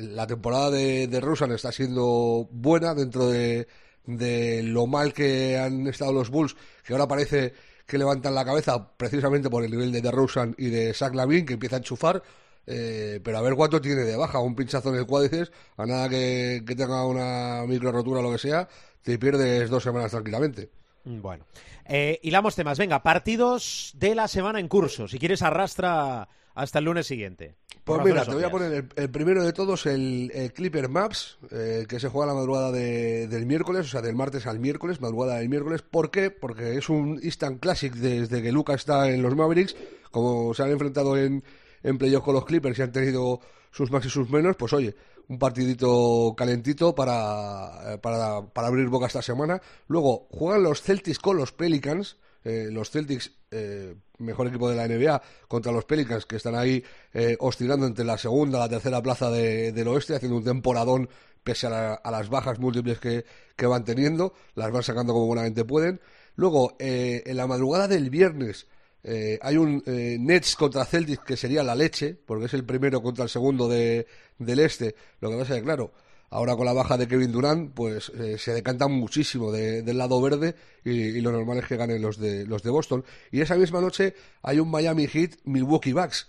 la 0.00 0.26
temporada 0.26 0.70
de, 0.70 1.06
de 1.08 1.20
Rosen 1.20 1.52
está 1.52 1.70
siendo 1.72 2.48
buena 2.50 2.94
dentro 2.94 3.28
de, 3.28 3.66
de 4.06 4.62
lo 4.62 4.86
mal 4.86 5.12
que 5.12 5.58
han 5.58 5.86
estado 5.86 6.12
los 6.12 6.30
Bulls, 6.30 6.56
que 6.84 6.92
ahora 6.92 7.08
parece 7.08 7.52
que 7.86 7.98
levantan 7.98 8.34
la 8.34 8.44
cabeza 8.44 8.96
precisamente 8.96 9.48
por 9.50 9.64
el 9.64 9.70
nivel 9.70 9.92
de 9.92 10.00
DeRozan 10.02 10.54
y 10.58 10.70
de 10.70 10.92
Zach 10.94 11.14
Lavin, 11.14 11.46
que 11.46 11.54
empieza 11.54 11.76
a 11.76 11.78
enchufar. 11.78 12.22
eh, 12.66 13.20
pero 13.22 13.38
a 13.38 13.42
ver 13.42 13.54
cuánto 13.54 13.80
tiene 13.80 14.02
de 14.02 14.16
baja, 14.16 14.40
un 14.40 14.56
pinchazo 14.56 14.88
en 14.90 14.96
el 14.96 15.06
cuádriceps, 15.06 15.52
a 15.76 15.86
nada 15.86 16.08
que, 16.08 16.64
que 16.66 16.74
tenga 16.74 17.06
una 17.06 17.64
micro 17.66 17.92
rotura 17.92 18.20
o 18.20 18.22
lo 18.24 18.32
que 18.32 18.38
sea, 18.38 18.68
te 19.02 19.18
pierdes 19.18 19.70
dos 19.70 19.84
semanas 19.84 20.10
tranquilamente. 20.10 20.68
Bueno, 21.04 21.44
eh, 21.84 22.18
hilamos 22.22 22.56
temas. 22.56 22.78
Venga, 22.78 23.02
partidos 23.04 23.92
de 23.94 24.16
la 24.16 24.26
semana 24.26 24.58
en 24.58 24.66
curso. 24.66 25.06
Si 25.06 25.20
quieres, 25.20 25.42
arrastra 25.42 26.28
hasta 26.56 26.80
el 26.80 26.86
lunes 26.86 27.06
siguiente. 27.06 27.54
Pues 27.84 28.02
mira, 28.02 28.24
te 28.24 28.34
voy 28.34 28.42
a 28.42 28.50
poner 28.50 28.72
el, 28.72 28.88
el 28.96 29.10
primero 29.10 29.44
de 29.44 29.52
todos, 29.52 29.86
el, 29.86 30.32
el 30.34 30.52
Clipper 30.52 30.88
Maps, 30.88 31.38
eh, 31.52 31.86
que 31.88 32.00
se 32.00 32.08
juega 32.08 32.26
la 32.26 32.34
madrugada 32.34 32.72
de- 32.72 33.28
del 33.28 33.46
miércoles, 33.46 33.86
o 33.86 33.88
sea, 33.88 34.02
del 34.02 34.16
martes 34.16 34.46
al 34.48 34.58
miércoles, 34.58 35.00
madrugada 35.00 35.36
del 35.38 35.48
miércoles. 35.48 35.82
¿Por 35.82 36.10
qué? 36.10 36.32
Porque 36.32 36.76
es 36.76 36.88
un 36.88 37.20
instant 37.22 37.60
classic 37.60 37.94
desde 37.94 38.42
que 38.42 38.50
Luca 38.50 38.74
está 38.74 39.08
en 39.10 39.22
los 39.22 39.36
Mavericks. 39.36 39.76
Como 40.10 40.52
se 40.54 40.64
han 40.64 40.70
enfrentado 40.72 41.16
en, 41.16 41.44
en 41.84 41.98
playoff 41.98 42.24
con 42.24 42.34
los 42.34 42.44
Clippers 42.44 42.76
y 42.78 42.82
han 42.82 42.90
tenido 42.90 43.38
sus 43.70 43.92
más 43.92 44.04
y 44.04 44.10
sus 44.10 44.28
menos, 44.30 44.56
pues 44.56 44.72
oye, 44.72 44.96
un 45.28 45.38
partidito 45.38 46.34
calentito 46.36 46.92
para, 46.94 47.94
eh, 47.94 47.98
para, 47.98 48.46
para 48.46 48.66
abrir 48.68 48.88
boca 48.88 49.06
esta 49.06 49.22
semana. 49.22 49.60
Luego 49.86 50.26
juegan 50.30 50.62
los 50.64 50.82
Celtics 50.82 51.18
con 51.20 51.36
los 51.36 51.52
Pelicans. 51.52 52.16
eh, 52.44 52.68
los 52.70 52.90
Celtics, 52.90 53.32
eh, 53.50 53.94
mejor 54.18 54.46
equipo 54.48 54.68
de 54.70 54.76
la 54.76 54.86
NBA, 54.88 55.20
contra 55.48 55.72
los 55.72 55.84
Pelicans, 55.84 56.26
que 56.26 56.36
están 56.36 56.54
ahí 56.54 56.82
eh, 57.14 57.36
oscilando 57.40 57.86
entre 57.86 58.04
la 58.04 58.18
segunda 58.18 58.58
y 58.58 58.60
la 58.62 58.68
tercera 58.68 59.02
plaza 59.02 59.30
de- 59.30 59.72
del 59.72 59.88
oeste, 59.88 60.14
haciendo 60.16 60.36
un 60.38 60.44
temporadón 60.44 61.08
pese 61.44 61.66
a, 61.68 61.70
la- 61.70 61.94
a 61.94 62.10
las 62.10 62.28
bajas 62.28 62.58
múltiples 62.58 62.98
que, 62.98 63.24
que 63.56 63.66
van 63.66 63.84
teniendo, 63.84 64.34
las 64.54 64.70
van 64.72 64.82
sacando 64.82 65.12
como 65.12 65.26
buenamente 65.26 65.64
pueden. 65.64 66.00
Luego, 66.34 66.76
eh, 66.78 67.22
en 67.26 67.36
la 67.36 67.46
madrugada 67.46 67.86
del 67.88 68.10
viernes, 68.10 68.66
eh, 69.04 69.38
hay 69.40 69.56
un 69.56 69.82
eh, 69.86 70.16
Nets 70.18 70.56
contra 70.56 70.84
Celtics 70.84 71.22
que 71.24 71.36
sería 71.36 71.62
la 71.62 71.74
leche, 71.76 72.16
porque 72.26 72.46
es 72.46 72.54
el 72.54 72.64
primero 72.64 73.00
contra 73.02 73.22
el 73.24 73.30
segundo 73.30 73.68
de, 73.68 74.06
del 74.38 74.58
este. 74.58 74.96
Lo 75.20 75.30
que 75.30 75.36
pasa 75.36 75.54
es 75.54 75.60
que, 75.60 75.64
claro, 75.64 75.92
ahora 76.30 76.56
con 76.56 76.66
la 76.66 76.72
baja 76.72 76.96
de 76.96 77.06
Kevin 77.08 77.32
Durant, 77.32 77.72
pues 77.72 78.10
eh, 78.10 78.36
se 78.38 78.52
decantan 78.52 78.92
muchísimo 78.92 79.52
de- 79.52 79.82
del 79.82 79.98
lado 79.98 80.20
verde 80.20 80.54
y, 80.84 80.90
y 80.90 81.20
lo 81.20 81.32
normal 81.32 81.58
es 81.58 81.66
que 81.66 81.76
ganen 81.76 82.02
los 82.02 82.18
de, 82.18 82.46
los 82.46 82.62
de 82.62 82.70
Boston. 82.70 83.04
Y 83.30 83.40
esa 83.40 83.56
misma 83.56 83.80
noche 83.80 84.14
hay 84.42 84.58
un 84.58 84.70
Miami 84.70 85.06
Heat 85.06 85.36
Milwaukee 85.44 85.92
Bucks. 85.92 86.28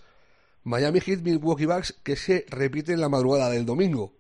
Miami 0.64 1.00
Heat 1.00 1.22
Milwaukee 1.22 1.66
Bucks 1.66 1.94
que 2.04 2.16
se 2.16 2.46
repite 2.50 2.94
en 2.94 3.02
la 3.02 3.10
madrugada 3.10 3.50
del 3.50 3.66
domingo. 3.66 4.14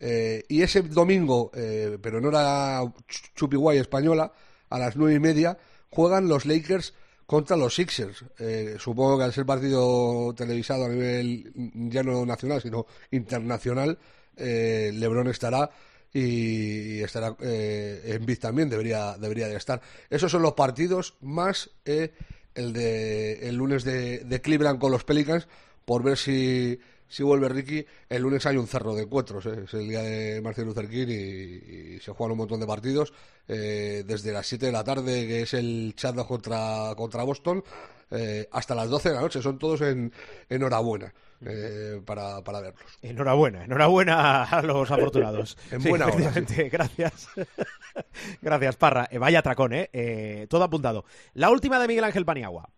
Eh, 0.00 0.44
y 0.48 0.62
ese 0.62 0.82
domingo, 0.82 1.50
eh, 1.54 1.98
pero 2.02 2.20
no 2.20 2.28
era 2.30 2.82
ch- 2.82 3.32
Chupiguay 3.36 3.78
española, 3.78 4.32
a 4.70 4.78
las 4.78 4.96
nueve 4.96 5.14
y 5.14 5.20
media, 5.20 5.58
juegan 5.90 6.28
los 6.28 6.46
Lakers 6.46 6.94
contra 7.26 7.56
los 7.56 7.74
Sixers. 7.76 8.24
Eh, 8.38 8.76
supongo 8.78 9.18
que 9.18 9.24
al 9.24 9.32
ser 9.32 9.46
partido 9.46 10.34
televisado 10.36 10.86
a 10.86 10.88
nivel 10.88 11.52
ya 11.90 12.02
no 12.02 12.26
nacional, 12.26 12.60
sino 12.62 12.86
internacional, 13.12 13.98
eh, 14.36 14.90
LeBron 14.94 15.28
estará 15.28 15.70
y, 16.12 17.00
estará 17.00 17.36
eh, 17.40 18.02
en 18.04 18.26
Biz 18.26 18.40
también, 18.40 18.68
debería, 18.68 19.16
debería 19.18 19.48
de 19.48 19.56
estar. 19.56 19.80
Esos 20.10 20.30
son 20.30 20.42
los 20.42 20.52
partidos 20.52 21.14
más 21.20 21.70
eh, 21.84 22.12
el 22.54 22.72
de 22.72 23.48
el 23.48 23.56
lunes 23.56 23.84
de, 23.84 24.20
de 24.20 24.40
Cleveland 24.40 24.78
con 24.78 24.92
los 24.92 25.04
Pelicans 25.04 25.48
por 25.84 26.02
ver 26.02 26.18
si, 26.18 26.78
si 27.12 27.22
vuelve 27.22 27.48
Ricky. 27.48 27.84
El 28.08 28.22
lunes 28.22 28.46
hay 28.46 28.56
un 28.56 28.66
cerro 28.66 28.94
de 28.94 29.02
encuentros, 29.02 29.44
¿eh? 29.46 29.64
es 29.64 29.74
el 29.74 29.86
día 29.86 30.02
de 30.02 30.40
Martin 30.40 30.64
Luther 30.64 30.88
King 30.88 31.08
y, 31.08 31.98
se 32.00 32.12
juegan 32.12 32.32
un 32.32 32.38
montón 32.38 32.58
de 32.58 32.66
partidos. 32.66 33.12
Eh, 33.46 34.02
desde 34.06 34.32
las 34.32 34.46
7 34.46 34.66
de 34.66 34.72
la 34.72 34.82
tarde, 34.82 35.26
que 35.26 35.42
es 35.42 35.52
el 35.52 35.92
Charlotte 35.94 36.26
contra, 36.26 36.94
contra 36.96 37.22
Boston, 37.24 37.62
eh, 38.10 38.48
hasta 38.50 38.74
las 38.74 38.88
12 38.88 39.10
de 39.10 39.14
la 39.14 39.20
noche. 39.20 39.42
Son 39.42 39.58
todos 39.58 39.82
en 39.82 40.10
enhorabuena 40.48 41.12
eh, 41.46 42.00
para, 42.04 42.42
para 42.42 42.60
verlos. 42.60 42.98
Enhorabuena, 43.02 43.64
enhorabuena 43.64 44.44
a 44.44 44.62
los 44.62 44.90
afortunados. 44.90 45.56
En 45.72 45.80
Sí, 45.80 45.88
buena 45.88 46.06
hora, 46.06 46.14
efectivamente, 46.14 46.68
gracias. 46.68 47.28
gracias, 48.42 48.76
Parra. 48.76 49.08
Eh, 49.10 49.18
vaya 49.18 49.40
atracón, 49.40 49.72
¿eh? 49.72 49.88
¿eh? 49.92 50.46
Todo 50.48 50.64
apuntado. 50.64 51.04
La 51.34 51.50
última 51.50 51.78
de 51.78 51.88
Miguel 51.88 52.04
Ángel 52.04 52.24
Paniagua. 52.24 52.68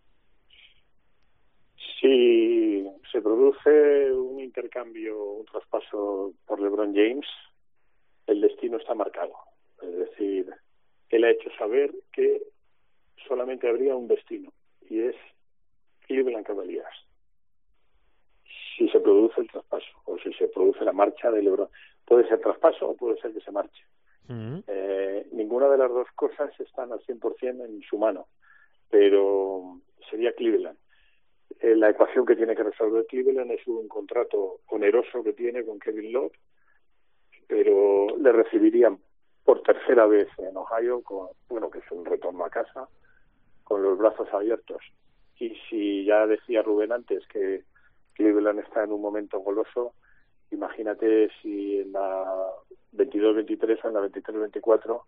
Si 1.99 2.85
se 3.11 3.21
produce 3.21 4.11
un 4.11 4.39
intercambio, 4.39 5.17
un 5.23 5.45
traspaso 5.45 6.33
por 6.45 6.59
LeBron 6.59 6.93
James, 6.93 7.27
el 8.27 8.41
destino 8.41 8.77
está 8.77 8.93
marcado. 8.93 9.33
Es 9.81 9.95
decir, 9.97 10.53
él 11.09 11.23
ha 11.23 11.31
hecho 11.31 11.49
saber 11.57 11.91
que 12.11 12.41
solamente 13.27 13.67
habría 13.67 13.95
un 13.95 14.07
destino 14.07 14.51
y 14.89 14.99
es 14.99 15.15
Cleveland 16.07 16.45
Cavaliers. 16.45 17.04
Si 18.75 18.89
se 18.89 18.99
produce 18.99 19.41
el 19.41 19.49
traspaso 19.49 19.85
o 20.05 20.17
si 20.17 20.33
se 20.33 20.47
produce 20.47 20.83
la 20.83 20.91
marcha 20.91 21.31
de 21.31 21.41
LeBron, 21.41 21.69
puede 22.05 22.27
ser 22.27 22.39
traspaso 22.39 22.89
o 22.89 22.95
puede 22.95 23.19
ser 23.21 23.33
que 23.33 23.41
se 23.41 23.51
marche. 23.51 23.83
Eh, 24.67 25.27
ninguna 25.33 25.69
de 25.69 25.77
las 25.77 25.89
dos 25.89 26.07
cosas 26.15 26.49
están 26.59 26.91
al 26.91 26.99
100% 27.01 27.65
en 27.65 27.81
su 27.83 27.97
mano, 27.97 28.27
pero 28.89 29.79
sería 30.09 30.33
Cleveland. 30.33 30.77
Eh, 31.59 31.75
la 31.75 31.91
ecuación 31.91 32.25
que 32.25 32.35
tiene 32.35 32.55
que 32.55 32.63
resolver 32.63 33.05
Cleveland 33.05 33.51
es 33.51 33.65
un 33.67 33.87
contrato 33.87 34.61
oneroso 34.67 35.23
que 35.23 35.33
tiene 35.33 35.63
con 35.63 35.79
Kevin 35.79 36.11
Love, 36.11 36.33
pero 37.47 38.07
le 38.17 38.31
recibirían 38.31 38.99
por 39.43 39.61
tercera 39.61 40.07
vez 40.07 40.27
en 40.39 40.57
Ohio, 40.57 41.01
con, 41.01 41.29
bueno, 41.47 41.69
que 41.69 41.79
es 41.79 41.91
un 41.91 42.03
retorno 42.03 42.43
a 42.45 42.49
casa, 42.49 42.89
con 43.63 43.83
los 43.83 43.97
brazos 43.97 44.27
abiertos. 44.33 44.81
Y 45.37 45.55
si 45.69 46.05
ya 46.05 46.25
decía 46.25 46.63
Rubén 46.63 46.91
antes 46.91 47.25
que 47.27 47.63
Cleveland 48.15 48.59
está 48.59 48.83
en 48.83 48.91
un 48.91 49.01
momento 49.01 49.39
goloso, 49.39 49.93
imagínate 50.51 51.29
si 51.41 51.79
en 51.79 51.91
la 51.91 52.25
22-23 52.93 53.79
o 53.83 53.87
en 53.87 53.93
la 53.93 54.01
23-24 54.01 55.01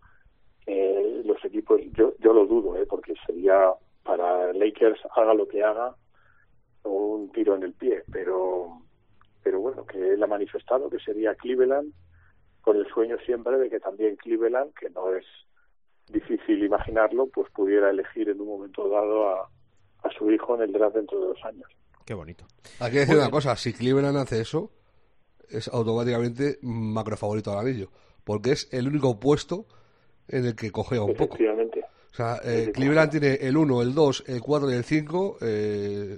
eh, 0.68 1.22
los 1.26 1.44
equipos, 1.46 1.82
yo, 1.94 2.14
yo 2.20 2.34
lo 2.34 2.46
dudo, 2.46 2.76
eh, 2.76 2.86
porque 2.86 3.14
sería 3.26 3.72
para 4.04 4.54
Lakers, 4.54 5.00
haga 5.16 5.34
lo 5.34 5.48
que 5.48 5.64
haga, 5.64 5.96
un 6.84 7.32
tiro 7.32 7.56
en 7.56 7.64
el 7.64 7.74
pie, 7.74 8.04
pero, 8.12 8.82
pero 9.44 9.60
bueno, 9.60 9.86
que 9.86 10.14
él 10.14 10.24
ha 10.24 10.28
manifestado 10.28 10.90
que 10.90 11.00
sería 11.00 11.36
Cleveland, 11.36 11.94
con 12.62 12.78
el 12.78 12.86
sueño 12.88 13.18
siempre 13.26 13.58
de 13.58 13.70
que 13.70 13.80
también 13.80 14.18
Cleveland, 14.18 14.74
que 14.74 14.90
no 14.90 15.14
es 15.14 15.26
difícil 16.10 16.64
imaginarlo, 16.64 17.28
pues 17.28 17.50
pudiera 17.52 17.90
elegir 17.90 18.30
en 18.30 18.42
un 18.42 18.48
momento 18.48 18.90
dado 18.90 19.30
a, 19.30 19.50
a 20.04 20.10
su 20.18 20.30
hijo 20.32 20.56
en 20.56 20.62
el 20.64 20.72
draft 20.74 20.96
dentro 20.96 21.20
de 21.20 21.28
dos 21.28 21.46
años. 21.46 21.77
Qué 22.08 22.14
bonito. 22.14 22.46
Hay 22.80 22.90
que 22.90 23.00
decir 23.00 23.18
una 23.18 23.30
cosa, 23.30 23.58
si 23.58 23.74
Cleveland 23.74 24.16
hace 24.16 24.40
eso, 24.40 24.72
es 25.50 25.68
automáticamente 25.68 26.58
macro 26.62 27.18
favorito 27.18 27.52
al 27.52 27.68
anillo, 27.68 27.92
porque 28.24 28.54
es 28.54 28.70
el 28.72 28.88
único 28.88 29.20
puesto 29.20 29.66
en 30.30 30.46
el 30.46 30.56
que 30.56 30.72
cogea 30.72 31.02
un 31.02 31.16
poco. 31.16 31.36
Efectivamente. 31.36 31.82
O 32.14 32.16
sea, 32.16 32.40
eh, 32.46 32.72
Cleveland 32.74 33.12
tiene 33.12 33.34
el 33.34 33.58
1, 33.58 33.82
el 33.82 33.94
2, 33.94 34.24
el 34.28 34.42
4 34.42 34.72
y 34.72 34.74
el 34.76 34.86
5, 34.86 35.38
eh, 35.42 36.18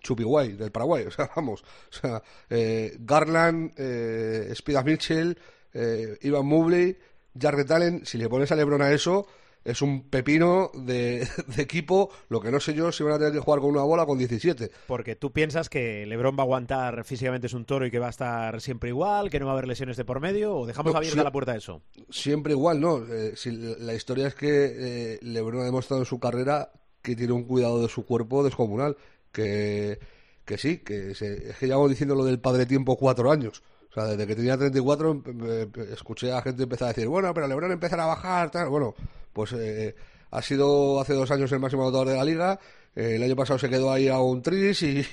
Chupi 0.00 0.22
Guay, 0.22 0.52
del 0.52 0.72
Paraguay, 0.72 1.04
o 1.04 1.10
sea, 1.10 1.30
vamos. 1.36 1.62
O 1.62 1.92
sea, 1.92 2.22
eh, 2.48 2.96
Garland, 2.98 3.74
eh, 3.76 4.50
Spida 4.54 4.82
Mitchell, 4.82 5.36
eh, 5.74 6.16
Ivan 6.22 6.46
Mobley, 6.46 6.96
Jarrett 7.38 7.70
Allen, 7.70 8.06
si 8.06 8.16
le 8.16 8.30
pones 8.30 8.50
a 8.50 8.56
Lebron 8.56 8.80
a 8.80 8.90
eso, 8.90 9.26
es 9.66 9.82
un 9.82 10.08
pepino 10.08 10.70
de, 10.74 11.26
de 11.56 11.62
equipo, 11.62 12.10
lo 12.28 12.40
que 12.40 12.50
no 12.50 12.60
sé 12.60 12.72
yo 12.72 12.92
si 12.92 13.02
van 13.02 13.14
a 13.14 13.18
tener 13.18 13.32
que 13.32 13.40
jugar 13.40 13.60
con 13.60 13.70
una 13.70 13.82
bola 13.82 14.06
con 14.06 14.16
17. 14.16 14.70
Porque 14.86 15.16
tú 15.16 15.32
piensas 15.32 15.68
que 15.68 16.06
LeBron 16.06 16.36
va 16.36 16.42
a 16.42 16.44
aguantar 16.44 17.04
físicamente 17.04 17.48
es 17.48 17.52
un 17.52 17.64
toro 17.64 17.86
y 17.86 17.90
que 17.90 17.98
va 17.98 18.06
a 18.06 18.10
estar 18.10 18.60
siempre 18.60 18.90
igual, 18.90 19.28
que 19.28 19.40
no 19.40 19.46
va 19.46 19.52
a 19.52 19.54
haber 19.54 19.66
lesiones 19.66 19.96
de 19.96 20.04
por 20.04 20.20
medio, 20.20 20.56
o 20.56 20.66
dejamos 20.66 20.92
No, 20.92 20.98
abierta 20.98 21.24
la 21.24 21.32
puerta 21.32 21.52
a 21.52 21.56
eso. 21.56 21.82
Siempre 22.10 22.52
igual, 22.52 22.80
¿no? 22.80 23.04
Eh, 23.06 23.32
si 23.34 23.50
la 23.50 23.94
historia 23.94 24.28
es 24.28 24.34
que 24.34 24.48
eh, 24.48 25.18
LeBron 25.22 25.62
ha 25.62 25.64
demostrado 25.64 26.02
en 26.02 26.06
su 26.06 26.20
carrera 26.20 26.70
que 27.02 27.16
tiene 27.16 27.32
un 27.32 27.44
cuidado 27.44 27.82
de 27.82 27.88
su 27.88 28.04
cuerpo 28.04 28.44
descomunal. 28.44 28.96
Que, 29.32 29.98
que 30.44 30.56
sí, 30.56 30.78
que 30.78 31.14
se, 31.14 31.50
es 31.50 31.56
que 31.56 31.66
llevamos 31.66 31.90
diciendo 31.90 32.14
lo 32.14 32.24
del 32.24 32.40
padre 32.40 32.66
tiempo 32.66 32.96
cuatro 32.96 33.30
años. 33.30 33.62
Desde 34.04 34.26
que 34.26 34.36
tenía 34.36 34.56
34 34.56 35.10
em- 35.12 35.22
em- 35.26 35.62
em- 35.74 35.92
escuché 35.92 36.32
a 36.32 36.42
gente 36.42 36.64
empezar 36.64 36.86
a 36.86 36.92
decir, 36.92 37.08
bueno, 37.08 37.32
pero 37.32 37.46
LeBron 37.48 37.72
empezará 37.72 38.04
a 38.04 38.08
bajar, 38.08 38.50
tal. 38.50 38.68
Bueno, 38.68 38.94
pues 39.32 39.52
eh, 39.52 39.94
ha 40.30 40.42
sido 40.42 41.00
hace 41.00 41.14
dos 41.14 41.30
años 41.30 41.50
el 41.52 41.60
máximo 41.60 41.82
anotador 41.82 42.08
de 42.08 42.16
la 42.16 42.24
liga. 42.24 42.60
El 42.96 43.22
año 43.22 43.36
pasado 43.36 43.58
se 43.58 43.68
quedó 43.68 43.92
ahí 43.92 44.08
a 44.08 44.18
un 44.18 44.42
tris 44.42 44.82
y, 44.82 45.04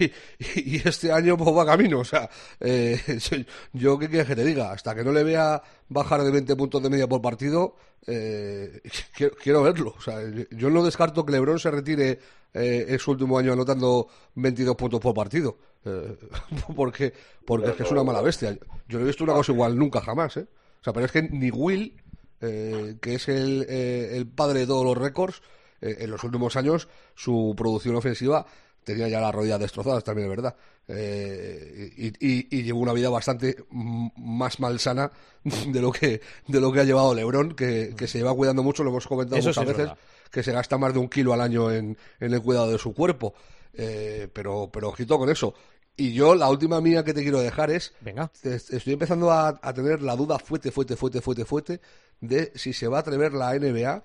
este 0.83 1.11
año 1.11 1.37
pues 1.37 1.55
va 1.55 1.65
camino. 1.65 1.99
O 1.99 2.05
sea, 2.05 2.29
eh, 2.59 2.99
yo 3.73 3.99
qué 3.99 4.09
quieres 4.09 4.27
que 4.27 4.35
te 4.35 4.43
diga, 4.43 4.71
hasta 4.71 4.95
que 4.95 5.03
no 5.03 5.11
le 5.11 5.23
vea 5.23 5.61
bajar 5.89 6.23
de 6.23 6.31
20 6.31 6.55
puntos 6.55 6.81
de 6.81 6.89
media 6.89 7.07
por 7.07 7.21
partido, 7.21 7.75
eh, 8.07 8.81
quiero, 9.15 9.35
quiero 9.35 9.63
verlo. 9.63 9.93
O 9.97 10.01
sea, 10.01 10.19
yo 10.51 10.69
no 10.69 10.83
descarto 10.83 11.25
que 11.25 11.33
LeBron 11.33 11.59
se 11.59 11.69
retire 11.69 12.19
eh, 12.53 12.97
último 13.07 13.37
año 13.37 13.53
anotando 13.53 14.07
22 14.35 14.75
puntos 14.75 14.99
por 14.99 15.13
partido. 15.13 15.57
Eh, 15.85 16.17
porque 16.75 17.13
porque 17.45 17.69
es 17.69 17.75
que 17.75 17.83
es 17.83 17.91
una 17.91 18.03
mala 18.03 18.21
bestia. 18.21 18.57
Yo 18.87 18.99
no 18.99 19.05
he 19.05 19.07
visto 19.07 19.23
una 19.23 19.33
cosa 19.33 19.51
igual 19.51 19.77
nunca 19.77 20.01
jamás. 20.01 20.37
¿eh? 20.37 20.47
O 20.79 20.83
sea, 20.83 20.93
pero 20.93 21.05
es 21.05 21.11
que 21.11 21.23
ni 21.23 21.49
Will, 21.49 21.95
eh, 22.41 22.97
que 23.01 23.15
es 23.15 23.27
el, 23.27 23.65
eh, 23.69 24.15
el 24.15 24.27
padre 24.27 24.61
de 24.61 24.67
todos 24.67 24.85
los 24.85 24.97
récords, 24.97 25.41
eh, 25.83 25.97
en 25.99 26.09
los 26.11 26.23
últimos 26.23 26.55
años 26.55 26.87
su 27.15 27.53
producción 27.57 27.95
ofensiva 27.95 28.45
tenía 28.83 29.07
ya 29.07 29.21
las 29.21 29.33
rodillas 29.33 29.59
destrozadas, 29.59 30.03
también 30.03 30.29
es 30.29 30.35
verdad. 30.35 30.55
Eh, 30.87 31.93
y, 31.95 32.07
y, 32.07 32.47
y 32.59 32.63
llevó 32.63 32.79
una 32.79 32.91
vida 32.93 33.09
bastante 33.09 33.55
más 33.71 34.59
malsana 34.59 35.11
de 35.43 35.81
lo 35.81 35.91
que 35.91 36.21
de 36.47 36.59
lo 36.59 36.71
que 36.71 36.81
ha 36.81 36.83
llevado 36.83 37.13
Lebron, 37.13 37.53
que, 37.55 37.93
que 37.97 38.07
se 38.07 38.17
lleva 38.17 38.33
cuidando 38.35 38.63
mucho, 38.63 38.83
lo 38.83 38.89
hemos 38.89 39.07
comentado 39.07 39.37
Eso 39.39 39.49
muchas 39.49 39.63
es 39.69 39.77
veces, 39.77 39.93
que 40.31 40.43
se 40.43 40.51
gasta 40.51 40.77
más 40.77 40.93
de 40.93 40.99
un 40.99 41.07
kilo 41.09 41.31
al 41.33 41.41
año 41.41 41.71
en, 41.71 41.97
en 42.19 42.33
el 42.33 42.41
cuidado 42.41 42.71
de 42.71 42.77
su 42.77 42.93
cuerpo. 42.93 43.33
Eh, 43.73 44.27
pero, 44.33 44.69
pero 44.71 44.89
ojito 44.89 45.17
con 45.17 45.29
eso. 45.29 45.53
Y 45.95 46.11
yo, 46.13 46.35
la 46.35 46.49
última 46.49 46.81
mía 46.81 47.03
que 47.03 47.13
te 47.13 47.21
quiero 47.21 47.39
dejar 47.39 47.69
es 47.71 47.93
Venga. 48.01 48.31
es- 48.43 48.69
estoy 48.71 48.93
empezando 48.93 49.31
a, 49.31 49.59
a 49.61 49.73
tener 49.73 50.01
la 50.01 50.15
duda 50.15 50.39
fuerte, 50.39 50.71
fuerte, 50.71 50.95
fuerte, 50.95 51.21
fuerte, 51.21 51.45
fuerte 51.45 51.81
de 52.19 52.51
si 52.55 52.73
se 52.73 52.87
va 52.87 52.97
a 52.97 53.01
atrever 53.01 53.33
la 53.33 53.53
NBA 53.57 54.03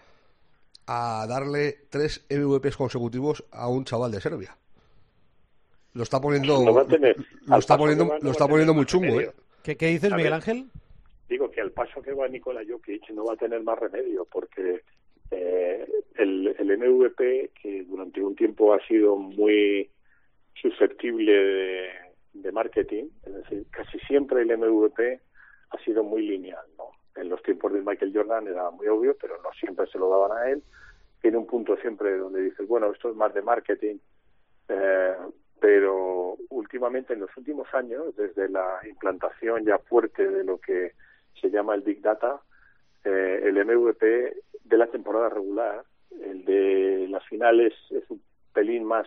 a 0.89 1.27
darle 1.29 1.77
tres 1.91 2.25
MVPs 2.31 2.77
consecutivos 2.77 3.45
a 3.53 3.69
un 3.69 3.85
chaval 3.85 4.11
de 4.11 4.21
Serbia. 4.21 4.57
Lo 5.95 6.03
está 6.03 6.21
poniendo, 6.21 6.65
No 6.65 6.87
tener- 6.87 7.17
lo 7.47 7.59
está 7.59 7.77
poniendo, 7.77 8.05
no 8.07 8.19
lo 8.21 8.31
está 8.31 8.49
poniendo 8.49 8.73
muy 8.75 8.87
chungo. 8.87 9.21
¿eh? 9.21 9.31
¿Qué, 9.63 9.77
qué 9.77 9.87
dices, 9.89 10.13
A 10.13 10.17
Miguel 10.17 10.31
ver. 10.33 10.35
Ángel? 10.35 10.67
digo 11.29 11.51
que 11.51 11.61
al 11.61 11.73
paso 11.73 12.01
que 12.01 12.15
va 12.15 12.27
Nikola 12.27 12.63
Jokic 12.67 13.11
no 13.11 13.27
va 13.27 13.35
a 13.35 13.37
tener 13.37 13.63
más 13.63 13.79
remedio 13.79 14.25
porque 14.25 14.81
eh, 15.31 15.87
el, 16.17 16.57
el 16.59 16.79
MVP 16.79 17.51
que 17.61 17.85
durante 17.85 18.23
un 18.23 18.35
tiempo 18.35 18.73
ha 18.73 18.81
sido 18.87 19.15
muy 19.17 19.91
susceptible 20.55 21.31
de, 21.33 21.89
de 22.33 22.53
marketing, 22.53 23.05
es 23.27 23.35
decir, 23.35 23.67
casi 23.71 23.99
siempre 24.01 24.41
el 24.41 24.57
MVP 24.57 25.21
ha 25.71 25.79
sido 25.85 26.03
muy 26.03 26.27
lineal, 26.27 26.65
¿no? 26.79 26.85
En 27.19 27.29
los 27.29 27.43
tiempos 27.43 27.73
de 27.73 27.83
Michael 27.83 28.13
Jordan 28.15 28.47
era 28.47 28.71
muy 28.71 28.87
obvio, 28.89 29.17
pero 29.21 29.41
no 29.43 29.51
siempre 29.59 29.87
se 29.87 29.99
lo 29.99 30.09
daban 30.09 30.39
a 30.39 30.51
él. 30.51 30.63
Tiene 31.21 31.37
un 31.37 31.47
punto 31.47 31.77
siempre 31.77 32.17
donde 32.17 32.43
dices, 32.43 32.67
bueno, 32.69 32.91
esto 32.93 33.11
es 33.11 33.17
más 33.17 33.35
de 33.35 33.43
marketing, 33.43 33.97
eh, 34.69 35.17
pero 35.61 36.37
últimamente, 36.51 37.15
en 37.15 37.21
los 37.21 37.37
últimos 37.37 37.67
años, 37.75 38.15
desde 38.17 38.49
la 38.49 38.81
implantación 38.89 39.65
ya 39.65 39.79
fuerte 39.79 40.29
de 40.29 40.45
lo 40.45 40.59
que 40.59 40.93
se 41.41 41.51
llama 41.51 41.75
el 41.75 41.83
Big 41.83 42.01
Data, 42.01 42.41
eh, 43.05 43.41
el 43.45 43.65
MVP 43.65 44.37
de 44.65 44.77
la 44.77 44.87
temporada 44.87 45.29
regular, 45.29 45.85
el 46.23 46.45
de 46.45 47.07
las 47.09 47.25
finales 47.27 47.73
es 47.91 48.09
un 48.11 48.23
pelín 48.53 48.85
más 48.85 49.07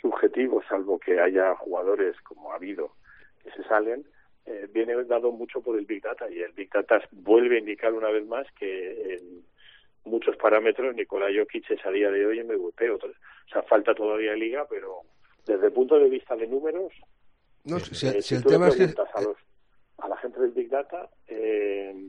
subjetivo, 0.00 0.62
salvo 0.68 0.98
que 0.98 1.20
haya 1.20 1.54
jugadores 1.56 2.16
como 2.22 2.52
ha 2.52 2.56
habido 2.56 2.92
que 3.42 3.50
se 3.50 3.62
salen, 3.64 4.06
eh, 4.46 4.68
viene 4.72 4.94
dado 5.04 5.32
mucho 5.32 5.60
por 5.60 5.78
el 5.78 5.84
Big 5.86 6.02
Data 6.02 6.30
y 6.30 6.40
el 6.40 6.52
Big 6.52 6.70
Data 6.70 7.02
vuelve 7.10 7.56
a 7.56 7.58
indicar 7.60 7.92
una 7.92 8.10
vez 8.10 8.26
más 8.26 8.46
que 8.58 9.14
en 9.14 9.44
muchos 10.04 10.36
parámetros 10.36 10.94
Nikola 10.94 11.26
Jokic 11.36 11.70
es 11.70 11.84
a 11.84 11.90
día 11.90 12.10
de 12.10 12.24
hoy 12.26 12.42
MVP. 12.42 12.90
O 12.90 12.98
sea, 13.52 13.62
falta 13.64 13.94
todavía 13.94 14.34
liga, 14.34 14.66
pero 14.68 15.00
desde 15.46 15.66
el 15.66 15.72
punto 15.72 15.98
de 15.98 16.08
vista 16.08 16.36
de 16.36 16.46
números, 16.46 16.92
No, 17.64 17.78
si, 17.80 18.06
eh, 18.08 18.22
si 18.22 18.36
el 18.36 18.42
tú 18.42 18.48
le 18.50 18.54
tema 18.54 18.68
es 18.68 18.76
que 18.76 18.84
a, 19.14 19.20
los- 19.22 19.36
a 19.98 20.08
la 20.08 20.16
gente 20.18 20.40
del 20.40 20.52
Big 20.52 20.68
Data, 20.68 21.08
eh, 21.26 22.08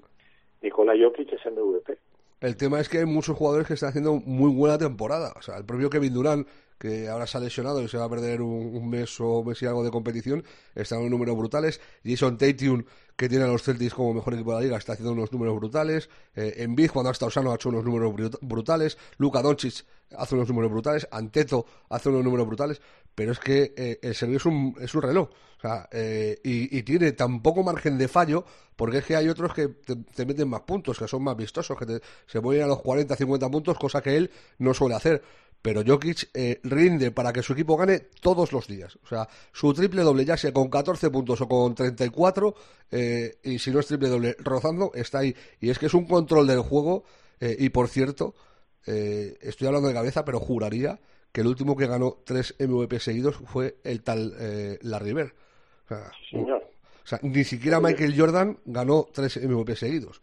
Nikola 0.61 0.93
Jokic 0.95 1.33
es 1.33 1.45
MVP. 1.45 1.97
El 2.39 2.55
tema 2.55 2.79
es 2.79 2.87
que 2.87 2.99
hay 2.99 3.05
muchos 3.05 3.35
jugadores 3.35 3.67
que 3.67 3.73
están 3.73 3.89
haciendo 3.89 4.15
muy 4.15 4.51
buena 4.51 4.77
temporada. 4.77 5.33
O 5.37 5.41
sea, 5.41 5.57
el 5.57 5.65
propio 5.65 5.89
Kevin 5.89 6.13
Durant, 6.13 6.47
que 6.77 7.09
ahora 7.09 7.25
se 7.25 7.37
ha 7.37 7.41
lesionado 7.41 7.81
y 7.81 7.87
se 7.87 7.97
va 7.97 8.05
a 8.05 8.09
perder 8.09 8.41
un, 8.43 8.75
un 8.75 8.87
mes 8.89 9.19
o 9.19 9.43
mes 9.43 9.59
y 9.63 9.65
algo 9.65 9.83
de 9.83 9.89
competición, 9.89 10.43
está 10.75 10.97
en 10.97 11.09
números 11.09 11.35
brutales. 11.35 11.81
Jason 12.05 12.37
Tatum, 12.37 12.83
que 13.15 13.27
tiene 13.27 13.45
a 13.45 13.47
los 13.47 13.63
Celtics 13.63 13.95
como 13.95 14.13
mejor 14.13 14.35
equipo 14.35 14.51
de 14.51 14.57
la 14.57 14.61
liga, 14.63 14.77
está 14.77 14.93
haciendo 14.93 15.13
unos 15.13 15.31
números 15.31 15.55
brutales. 15.55 16.09
Eh, 16.35 16.53
Embiid, 16.57 16.91
cuando 16.91 17.09
ha 17.09 17.13
estado 17.13 17.31
sano, 17.31 17.51
ha 17.51 17.55
hecho 17.55 17.69
unos 17.69 17.83
números 17.83 18.13
brut- 18.13 18.37
brutales. 18.41 18.99
Luka 19.17 19.41
Doncic 19.41 19.85
hace 20.15 20.35
unos 20.35 20.47
números 20.47 20.69
brutales. 20.71 21.07
Anteto 21.09 21.65
hace 21.89 22.09
unos 22.09 22.23
números 22.23 22.45
brutales. 22.45 22.81
Pero 23.17 23.31
es 23.31 23.39
que 23.39 23.73
eh, 23.75 23.99
el 24.03 24.13
servicio 24.13 24.37
es 24.37 24.45
un, 24.45 24.75
es 24.79 24.93
un 24.93 25.01
reloj. 25.01 25.29
O 25.57 25.61
sea, 25.61 25.89
eh, 25.91 26.39
y, 26.43 26.83
tiene 26.83 27.13
tan 27.13 27.41
poco 27.41 27.63
margen 27.63 27.97
de 27.97 28.07
fallo, 28.07 28.45
porque 28.75 28.99
es 28.99 29.05
que 29.05 29.15
hay 29.15 29.27
otros 29.27 29.53
que 29.55 29.69
te, 29.69 29.95
te 29.95 30.25
meten 30.25 30.47
más 30.47 30.61
puntos, 30.61 30.99
que 30.99 31.07
son 31.07 31.23
más 31.23 31.35
vistosos, 31.35 31.75
que 31.79 31.85
te- 31.87 32.01
se 32.27 32.39
mueven 32.41 32.65
a 32.65 32.67
los 32.67 32.79
40, 32.81 33.15
50 33.15 33.49
puntos, 33.49 33.77
cosa 33.79 34.01
que 34.03 34.15
él 34.17 34.29
no 34.59 34.73
suele 34.75 34.93
hacer. 34.95 35.23
Pero 35.63 35.81
Jokic 35.85 36.29
eh, 36.35 36.59
rinde 36.63 37.09
para 37.11 37.33
que 37.33 37.41
su 37.41 37.53
equipo 37.53 37.75
gane 37.75 37.99
todos 38.21 38.51
los 38.53 38.67
días. 38.67 38.99
O 39.03 39.07
sea, 39.07 39.27
su 39.51 39.73
triple 39.73 40.03
doble, 40.03 40.23
ya 40.23 40.37
sea 40.37 40.53
con 40.53 40.69
14 40.69 41.09
puntos 41.09 41.41
o 41.41 41.47
con 41.47 41.73
34, 41.73 42.53
eh, 42.91 43.39
y 43.43 43.57
si 43.57 43.71
no 43.71 43.79
es 43.79 43.87
triple 43.87 44.09
doble 44.09 44.35
rozando, 44.39 44.91
está 44.93 45.19
ahí. 45.19 45.35
Y 45.59 45.71
es 45.71 45.79
que 45.79 45.87
es 45.87 45.93
un 45.95 46.05
control 46.05 46.45
del 46.47 46.61
juego. 46.61 47.03
eh, 47.39 47.55
y 47.59 47.69
por 47.69 47.87
cierto, 47.89 48.35
eh, 48.85 49.37
estoy 49.41 49.67
hablando 49.67 49.87
de 49.87 49.93
cabeza, 49.95 50.23
pero 50.25 50.39
juraría 50.39 50.99
que 51.31 51.41
el 51.41 51.47
último 51.47 51.75
que 51.75 51.87
ganó 51.87 52.17
tres 52.25 52.55
MVP 52.59 52.99
seguidos 52.99 53.35
fue 53.37 53.75
el 53.83 54.03
tal 54.03 54.33
eh, 54.39 54.77
Larry 54.81 55.13
Bird. 55.13 55.31
O 55.85 55.87
sea, 55.87 56.11
Señor. 56.29 56.63
o 56.63 57.07
sea, 57.07 57.19
ni 57.21 57.43
siquiera 57.43 57.79
Michael 57.79 58.13
Jordan 58.17 58.57
ganó 58.65 59.07
tres 59.13 59.37
MVP 59.41 59.75
seguidos. 59.75 60.21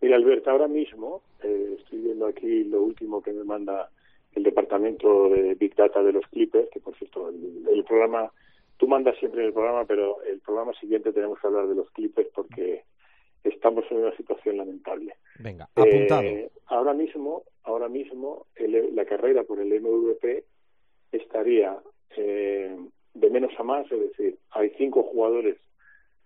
Mira, 0.00 0.16
Alberto, 0.16 0.50
ahora 0.50 0.68
mismo 0.68 1.22
eh, 1.42 1.76
estoy 1.78 2.00
viendo 2.00 2.26
aquí 2.26 2.64
lo 2.64 2.82
último 2.82 3.22
que 3.22 3.32
me 3.32 3.44
manda 3.44 3.90
el 4.34 4.42
departamento 4.42 5.28
de 5.28 5.54
Big 5.54 5.74
Data 5.74 6.02
de 6.02 6.12
los 6.12 6.26
Clippers, 6.28 6.68
que 6.70 6.80
por 6.80 6.96
cierto, 6.96 7.28
el, 7.28 7.66
el 7.72 7.84
programa, 7.84 8.30
tú 8.76 8.86
mandas 8.86 9.18
siempre 9.18 9.44
el 9.44 9.52
programa, 9.52 9.84
pero 9.84 10.22
el 10.22 10.40
programa 10.40 10.72
siguiente 10.74 11.12
tenemos 11.12 11.38
que 11.38 11.46
hablar 11.46 11.66
de 11.66 11.74
los 11.74 11.90
Clippers 11.90 12.28
porque 12.34 12.84
estamos 13.44 13.84
en 13.90 13.98
una 13.98 14.16
situación 14.16 14.56
lamentable. 14.58 15.14
Venga, 15.38 15.68
apuntado. 15.74 16.22
Eh, 16.22 16.50
ahora 16.66 16.92
mismo, 16.94 17.44
ahora 17.64 17.88
mismo 17.88 18.46
el- 18.56 18.94
la 18.94 19.04
carrera 19.04 19.44
por 19.44 19.60
el 19.60 19.72
MVP 19.72 20.44
estaría 21.12 21.78
eh, 22.16 22.76
de 23.14 23.30
menos 23.30 23.52
a 23.58 23.62
más, 23.62 23.90
es 23.90 24.00
decir, 24.00 24.36
hay 24.50 24.70
cinco 24.76 25.02
jugadores 25.04 25.56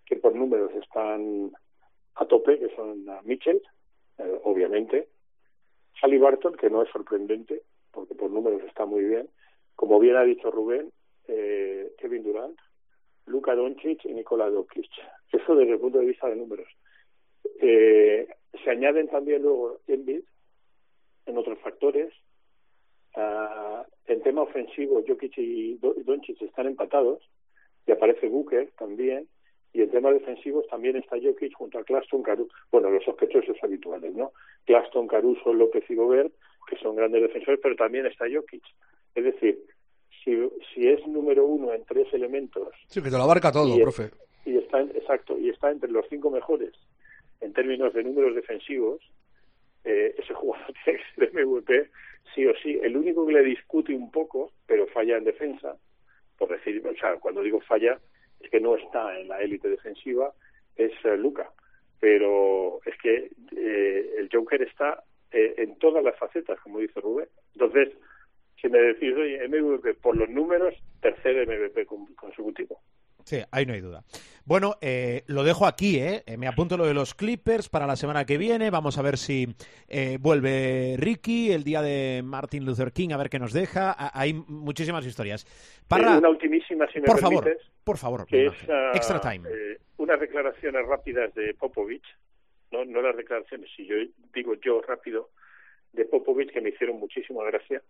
que 0.06 0.16
por 0.16 0.34
números 0.34 0.72
están 0.74 1.52
a 2.14 2.24
tope, 2.26 2.58
que 2.58 2.74
son 2.74 3.04
Mitchell, 3.24 3.60
eh, 4.18 4.40
obviamente, 4.44 5.08
Halliburton, 6.02 6.54
que 6.56 6.70
no 6.70 6.82
es 6.82 6.88
sorprendente, 6.90 7.62
porque 7.92 8.14
por 8.14 8.30
números 8.30 8.62
está 8.64 8.86
muy 8.86 9.04
bien, 9.04 9.28
como 9.76 9.98
bien 9.98 10.16
ha 10.16 10.22
dicho 10.24 10.50
Rubén, 10.50 10.90
eh, 11.28 11.92
Kevin 11.98 12.22
Durant, 12.22 12.58
Luka 13.26 13.54
Doncic 13.54 14.04
y 14.04 14.14
Nikola 14.14 14.50
Jokic. 14.50 14.90
Eso 15.32 15.54
desde 15.56 15.72
el 15.74 15.80
punto 15.80 15.98
de 15.98 16.06
vista 16.06 16.28
de 16.28 16.36
números. 16.36 16.68
Eh, 17.60 18.26
se 18.62 18.70
añaden 18.70 19.08
también 19.08 19.42
luego 19.42 19.80
Embiid 19.86 20.22
en 21.26 21.38
otros 21.38 21.58
factores. 21.60 22.12
Ah, 23.16 23.86
en 24.06 24.22
tema 24.22 24.42
ofensivo, 24.42 25.02
Jokic 25.06 25.38
y 25.38 25.74
Do- 25.78 25.94
Doncic 26.04 26.40
están 26.42 26.66
empatados 26.66 27.22
y 27.86 27.92
aparece 27.92 28.28
Booker 28.28 28.70
también. 28.78 29.28
Y 29.72 29.82
en 29.82 29.90
temas 29.90 30.14
defensivos 30.14 30.66
también 30.68 30.96
está 30.96 31.16
Jokic 31.20 31.52
junto 31.54 31.78
a 31.78 31.84
Claston, 31.84 32.22
Caruso, 32.22 32.52
bueno, 32.70 32.90
los 32.90 33.02
sospechosos 33.04 33.56
habituales, 33.62 34.14
¿no? 34.14 34.32
Claston, 34.66 35.06
Caruso, 35.08 35.52
López 35.52 35.84
y 35.88 35.94
Gobert, 35.96 36.32
que 36.68 36.76
son 36.78 36.94
grandes 36.96 37.22
defensores, 37.22 37.60
pero 37.62 37.74
también 37.76 38.06
está 38.06 38.24
Jokic. 38.32 38.62
Es 39.14 39.24
decir, 39.24 39.64
si, 40.24 40.36
si 40.72 40.88
es 40.88 41.04
número 41.06 41.44
uno 41.44 41.72
en 41.72 41.84
tres 41.84 42.06
elementos 42.12 42.68
Sí, 42.88 43.00
que 43.02 43.10
te 43.10 43.16
lo 43.16 43.24
abarca 43.24 43.50
todo, 43.52 43.76
Y- 43.76 43.82
profe. 43.82 44.10
y 44.44 44.56
está 44.58 44.80
en- 44.80 44.90
exacto 44.96 45.38
y 45.38 45.50
está 45.50 45.70
entre 45.70 45.90
los 45.90 46.06
cinco 46.08 46.30
mejores 46.30 46.72
en 47.40 47.52
términos 47.52 47.92
de 47.94 48.04
números 48.04 48.34
defensivos 48.34 49.00
eh, 49.84 50.14
ese 50.18 50.32
jugador 50.34 50.72
tiene 50.84 50.98
que 50.98 51.26
ser 51.30 51.46
MVP 51.46 51.90
sí 52.34 52.46
o 52.46 52.54
sí. 52.62 52.78
El 52.82 52.96
único 52.96 53.26
que 53.26 53.32
le 53.34 53.42
discute 53.42 53.94
un 53.94 54.10
poco 54.10 54.52
pero 54.66 54.86
falla 54.88 55.16
en 55.18 55.24
defensa 55.24 55.76
por 56.38 56.48
decir 56.48 56.82
o 56.86 56.94
sea 56.96 57.16
cuando 57.16 57.42
digo 57.42 57.60
falla 57.60 57.98
es 58.40 58.50
que 58.50 58.60
no 58.60 58.76
está 58.76 59.18
en 59.18 59.28
la 59.28 59.40
élite 59.40 59.68
defensiva 59.68 60.32
es 60.76 60.92
eh, 61.04 61.16
Luca 61.16 61.50
pero 62.00 62.80
es 62.84 62.96
que 62.98 63.30
eh, 63.56 64.14
el 64.18 64.28
Joker 64.32 64.60
está 64.62 65.02
eh, 65.32 65.54
en 65.58 65.78
todas 65.78 66.04
las 66.04 66.18
facetas 66.18 66.60
como 66.60 66.78
dice 66.78 67.00
Rubén. 67.00 67.28
Entonces 67.54 67.90
si 68.60 68.68
me 68.68 68.78
decís 68.78 69.14
oye 69.14 69.46
MVP 69.48 69.94
por 69.94 70.16
los 70.16 70.28
números 70.30 70.74
tercer 71.00 71.46
MVP 71.46 71.86
con- 71.86 72.14
consecutivo 72.14 72.80
Sí, 73.24 73.38
ahí 73.50 73.64
no 73.66 73.72
hay 73.72 73.80
duda. 73.80 74.04
Bueno, 74.44 74.76
eh, 74.82 75.22
lo 75.28 75.42
dejo 75.42 75.66
aquí, 75.66 75.98
¿eh? 75.98 76.22
Eh, 76.26 76.36
Me 76.36 76.46
apunto 76.46 76.76
lo 76.76 76.84
de 76.84 76.92
los 76.92 77.14
Clippers 77.14 77.70
para 77.70 77.86
la 77.86 77.96
semana 77.96 78.26
que 78.26 78.36
viene. 78.36 78.68
Vamos 78.70 78.98
a 78.98 79.02
ver 79.02 79.16
si 79.16 79.48
eh, 79.88 80.18
vuelve 80.20 80.96
Ricky 80.98 81.50
el 81.50 81.64
día 81.64 81.80
de 81.80 82.20
Martin 82.22 82.66
Luther 82.66 82.92
King, 82.92 83.10
a 83.12 83.16
ver 83.16 83.30
qué 83.30 83.38
nos 83.38 83.54
deja. 83.54 83.90
A- 83.92 84.10
Hay 84.20 84.34
muchísimas 84.34 85.06
historias. 85.06 85.46
Una 86.18 86.28
ultimísima, 86.28 86.86
si 86.92 87.00
me 87.00 87.06
por 87.06 87.18
favor, 87.18 87.56
por 87.82 87.96
favor, 87.96 88.26
que 88.26 88.36
Miguel 88.36 88.52
es 88.52 88.60
Ángel. 88.60 88.74
ah, 88.76 88.92
extra 88.94 89.20
time. 89.20 89.48
eh, 89.48 89.78
unas 89.96 90.20
declaraciones 90.20 90.86
rápidas 90.86 91.32
de 91.34 91.54
Popovich, 91.54 92.04
no, 92.70 92.84
no 92.84 93.00
las 93.00 93.16
declaraciones, 93.16 93.70
si 93.74 93.86
yo 93.86 93.94
digo 94.34 94.54
yo 94.62 94.82
rápido, 94.82 95.30
de 95.92 96.04
Popovich 96.04 96.50
que 96.52 96.60
me 96.60 96.68
hicieron 96.70 96.98
muchísima 96.98 97.42
gracia, 97.44 97.80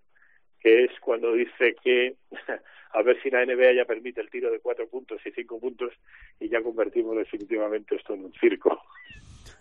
que 0.65 0.85
es 0.85 0.91
cuando 1.01 1.35
dice 1.35 1.77
que 1.85 2.17
a 2.93 3.03
ver 3.03 3.21
si 3.23 3.31
la 3.31 3.45
NBA 3.45 3.73
ya 3.73 3.85
permite 3.85 4.23
el 4.23 4.31
tiro 4.31 4.51
de 4.51 4.61
cuatro 4.61 4.89
puntos 4.89 5.21
y 5.27 5.31
cinco 5.31 5.61
puntos 5.61 5.93
y 6.41 6.49
ya 6.49 6.63
convertimos 6.63 7.17
definitivamente 7.17 7.95
esto 7.97 8.15
en 8.15 8.25
un 8.25 8.33
circo. 8.33 8.83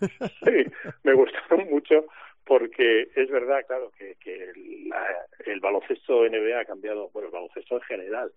sí, 0.00 0.64
me 1.02 1.12
gustaron 1.12 1.68
mucho 1.70 2.06
porque 2.44 3.08
es 3.14 3.30
verdad, 3.30 3.64
claro, 3.66 3.92
que, 3.98 4.16
que 4.18 4.50
la- 4.88 5.26
el 5.46 5.60
baloncesto 5.60 6.24
NBA 6.26 6.60
ha 6.60 6.64
cambiado, 6.64 7.10
bueno, 7.12 7.28
el 7.28 7.32
baloncesto 7.34 7.76
en 7.76 7.82
general, 7.82 8.32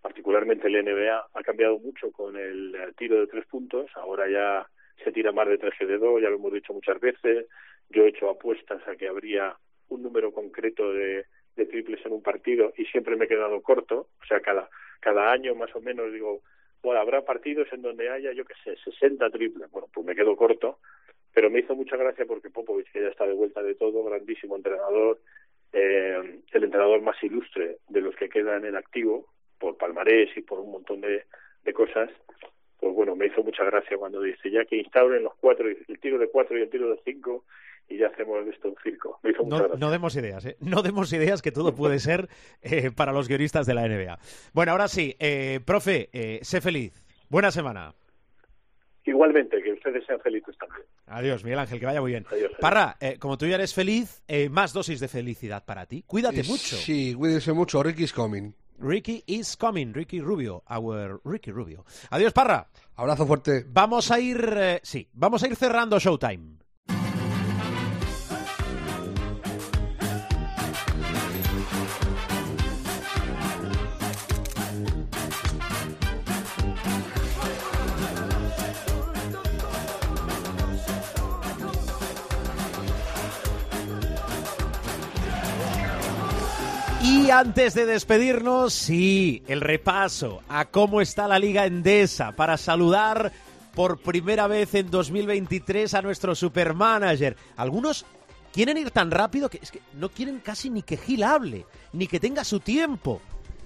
particularmente 0.00 0.68
el 0.68 0.76
NBA, 0.84 1.28
ha 1.34 1.42
cambiado 1.42 1.78
mucho 1.78 2.10
con 2.10 2.36
el 2.36 2.74
eh, 2.74 2.92
tiro 2.96 3.20
de 3.20 3.26
tres 3.26 3.46
puntos. 3.46 3.90
Ahora 3.96 4.28
ya 4.28 4.66
se 5.04 5.12
tira 5.12 5.32
más 5.32 5.48
de 5.48 5.58
tres 5.58 5.74
que 5.78 5.86
de 5.86 5.98
dos, 5.98 6.20
ya 6.22 6.28
lo 6.30 6.36
hemos 6.36 6.52
dicho 6.52 6.72
muchas 6.72 6.98
veces. 7.00 7.46
Yo 7.90 8.04
he 8.04 8.08
hecho 8.08 8.30
apuestas 8.30 8.86
a 8.88 8.96
que 8.96 9.08
habría 9.08 9.56
un 9.88 10.02
número 10.02 10.32
concreto 10.32 10.92
de, 10.92 11.26
de 11.56 11.66
triples 11.66 12.04
en 12.04 12.12
un 12.12 12.22
partido 12.22 12.72
y 12.76 12.84
siempre 12.86 13.16
me 13.16 13.26
he 13.26 13.28
quedado 13.28 13.60
corto. 13.62 14.08
O 14.20 14.26
sea, 14.26 14.40
cada, 14.40 14.68
cada 15.00 15.32
año 15.32 15.54
más 15.54 15.74
o 15.74 15.80
menos 15.80 16.12
digo, 16.12 16.42
bueno, 16.82 17.00
habrá 17.00 17.24
partidos 17.24 17.68
en 17.72 17.82
donde 17.82 18.10
haya, 18.10 18.32
yo 18.32 18.44
qué 18.44 18.54
sé, 18.64 18.76
60 18.84 19.30
triples. 19.30 19.70
Bueno, 19.70 19.88
pues 19.92 20.06
me 20.06 20.14
quedo 20.14 20.36
corto, 20.36 20.78
pero 21.32 21.50
me 21.50 21.60
hizo 21.60 21.74
mucha 21.74 21.96
gracia 21.96 22.24
porque 22.26 22.50
Popovich, 22.50 22.90
que 22.92 23.02
ya 23.02 23.08
está 23.08 23.26
de 23.26 23.34
vuelta 23.34 23.62
de 23.62 23.74
todo, 23.74 24.04
grandísimo 24.04 24.56
entrenador, 24.56 25.20
eh, 25.72 26.40
el 26.50 26.64
entrenador 26.64 27.00
más 27.02 27.22
ilustre 27.22 27.78
de 27.88 28.00
los 28.00 28.14
que 28.16 28.28
quedan 28.28 28.64
en 28.64 28.76
activo, 28.76 29.28
por 29.58 29.76
palmarés 29.76 30.36
y 30.36 30.42
por 30.42 30.58
un 30.58 30.72
montón 30.72 31.00
de, 31.00 31.24
de 31.62 31.72
cosas, 31.72 32.10
pues 32.82 32.94
bueno, 32.96 33.14
me 33.14 33.26
hizo 33.26 33.44
mucha 33.44 33.62
gracia 33.64 33.96
cuando 33.96 34.20
dice 34.20 34.50
ya 34.50 34.64
que 34.64 34.76
instauren 34.76 35.22
los 35.22 35.34
cuatro, 35.40 35.68
el 35.68 36.00
tiro 36.00 36.18
de 36.18 36.28
cuatro 36.28 36.58
y 36.58 36.62
el 36.62 36.68
tiro 36.68 36.90
de 36.90 36.98
cinco, 37.04 37.44
y 37.88 37.96
ya 37.96 38.08
hacemos 38.08 38.44
esto 38.48 38.70
un 38.70 38.74
circo. 38.82 39.20
Me 39.22 39.30
hizo 39.30 39.44
mucha 39.44 39.56
No, 39.56 39.62
gracia. 39.62 39.78
no 39.78 39.90
demos 39.92 40.16
ideas, 40.16 40.44
¿eh? 40.46 40.56
No 40.58 40.82
demos 40.82 41.12
ideas 41.12 41.42
que 41.42 41.52
todo 41.52 41.76
puede 41.76 42.00
ser 42.00 42.28
eh, 42.60 42.90
para 42.90 43.12
los 43.12 43.28
guionistas 43.28 43.66
de 43.66 43.74
la 43.74 43.86
NBA. 43.86 44.18
Bueno, 44.52 44.72
ahora 44.72 44.88
sí, 44.88 45.14
eh, 45.20 45.60
profe, 45.64 46.08
eh, 46.12 46.40
sé 46.42 46.60
feliz. 46.60 46.92
Buena 47.28 47.52
semana. 47.52 47.94
Igualmente, 49.04 49.62
que 49.62 49.72
ustedes 49.72 50.04
sean 50.06 50.20
felices 50.20 50.56
también. 50.58 50.82
Adiós, 51.06 51.42
Miguel 51.44 51.58
Ángel, 51.60 51.78
que 51.80 51.86
vaya 51.86 52.00
muy 52.00 52.10
bien. 52.12 52.24
Adiós, 52.30 52.46
adiós. 52.46 52.60
Parra, 52.60 52.96
eh, 53.00 53.16
como 53.18 53.38
tú 53.38 53.46
ya 53.46 53.54
eres 53.56 53.74
feliz, 53.74 54.22
eh, 54.28 54.48
más 54.48 54.72
dosis 54.72 54.98
de 55.00 55.08
felicidad 55.08 55.64
para 55.64 55.86
ti. 55.86 56.02
Cuídate 56.06 56.40
Eh, 56.40 56.44
mucho. 56.48 56.76
Sí, 56.76 57.14
cuídense 57.14 57.52
mucho. 57.52 57.82
Ricky's 57.82 58.12
coming. 58.12 58.52
Ricky 58.78 59.22
is 59.26 59.56
coming, 59.56 59.92
Ricky 59.92 60.20
Rubio, 60.20 60.62
our 60.68 61.20
Ricky 61.24 61.52
Rubio. 61.52 61.84
Adiós, 62.10 62.32
Parra. 62.32 62.66
Abrazo 62.96 63.26
fuerte. 63.26 63.64
Vamos 63.68 64.10
a 64.10 64.18
ir, 64.18 64.54
eh, 64.56 64.80
sí, 64.82 65.08
vamos 65.12 65.42
a 65.42 65.48
ir 65.48 65.56
cerrando 65.56 65.98
Showtime. 65.98 66.61
Antes 87.32 87.74
de 87.74 87.86
despedirnos, 87.86 88.74
sí, 88.74 89.42
el 89.48 89.60
repaso 89.60 90.42
a 90.48 90.66
cómo 90.66 91.00
está 91.00 91.26
la 91.26 91.38
Liga 91.38 91.64
Endesa 91.66 92.32
para 92.32 92.56
saludar 92.58 93.32
por 93.74 93.98
primera 93.98 94.46
vez 94.46 94.74
en 94.74 94.90
2023 94.90 95.94
a 95.94 96.02
nuestro 96.02 96.34
supermanager. 96.34 97.36
Algunos 97.56 98.04
quieren 98.52 98.76
ir 98.76 98.90
tan 98.90 99.10
rápido 99.10 99.48
que 99.48 99.58
es 99.62 99.70
que 99.70 99.80
no 99.94 100.10
quieren 100.10 100.40
casi 100.40 100.68
ni 100.68 100.82
que 100.82 100.98
Gil 100.98 101.22
hable, 101.24 101.64
ni 101.94 102.06
que 102.06 102.20
tenga 102.20 102.44
su 102.44 102.60
tiempo. 102.60 103.20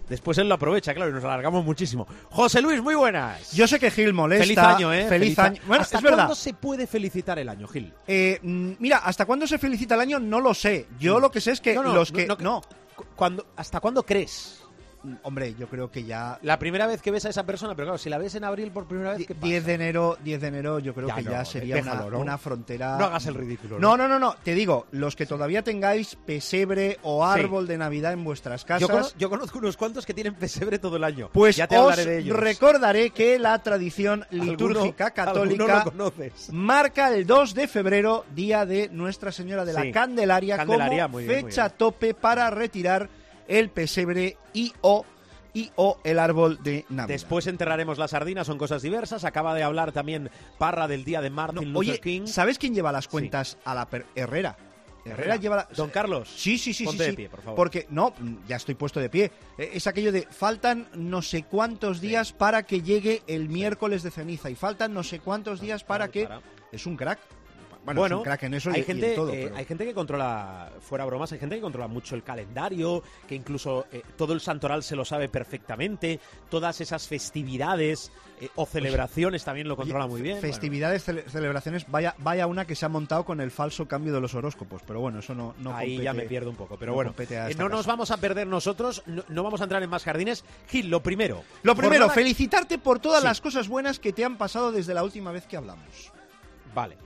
Después 0.08 0.38
él 0.38 0.48
lo 0.48 0.54
aprovecha, 0.54 0.94
claro, 0.94 1.10
y 1.10 1.14
nos 1.14 1.24
alargamos 1.24 1.64
muchísimo. 1.64 2.06
José 2.30 2.62
Luis, 2.62 2.80
muy 2.80 2.94
buenas. 2.94 3.50
Yo 3.52 3.66
sé 3.66 3.80
que 3.80 3.90
Gil 3.90 4.12
molesta. 4.12 4.44
Feliz 4.44 4.58
año, 4.58 4.92
¿eh? 4.92 5.06
Feliz, 5.08 5.36
año. 5.40 5.60
Bueno, 5.66 5.82
¿Hasta 5.82 5.96
es 5.98 6.04
verdad. 6.04 6.18
cuándo 6.18 6.34
se 6.36 6.54
puede 6.54 6.86
felicitar 6.86 7.40
el 7.40 7.48
año, 7.48 7.66
Gil? 7.66 7.92
Eh, 8.06 8.38
mm, 8.40 8.72
mira, 8.78 8.98
¿hasta 8.98 9.26
cuándo 9.26 9.48
se 9.48 9.58
felicita 9.58 9.96
el 9.96 10.02
año? 10.02 10.20
No 10.20 10.40
lo 10.40 10.54
sé. 10.54 10.86
Yo 11.00 11.18
lo 11.18 11.32
que 11.32 11.40
sé 11.40 11.50
es 11.50 11.60
que 11.60 11.74
No, 11.74 11.82
no, 11.82 11.92
los 11.92 12.12
no, 12.12 12.36
que... 12.36 12.44
no, 12.44 12.62
No, 12.97 13.05
Cu- 13.05 13.05
¿Cuándo, 13.16 13.47
¿Hasta 13.57 13.80
cuándo 13.80 14.03
crees? 14.05 14.65
Hombre, 15.22 15.54
yo 15.59 15.68
creo 15.68 15.90
que 15.90 16.04
ya... 16.04 16.38
La 16.42 16.59
primera 16.59 16.86
vez 16.86 17.02
que 17.02 17.11
ves 17.11 17.24
a 17.24 17.28
esa 17.30 17.44
persona, 17.44 17.74
pero 17.74 17.86
claro, 17.86 17.98
si 17.98 18.09
la 18.11 18.18
ves 18.18 18.34
en 18.34 18.44
abril 18.44 18.70
por 18.70 18.86
primera 18.86 19.12
vez, 19.16 19.26
¿qué 19.26 19.34
pasa? 19.34 19.46
10 19.46 19.64
de 19.66 19.74
enero, 19.74 20.18
10 20.24 20.40
de 20.40 20.46
enero, 20.48 20.78
yo 20.78 20.94
creo 20.94 21.09
Ya 21.09 21.14
que 21.16 21.22
no, 21.22 21.30
ya 21.32 21.44
sería 21.44 21.74
déjalo, 21.76 22.02
una, 22.07 22.11
¿no? 22.11 22.18
una 22.20 22.38
frontera. 22.38 22.96
No 22.98 23.04
hagas 23.07 23.26
el 23.26 23.34
ridículo, 23.34 23.78
No, 23.78 23.96
no, 23.96 24.09
no, 24.09 24.18
no. 24.18 24.34
Te 24.42 24.54
digo, 24.54 24.86
los 24.92 25.16
que 25.16 25.26
todavía 25.26 25.62
tengáis 25.62 26.16
pesebre 26.16 26.98
o 27.02 27.24
Sí. 27.34 27.40
árbol 27.40 27.66
de 27.66 27.78
Navidad 27.78 28.12
en 28.12 28.24
vuestras 28.24 28.64
casas, 28.64 28.80
Yo, 28.82 28.88
cono- 28.88 29.09
yo 29.18 29.30
conozco 29.30 29.59
unos 29.59 29.76
cuantos 29.76 30.04
que 30.07 30.14
tienen 30.14 30.34
pesebre 30.34 30.78
todo 30.78 30.96
el 30.96 31.04
año. 31.04 31.30
pues 31.32 31.57
ya 31.57 31.66
te 31.66 31.76
os 31.76 31.82
hablaré 31.92 32.04
de 32.07 32.18
ellos. 32.18 32.36
recordaré 32.36 33.11
que 33.11 33.38
la 33.38 33.59
tradición 33.62 34.24
litúrgica 34.30 35.11
católica 35.12 35.84
marca 36.52 37.12
el 37.14 37.26
2 37.26 37.54
de 37.54 37.68
febrero, 37.68 38.24
día 38.34 38.66
de 38.66 38.88
Nuestra 38.90 39.32
Señora 39.32 39.64
de 39.64 39.72
Sí. 39.72 39.78
la 39.86 39.92
Candelaria, 39.92 40.57
Candelaria, 40.57 41.07
como 41.09 41.16
muy 41.18 41.22
bien, 41.24 41.32
muy 41.32 41.44
fecha 41.44 41.64
bien. 41.68 41.78
tope 41.78 42.14
para 42.14 42.50
retirar 42.50 43.09
el 43.49 43.70
pesebre 43.70 44.36
y 44.53 44.72
o, 44.80 45.05
y 45.55 45.70
o 45.76 45.99
el 46.05 46.18
árbol 46.18 46.59
de 46.62 46.84
Navidad. 46.88 47.09
Después 47.14 47.47
enterraremos 47.47 47.99
las 47.99 48.11
sardinas, 48.11 48.47
son 48.47 48.59
cosas 48.59 48.82
diversas. 48.82 49.24
Acaba 49.24 49.55
de 49.55 49.62
hablar 49.62 49.92
también 49.92 50.30
Parra 50.59 50.86
del 50.88 51.05
día 51.05 51.20
de 51.20 51.30
No, 51.30 51.36
Martin 51.36 51.72
Luther 51.72 51.90
oye, 51.92 52.01
King. 52.01 52.26
¿sabes 52.26 52.59
quién 52.59 52.74
lleva 52.74 52.92
las 52.92 53.09
cuentas 53.09 53.59
a 53.64 53.74
la 53.74 53.86
per- 53.88 54.07
Herrera? 54.14 54.57
Herrera 55.05 55.36
lleva 55.36 55.55
la... 55.57 55.68
Don 55.76 55.88
Carlos. 55.90 56.28
Sí, 56.36 56.59
sí, 56.59 56.74
sí, 56.74 56.84
Ponte 56.84 57.05
sí, 57.05 57.11
de 57.11 57.16
pie, 57.16 57.28
por 57.28 57.40
favor. 57.40 57.55
Porque, 57.57 57.86
no, 57.90 58.12
ya 58.49 58.57
estoy 58.57 58.74
puesto 58.74 58.99
de 58.99 59.09
pie. 59.09 59.30
Eh, 59.57 59.70
Es 59.74 59.86
aquello 59.86 60.11
de 60.11 60.22
faltan 60.22 60.88
no 60.94 61.22
sé 61.22 61.44
cuántos 61.44 62.01
días 62.01 62.32
para 62.32 62.64
que 62.64 62.82
llegue 62.82 63.22
el 63.28 63.49
miércoles 63.49 64.03
de 64.03 64.11
ceniza 64.11 64.51
y 64.51 64.57
faltan 64.57 64.92
no 64.92 65.05
sé 65.05 65.20
cuántos 65.20 65.61
días 65.61 65.84
para 65.84 66.09
que... 66.09 66.24
para. 66.24 66.40
Es 66.72 66.86
un 66.86 66.97
crack. 66.97 67.20
Bueno, 67.95 68.16
es 68.16 68.18
un 68.18 68.24
crack 68.24 68.43
en 68.43 68.55
eso 68.55 68.70
hay 68.70 68.80
y 68.80 68.84
gente, 68.84 69.11
en 69.11 69.14
todo. 69.16 69.32
eh, 69.32 69.45
pero- 69.45 69.57
hay 69.57 69.64
gente 69.64 69.84
que 69.84 69.95
controla, 69.95 70.72
fuera 70.80 71.05
bromas, 71.05 71.30
hay 71.32 71.39
gente 71.39 71.55
que 71.57 71.61
controla 71.62 71.87
mucho 71.89 72.14
el 72.14 72.22
calendario, 72.22 73.03
que 73.28 73.34
incluso 73.34 73.87
eh, 73.93 74.03
todo 74.16 74.32
el 74.32 74.41
santoral 74.41 74.82
se 74.82 74.97
lo 74.97 75.05
sabe 75.05 75.28
perfectamente, 75.28 76.18
todas 76.51 76.80
esas 76.80 77.07
festividades 77.09 78.11
eh, 78.41 78.49
o 78.57 78.66
celebraciones 78.66 79.45
también 79.45 79.66
lo 79.68 79.74
Oye, 79.74 79.82
controla 79.84 80.07
muy 80.07 80.20
bien. 80.20 80.41
Festividades, 80.41 81.09
cele- 81.09 81.24
celebraciones, 81.26 81.87
vaya, 81.91 82.14
vaya 82.18 82.47
una 82.47 82.66
que 82.66 82.74
se 82.74 82.84
ha 82.84 82.89
montado 82.89 83.24
con 83.24 83.41
el 83.41 83.51
falso 83.51 83.87
cambio 83.89 84.12
de 84.12 84.20
los 84.20 84.34
horóscopos. 84.34 84.82
Pero 84.87 85.01
bueno, 85.01 85.20
eso 85.20 85.34
no, 85.34 85.55
no 85.59 85.70
Bueno, 85.70 85.76
ahí 85.78 85.97
compete- 85.97 86.05
ya 86.05 86.12
me 86.12 86.22
pierdo 86.24 86.51
un 86.51 86.57
poco, 86.57 86.76
pero 86.76 86.93
no 86.93 86.97
bueno, 86.97 87.14
eh, 87.18 87.55
no 87.57 87.68
nos 87.68 87.87
vamos 87.87 88.11
a 88.11 88.18
perder 88.18 88.47
nosotros, 88.47 89.03
no, 89.07 89.24
no 89.28 89.43
vamos 89.43 89.61
a 89.61 89.64
entrar 89.64 89.82
en 89.82 89.89
más 89.89 90.05
jardines. 90.05 90.45
Gil, 90.68 90.91
lo 90.91 91.03
primero. 91.03 91.45
Lo 91.62 91.74
primero, 91.74 92.11
felicitarte 92.11 92.78
por 92.78 92.99
todas 92.99 93.20
Sí. 93.20 93.26
las 93.26 93.41
cosas 93.41 93.68
buenas 93.68 93.99
que 93.99 94.12
te 94.12 94.24
han 94.24 94.37
pasado 94.37 94.70
desde 94.72 94.93
la 94.93 95.03
última 95.03 95.32
vez 95.32 95.47
que 95.47 95.57
hablamos. 95.57 96.12
Vale. 96.74 96.99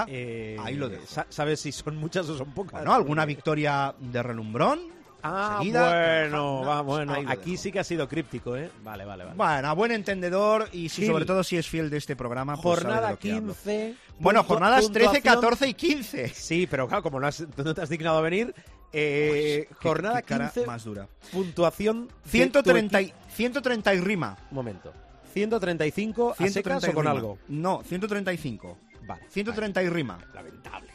¿Está? 0.00 0.06
eh, 0.08 0.56
Ahí 0.60 0.74
lo 0.74 0.88
dejo. 0.88 1.06
sa- 1.06 1.26
¿Sabes 1.28 1.60
si 1.60 1.70
son 1.70 1.96
muchas 1.96 2.28
o 2.28 2.36
son 2.36 2.50
pocas? 2.52 2.72
Bueno, 2.80 2.94
alguna 2.94 3.24
victoria 3.24 3.94
de 3.98 4.22
relumbrón. 4.22 4.80
Ah, 5.26 5.56
seguida, 5.60 5.88
bueno, 6.28 6.36
no, 6.36 6.66
va, 6.66 6.82
bueno. 6.82 7.14
Aquí 7.28 7.56
sí 7.56 7.72
que 7.72 7.78
ha 7.80 7.84
sido 7.84 8.06
críptico, 8.06 8.56
¿eh? 8.56 8.70
Vale, 8.82 9.06
vale, 9.06 9.24
vale. 9.24 9.36
Bueno, 9.36 9.68
a 9.68 9.72
buen 9.72 9.92
entendedor 9.92 10.68
y 10.72 10.90
si, 10.90 11.06
sobre 11.06 11.24
todo 11.24 11.42
si 11.42 11.56
es 11.56 11.66
fiel 11.66 11.88
de 11.88 11.96
este 11.96 12.14
programa. 12.14 12.56
pues 12.60 12.80
Jornada 12.80 13.12
lo 13.12 13.18
que 13.18 13.32
hablo. 13.32 13.54
15. 13.54 13.94
Bueno, 14.18 14.42
jornadas 14.44 14.90
13, 14.92 15.20
puntuación- 15.22 15.22
14 15.34 15.68
y 15.68 15.74
15. 15.74 16.28
Sí, 16.28 16.66
pero 16.70 16.86
claro, 16.88 17.02
como 17.02 17.20
no, 17.20 17.26
has- 17.26 17.46
no 17.56 17.74
te 17.74 17.80
has 17.80 17.88
dignado 17.88 18.18
a 18.18 18.20
venir, 18.20 18.54
eh, 18.92 19.66
Qué- 19.70 19.74
jornada 19.76 20.20
qué 20.20 20.28
cara 20.28 20.50
15, 20.50 20.66
más 20.66 20.84
dura. 20.84 21.08
puntuación. 21.32 22.08
de 22.08 22.12
tu 22.22 22.28
130, 22.28 23.00
y- 23.00 23.04
equipo- 23.06 23.18
130 23.30 23.94
y 23.94 24.00
rima. 24.00 24.36
Un 24.50 24.54
momento. 24.56 24.92
135 25.32 26.32
a 26.32 26.34
130 26.36 26.80
secas 26.80 26.84
y 26.84 26.90
o 26.90 26.94
con 26.94 27.04
rima. 27.04 27.16
algo. 27.16 27.38
No, 27.48 27.82
135. 27.82 28.78
Vale. 29.06 29.22
130 29.28 29.82
y 29.82 29.88
rima. 29.88 30.18
Lamentable. 30.34 30.90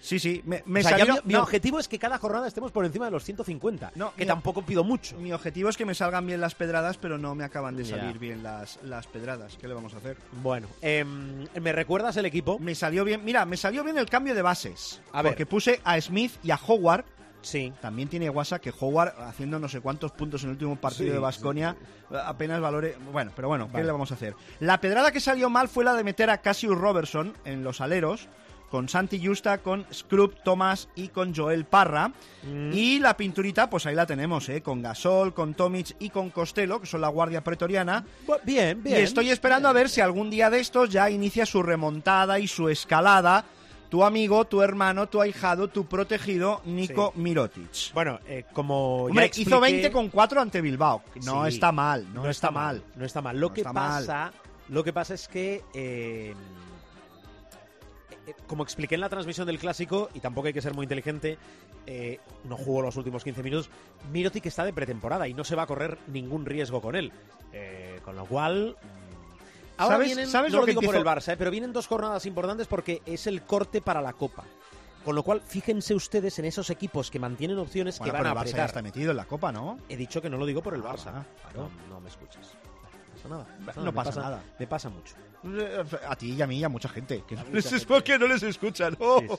Sí, 0.00 0.18
sí. 0.20 0.42
Me, 0.46 0.62
me 0.64 0.80
o 0.80 0.82
sea, 0.84 0.92
ya 0.92 1.04
salió- 1.04 1.14
mi, 1.24 1.28
mi 1.28 1.34
no, 1.34 1.42
objetivo 1.42 1.78
es 1.80 1.88
que 1.88 1.98
cada 1.98 2.18
jornada 2.18 2.46
estemos 2.46 2.70
por 2.70 2.84
encima 2.84 3.06
de 3.06 3.10
los 3.10 3.24
150. 3.24 3.92
No, 3.96 4.14
que 4.14 4.24
tampoco 4.24 4.62
pido 4.62 4.84
mucho. 4.84 5.16
Mi 5.18 5.32
objetivo 5.32 5.68
es 5.68 5.76
que 5.76 5.84
me 5.84 5.94
salgan 5.94 6.24
bien 6.26 6.40
las 6.40 6.54
pedradas, 6.54 6.96
pero 6.96 7.18
no 7.18 7.34
me 7.34 7.44
acaban 7.44 7.76
de 7.76 7.84
salir 7.84 8.18
bien 8.18 8.42
las, 8.42 8.78
las 8.84 9.06
pedradas. 9.08 9.56
¿Qué 9.60 9.66
le 9.68 9.74
vamos 9.74 9.92
a 9.94 9.98
hacer? 9.98 10.16
Bueno, 10.40 10.68
em, 10.80 11.46
¿me 11.60 11.72
recuerdas 11.72 12.16
el 12.16 12.26
equipo? 12.26 12.58
Me 12.60 12.74
salió 12.76 13.04
bien, 13.04 13.24
mira, 13.24 13.44
me 13.44 13.56
salió 13.56 13.82
bien 13.84 13.98
el 13.98 14.08
cambio 14.08 14.34
de 14.34 14.40
bases. 14.42 15.00
A 15.12 15.20
ver. 15.22 15.32
Porque 15.32 15.46
puse 15.46 15.80
a 15.84 16.00
Smith 16.00 16.32
y 16.44 16.52
a 16.52 16.56
Howard. 16.64 17.04
Sí. 17.42 17.72
También 17.80 18.08
tiene 18.08 18.28
WhatsApp 18.30 18.60
que 18.60 18.72
Howard, 18.78 19.14
haciendo 19.20 19.58
no 19.58 19.68
sé 19.68 19.80
cuántos 19.80 20.12
puntos 20.12 20.42
en 20.42 20.48
el 20.50 20.52
último 20.54 20.76
partido 20.76 21.08
Sí, 21.08 21.12
de 21.12 21.18
Basconia, 21.18 21.76
apenas 22.24 22.60
valore. 22.60 22.96
Bueno, 23.12 23.32
pero 23.34 23.48
bueno, 23.48 23.66
Vale. 23.66 23.78
¿qué 23.78 23.86
le 23.86 23.92
vamos 23.92 24.10
a 24.10 24.14
hacer? 24.14 24.34
La 24.60 24.80
pedrada 24.80 25.12
que 25.12 25.20
salió 25.20 25.48
mal 25.50 25.68
fue 25.68 25.84
la 25.84 25.94
de 25.94 26.04
meter 26.04 26.30
a 26.30 26.38
Cassius 26.38 26.76
Robertson 26.76 27.34
en 27.44 27.62
los 27.62 27.80
aleros, 27.80 28.28
con 28.70 28.88
Santi 28.88 29.24
Justa, 29.24 29.58
con 29.58 29.86
Scrub 29.92 30.34
Thomas 30.44 30.88
y 30.94 31.08
con 31.08 31.34
Joel 31.34 31.64
Parra. 31.64 32.08
Mm. 32.42 32.72
Y 32.72 32.98
la 32.98 33.16
pinturita, 33.16 33.70
pues 33.70 33.86
ahí 33.86 33.94
la 33.94 34.04
tenemos, 34.04 34.46
¿eh? 34.50 34.60
Con 34.60 34.82
Gasol, 34.82 35.32
con 35.32 35.54
Tomic 35.54 35.96
y 35.98 36.10
con 36.10 36.28
Costello, 36.30 36.80
que 36.80 36.86
son 36.86 37.00
la 37.00 37.08
guardia 37.08 37.42
pretoriana. 37.42 38.04
Bien, 38.44 38.82
bien. 38.82 39.00
Y 39.00 39.02
estoy 39.02 39.30
esperando 39.30 39.68
a 39.68 39.72
ver 39.72 39.88
si 39.88 40.00
algún 40.02 40.28
día 40.28 40.50
de 40.50 40.60
estos 40.60 40.90
ya 40.90 41.08
inicia 41.08 41.46
su 41.46 41.62
remontada 41.62 42.38
y 42.38 42.46
su 42.46 42.68
escalada. 42.68 43.44
Tu 43.88 44.04
amigo, 44.04 44.44
tu 44.44 44.60
hermano, 44.60 45.08
tu 45.08 45.20
ahijado, 45.22 45.68
tu 45.68 45.86
protegido, 45.86 46.60
Nico 46.66 47.12
Mirotic. 47.16 47.92
Bueno, 47.94 48.20
eh, 48.26 48.44
como 48.52 49.04
Hombre, 49.04 49.24
expliqué- 49.26 49.48
hizo 49.48 49.60
20 49.60 49.90
con 49.90 50.08
4 50.10 50.40
ante 50.42 50.60
Bilbao. 50.60 51.02
No 51.24 51.44
Sí, 51.44 51.54
está 51.54 51.72
mal, 51.72 52.06
no, 52.12 52.28
está, 52.28 52.50
mal. 52.50 52.82
No 52.96 53.04
está 53.06 53.22
mal. 53.22 53.40
Lo 53.40 53.48
No 53.48 53.54
que 53.54 53.64
mal. 53.64 53.74
pasa, 53.74 54.32
lo 54.68 54.84
que 54.84 54.92
pasa 54.92 55.14
es 55.14 55.26
que 55.26 55.62
eh, 55.72 56.34
eh, 58.26 58.34
como 58.46 58.62
expliqué 58.62 58.94
en 58.96 59.00
la 59.00 59.08
transmisión 59.08 59.46
del 59.46 59.58
clásico 59.58 60.10
y 60.12 60.20
tampoco 60.20 60.48
hay 60.48 60.52
que 60.52 60.60
ser 60.60 60.74
muy 60.74 60.84
inteligente, 60.84 61.38
eh, 61.86 62.20
no 62.44 62.58
jugó 62.58 62.82
los 62.82 62.96
últimos 62.96 63.24
15 63.24 63.42
minutos. 63.42 63.70
Mirotic 64.12 64.44
está 64.44 64.66
de 64.66 64.74
pretemporada 64.74 65.26
y 65.28 65.32
no 65.32 65.44
se 65.44 65.56
va 65.56 65.62
a 65.62 65.66
correr 65.66 65.96
ningún 66.08 66.44
riesgo 66.44 66.82
con 66.82 66.94
él, 66.94 67.10
Eh, 67.54 68.00
con 68.04 68.14
lo 68.16 68.26
cual. 68.26 68.76
Ahora 69.78 69.94
¿Sabes- 69.96 70.06
vienen, 70.08 70.26
sabes 70.28 70.52
no 70.52 70.58
lo 70.60 70.64
que 70.66 70.72
digo 70.72 70.82
por 70.82 70.96
el 70.96 71.04
Barça, 71.04 71.32
eh, 71.32 71.36
pero 71.36 71.50
vienen 71.50 71.72
dos 71.72 71.86
jornadas 71.86 72.26
importantes 72.26 72.66
porque 72.66 73.00
es 73.06 73.26
el 73.26 73.42
corte 73.42 73.80
para 73.80 74.02
la 74.02 74.12
Copa. 74.12 74.44
Con 75.04 75.14
lo 75.14 75.22
cual, 75.22 75.40
fíjense 75.40 75.94
ustedes 75.94 76.38
en 76.38 76.44
esos 76.44 76.68
equipos 76.70 77.10
que 77.10 77.18
mantienen 77.18 77.56
opciones 77.58 77.98
Bueno, 77.98 78.12
que 78.12 78.16
van 78.18 78.22
pero 78.22 78.28
a 78.28 78.32
el 78.32 78.38
Barça 78.38 78.44
ya 78.44 78.50
apretar. 78.64 78.66
está 78.68 78.82
metido 78.82 79.10
en 79.12 79.16
la 79.16 79.24
Copa, 79.24 79.50
¿no? 79.52 79.78
He 79.88 79.96
dicho 79.96 80.20
que 80.20 80.28
no 80.28 80.36
lo 80.36 80.44
digo 80.44 80.60
por 80.62 80.74
el 80.74 80.82
Ah, 80.84 80.92
Barça. 80.92 81.24
claro. 81.52 81.70
No, 81.88 81.94
no 81.94 82.00
me 82.00 82.08
escuchas. 82.10 82.48
No 83.24 83.24
pasa 83.24 83.28
nada. 83.28 83.84
No 83.84 83.92
pasa 83.92 84.20
nada. 84.20 84.42
Me 84.58 84.66
pasa 84.66 84.88
mucho. 84.90 85.14
A 86.08 86.16
ti 86.16 86.32
y 86.34 86.42
a 86.42 86.46
mí 86.48 86.58
y 86.58 86.64
a 86.64 86.68
mucha 86.68 86.88
gente. 86.88 87.22
Que 87.26 87.36
no, 87.36 87.42
A 87.42 87.44
les, 87.44 87.52
mucha 87.52 87.68
es 87.68 87.72
gente. 87.82 87.86
porque 87.86 88.18
no 88.18 88.26
les 88.26 88.42
escuchan. 88.42 88.96
Oh, 88.98 89.20
Sí, 89.20 89.26
sí. 89.28 89.34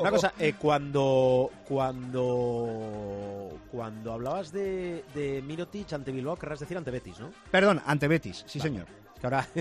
Una 0.00 0.10
cosa, 0.10 0.32
eh, 0.38 0.54
cuando 0.58 1.50
cuando 1.66 3.58
cuando 3.70 4.12
hablabas 4.12 4.52
de, 4.52 5.04
de 5.14 5.42
Mirotic 5.42 5.92
ante 5.92 6.12
Bilbao, 6.12 6.36
querrás 6.36 6.60
decir 6.60 6.76
ante 6.76 6.90
Betis, 6.90 7.18
¿no? 7.20 7.30
Perdón, 7.50 7.82
ante 7.86 8.08
Betis, 8.08 8.44
sí 8.46 8.58
Vale. 8.58 8.70
señor. 8.70 8.86
Que 9.20 9.26
ahora 9.26 9.46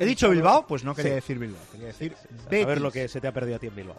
He 0.00 0.06
dicho 0.06 0.30
Bilbao, 0.30 0.66
pues 0.66 0.84
no 0.84 0.94
quería 0.94 1.10
Sí. 1.10 1.14
decir 1.16 1.38
Bilbao. 1.38 1.60
Quería 1.72 1.86
decir 1.88 2.14
A 2.14 2.48
Betis. 2.50 2.66
ver 2.66 2.80
lo 2.80 2.90
que 2.90 3.08
se 3.08 3.20
te 3.20 3.28
ha 3.28 3.32
perdido 3.32 3.56
a 3.56 3.58
ti 3.58 3.66
en 3.66 3.76
Bilbao. 3.76 3.98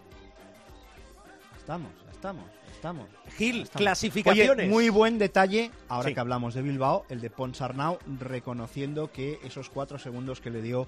Estamos, 1.58 1.92
estamos, 2.12 2.46
estamos. 2.74 3.08
Gil, 3.38 3.62
Estamos. 3.62 3.78
clasificaciones. 3.78 4.66
Oye, 4.66 4.68
muy 4.74 4.90
buen 4.90 5.20
detalle, 5.20 5.70
ahora 5.88 6.12
que 6.14 6.20
hablamos 6.20 6.56
de 6.56 6.64
Bilbao, 6.64 7.06
el 7.10 7.22
de 7.22 7.30
Ponsarnau 7.30 8.00
reconociendo 8.20 9.12
que 9.12 9.40
esos 9.44 9.70
cuatro 9.70 10.00
segundos 10.00 10.42
que 10.42 10.50
le 10.50 10.62
dio. 10.64 10.88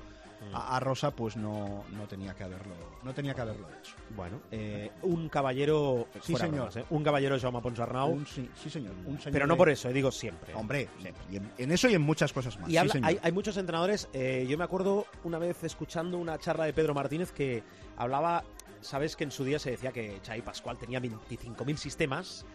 A, 0.53 0.75
a 0.75 0.79
Rosa, 0.79 1.11
pues 1.11 1.35
no, 1.37 1.83
no 1.91 2.07
tenía 2.07 2.33
que 2.33 2.43
haberlo, 2.43 2.73
no 3.03 3.13
tenía 3.13 3.33
que 3.33 3.41
haberlo 3.41 3.67
hecho. 3.79 3.93
Bueno, 4.15 4.41
eh, 4.51 4.91
un 5.03 5.29
caballero, 5.29 6.07
Sí, 6.21 6.35
señor. 6.35 6.55
bromas, 6.55 6.75
eh, 6.77 6.85
un 6.89 7.03
caballero 7.03 7.35
de 7.35 7.41
Jaume 7.41 7.61
Ponsarnau, 7.61 8.09
Un 8.11 8.25
sí, 8.25 8.49
sí, 8.55 8.69
señor, 8.69 8.93
un 9.05 9.17
señor 9.19 9.31
pero 9.33 9.47
no 9.47 9.53
de- 9.53 9.57
por 9.57 9.69
eso, 9.69 9.89
eh, 9.89 9.93
digo 9.93 10.11
siempre. 10.11 10.53
Hombre, 10.55 10.89
y 11.31 11.35
en, 11.37 11.51
en 11.57 11.71
eso 11.71 11.87
y 11.89 11.93
en 11.93 12.01
muchas 12.01 12.33
cosas 12.33 12.59
más. 12.59 12.67
Y 12.69 12.71
sí, 12.71 12.77
habla- 12.77 12.91
señor. 12.93 13.09
hay, 13.09 13.19
hay 13.21 13.31
muchos 13.31 13.55
entrenadores. 13.57 14.09
eh, 14.13 14.45
yo 14.49 14.57
me 14.57 14.63
acuerdo 14.63 15.05
una 15.23 15.37
vez 15.37 15.63
escuchando 15.63 16.17
una 16.17 16.37
charla 16.39 16.65
de 16.65 16.73
Pedro 16.73 16.93
Martínez 16.93 17.31
que 17.31 17.63
hablaba. 17.97 18.43
Sabes 18.81 19.15
que 19.15 19.23
en 19.23 19.31
su 19.31 19.43
día 19.43 19.59
se 19.59 19.69
decía 19.71 19.91
que 19.91 20.19
Xavi 20.25 20.41
Pascual 20.41 20.77
tenía 20.77 20.99
25.000 20.99 21.77
sistemas. 21.77 22.45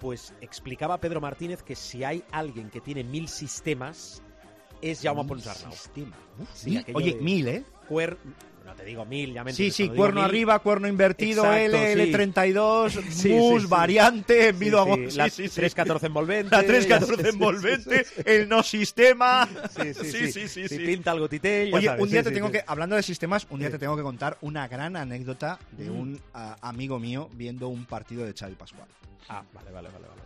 Pues 0.00 0.34
explicaba 0.40 0.98
Pedro 0.98 1.20
Martínez 1.20 1.62
que 1.62 1.76
si 1.76 2.04
hay 2.04 2.24
alguien 2.32 2.68
que 2.70 2.80
tiene 2.80 3.04
mil 3.04 3.28
sistemas 3.28 4.22
es 4.90 5.00
Jaume 5.02 5.22
Mil 5.22 5.28
Ponsarnau. 5.28 5.72
sistema. 5.72 6.16
Uf, 6.38 6.48
Sí, 6.54 6.70
mil- 6.70 6.78
aquello 6.78 6.98
oye, 6.98 7.14
de- 7.14 7.20
mil, 7.20 7.48
¿eh? 7.48 7.64
cuer... 7.88 8.16
No 8.64 8.74
te 8.74 8.84
digo 8.86 9.04
mil, 9.04 9.34
ya 9.34 9.44
me 9.44 9.52
Sí, 9.52 9.70
sí, 9.70 9.88
cuerno 9.90 10.22
mil, 10.22 10.24
arriba, 10.30 10.58
cuerno 10.60 10.88
invertido, 10.88 11.44
Exacto, 11.44 11.76
L, 11.76 12.06
sí. 12.06 12.12
L32, 12.12 12.90
Sí, 13.10 13.38
sí. 13.60 13.66
variante, 13.68 14.40
Sí, 14.40 14.46
envido 14.48 14.80
a 14.82 14.96
la 14.96 15.28
sí, 15.28 15.48
sí. 15.48 15.54
314 15.54 16.06
envolvente. 16.06 16.50
La 16.50 16.62
ya 16.62 16.66
314 16.66 17.22
sé, 17.22 17.22
sí, 17.22 17.28
envolvente, 17.36 18.06
el 18.24 18.48
no 18.48 18.62
sistema. 18.62 19.46
Sí, 19.70 19.92
sí, 19.94 20.32
sí. 20.32 20.48
sí, 20.48 20.68
Si 20.68 20.78
pinta 20.78 21.10
algo 21.10 21.28
titel, 21.28 21.70
ya 21.70 21.76
Oye, 21.76 21.86
sabes, 21.88 22.02
un 22.02 22.10
día 22.10 22.22
te 22.22 22.30
tengo 22.30 22.50
que, 22.50 22.64
hablando 22.66 22.96
de 22.96 23.02
sistemas, 23.02 23.46
un 23.50 23.60
día 23.60 23.70
te 23.70 23.78
tengo 23.78 23.96
que 23.96 24.02
contar 24.02 24.38
una 24.40 24.66
gran 24.66 24.96
anécdota 24.96 25.58
de 25.72 25.90
Mm. 25.90 25.96
un 26.00 26.20
ah, 26.32 26.56
amigo 26.62 26.98
mío 26.98 27.28
viendo 27.34 27.68
un 27.68 27.84
partido 27.84 28.24
de 28.24 28.32
Xavi 28.32 28.54
Pascual. 28.54 28.88
Ah, 29.28 29.42
vale, 29.52 29.70
vale, 29.72 29.88
vale. 29.90 30.06
vale. 30.08 30.20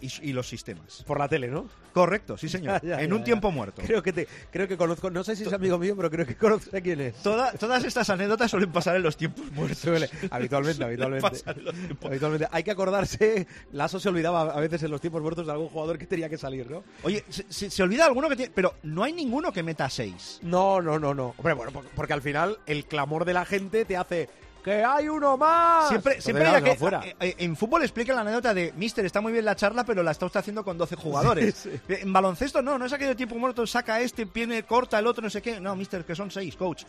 Y, 0.00 0.28
y 0.28 0.32
los 0.32 0.48
sistemas. 0.48 1.02
Por 1.06 1.18
la 1.18 1.28
tele, 1.28 1.48
¿no? 1.48 1.68
Correcto, 1.92 2.36
sí 2.36 2.48
señor. 2.48 2.80
Ya, 2.82 2.96
ya, 2.96 3.02
en 3.02 3.10
ya, 3.10 3.14
un 3.16 3.24
tiempo 3.24 3.50
muerto. 3.50 3.80
Creo 3.86 4.02
que 4.02 4.12
te, 4.12 4.28
creo 4.50 4.66
que 4.68 4.76
conozco, 4.76 5.08
no 5.10 5.22
sé 5.24 5.36
si 5.36 5.44
es 5.44 5.52
amigo 5.52 5.78
mío, 5.78 5.94
pero 5.96 6.10
creo 6.10 6.26
que 6.26 6.36
conozco 6.36 6.76
a 6.76 6.80
quién 6.80 7.00
es. 7.00 7.14
Toda- 7.22 7.52
todas 7.52 7.84
estas 7.84 8.10
anécdotas 8.10 8.50
suelen 8.50 8.70
pasar 8.72 8.96
en 8.96 9.02
los 9.02 9.16
tiempos 9.16 9.50
muertos. 9.52 9.78
Suele, 9.78 10.10
habitualmente, 10.30 10.84
habitualmente. 10.84 11.28
tiempos-. 11.30 12.48
Hay 12.50 12.62
que 12.64 12.70
acordarse, 12.70 13.46
Lasso 13.72 13.98
se 14.00 14.08
olvidaba 14.08 14.42
a 14.52 14.60
veces 14.60 14.82
en 14.82 14.90
los 14.90 15.00
tiempos 15.00 15.22
muertos 15.22 15.46
de 15.46 15.52
algún 15.52 15.68
jugador 15.68 15.98
que 15.98 16.06
tenía 16.06 16.28
que 16.28 16.38
salir, 16.38 16.70
¿no? 16.70 16.84
Oye, 17.02 17.24
se, 17.28 17.44
se- 17.48 17.70
se 17.70 17.82
olvida 17.82 18.04
alguno 18.06 18.28
que 18.28 18.36
tiene. 18.36 18.52
Pero 18.54 18.74
no 18.82 19.04
hay 19.04 19.12
ninguno 19.12 19.52
que 19.52 19.62
meta 19.62 19.88
6. 19.88 20.40
No, 20.42 20.82
no, 20.82 20.98
no, 20.98 21.14
no. 21.14 21.34
Hombre, 21.38 21.54
bueno, 21.54 21.72
por- 21.72 21.84
porque 21.86 22.12
al 22.12 22.22
final 22.22 22.58
el 22.66 22.84
clamor 22.86 23.24
de 23.24 23.32
la 23.34 23.44
gente 23.44 23.84
te 23.84 23.96
hace 23.96 24.28
¡Que 24.64 24.82
hay 24.82 25.08
uno 25.10 25.36
más! 25.36 25.88
Siempre, 25.90 26.20
siempre 26.22 26.46
hay 26.46 26.62
que. 26.62 26.74
fuera. 26.76 27.04
eh, 27.04 27.14
eh, 27.20 27.34
En 27.40 27.54
fútbol 27.54 27.82
explica 27.82 28.14
la 28.14 28.22
anécdota 28.22 28.54
de 28.54 28.72
Mister, 28.76 29.04
está 29.04 29.20
muy 29.20 29.30
bien 29.30 29.44
la 29.44 29.54
charla, 29.54 29.84
pero 29.84 30.02
la 30.02 30.10
está 30.12 30.24
usted 30.24 30.40
haciendo 30.40 30.64
con 30.64 30.78
12 30.78 30.96
jugadores. 30.96 31.66
Eh, 31.66 31.80
En 32.00 32.12
baloncesto 32.14 32.62
no, 32.62 32.78
no 32.78 32.86
es 32.86 32.92
aquello 32.94 33.10
de 33.10 33.14
tiempo 33.16 33.34
muerto, 33.36 33.66
saca 33.66 34.00
este, 34.00 34.24
viene, 34.24 34.62
corta 34.62 34.98
el 34.98 35.06
otro, 35.06 35.22
no 35.22 35.28
sé 35.28 35.42
qué. 35.42 35.60
No, 35.60 35.76
Mister, 35.76 36.04
que 36.06 36.14
son 36.16 36.30
6, 36.30 36.56
coach. 36.56 36.84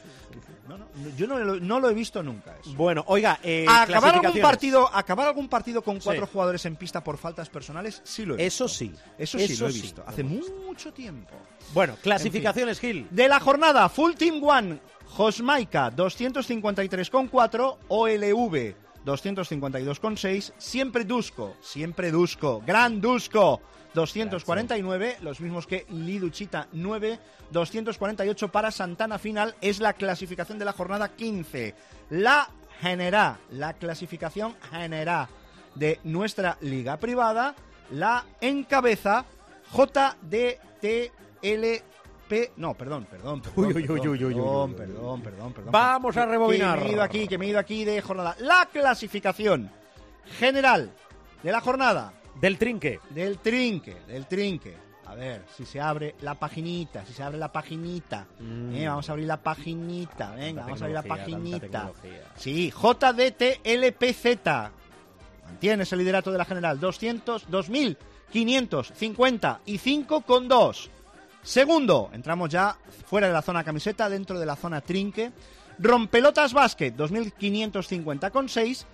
No, 0.69 0.78
no, 0.78 0.86
yo 1.17 1.28
no, 1.28 1.38
lo- 1.38 1.59
no 1.59 1.80
lo 1.82 1.89
he 1.89 1.93
visto 1.93 2.23
nunca 2.23 2.55
eso. 2.59 2.73
Bueno, 2.76 3.03
oiga, 3.07 3.39
eh, 3.43 3.65
acabar 3.69 4.15
algún 4.15 4.41
partido, 4.41 4.89
acabar 4.95 5.28
algún 5.28 5.49
partido 5.49 5.82
con 5.82 5.99
cuatro 5.99 6.26
Sí. 6.26 6.32
jugadores 6.32 6.65
en 6.65 6.78
pista 6.78 7.03
por 7.03 7.17
faltas 7.17 7.49
personales, 7.49 8.01
sí 8.05 8.26
lo 8.26 8.38
he 8.38 8.45
Eso 8.45 8.63
visto. 8.65 8.78
sí. 8.80 8.93
Eso 9.17 9.38
sí 9.38 9.43
Eso 9.53 9.63
lo 9.65 9.69
he 9.69 9.73
sí, 9.73 9.82
visto. 9.82 10.03
Hace 10.07 10.23
mucho 10.23 10.93
tiempo. 10.93 11.36
Bueno, 11.73 11.95
clasificaciones, 12.01 12.80
Gil. 12.80 13.05
De 13.11 13.28
la 13.28 13.39
jornada, 13.41 13.89
Full 13.89 14.13
Team 14.13 14.41
One, 14.43 14.80
Josmaika 15.09 15.91
253,4, 15.91 17.77
OLV 17.87 18.75
252,6, 19.05 20.53
siempre 20.57 21.03
Dusko, 21.03 21.55
siempre 21.61 22.11
Dusko, 22.11 22.61
Gran 22.65 22.99
Dusko 22.99 23.61
249, 23.93 25.17
los 25.21 25.39
mismos 25.39 25.67
que 25.67 25.85
Liduchita 25.89 26.67
9, 26.73 27.19
248 27.51 28.51
para 28.51 28.71
Santana 28.71 29.17
Final, 29.17 29.55
es 29.61 29.79
la 29.79 29.93
clasificación 29.93 30.59
de 30.59 30.65
la 30.65 30.73
jornada 30.73 31.15
15. 31.15 31.73
La 32.09 32.49
general, 32.81 33.37
la 33.51 33.73
clasificación 33.73 34.55
general 34.69 35.27
de 35.75 35.99
nuestra 36.03 36.57
liga 36.61 36.97
privada, 36.97 37.55
la 37.91 38.25
encabeza 38.41 39.25
No, 42.57 42.73
perdón, 42.73 43.05
perdón. 43.09 43.41
perdón 43.41 43.65
Uy, 43.65 43.73
uy, 43.73 43.89
uy, 43.89 44.07
uy, 44.26 44.34
perdón, 44.34 44.73
perdón, 44.73 45.21
perdón, 45.21 45.53
perdón. 45.53 45.71
Vamos 45.71 46.17
a 46.17 46.26
rebobinar. 46.26 46.80
Que 46.80 46.84
me 46.86 46.89
he 46.89 46.93
ido 46.93 47.03
aquí, 47.03 47.28
que 47.28 47.38
me 47.38 47.45
he 47.45 47.49
ido 47.49 47.59
aquí 47.59 47.86
de 47.86 48.01
jornada. 48.01 48.36
La 48.39 48.67
clasificación 48.71 49.69
general 50.39 50.91
de 51.43 51.51
la 51.51 51.61
jornada 51.61 52.13
Del 52.39 52.57
trinque. 52.57 52.99
del 53.09 53.38
trinque, 53.39 53.97
del 54.07 54.26
trinque. 54.26 54.76
A 55.05 55.13
ver, 55.13 55.43
si 55.55 55.65
se 55.65 55.80
abre 55.80 56.15
la 56.21 56.34
paginita, 56.34 57.05
si 57.05 57.13
se 57.13 57.21
abre 57.21 57.38
la 57.38 57.51
paginita. 57.51 58.26
Mm. 58.39 58.76
Eh, 58.76 58.88
vamos 58.88 59.07
a 59.07 59.11
abrir 59.11 59.28
la 59.28 59.38
paginita, 59.38 60.32
venga, 60.32 60.63
vamos 60.63 60.82
a 60.82 60.86
abrir 60.86 60.95
la 60.95 61.03
paginita. 61.03 61.91
Sí, 62.36 62.71
JDTLPZ. 62.71 64.26
Mantiene 65.45 65.84
ese 65.84 65.95
liderato 65.95 66.32
de 66.32 66.39
la 66.39 66.45
general. 66.45 66.80
200, 66.80 67.47
2.555 67.49 70.23
con 70.26 70.47
2. 70.47 70.89
Segundo, 71.45 72.09
entramos 72.11 72.49
ya 72.49 72.75
fuera 73.05 73.27
de 73.27 73.33
la 73.33 73.43
zona 73.43 73.63
camiseta, 73.63 74.09
dentro 74.09 74.39
de 74.39 74.47
la 74.47 74.55
zona 74.55 74.81
trinque. 74.81 75.31
Rompelotas 75.77 76.53
Basket, 76.53 76.91
2.550 76.91 78.31
con 78.31 78.49
6. 78.49 78.87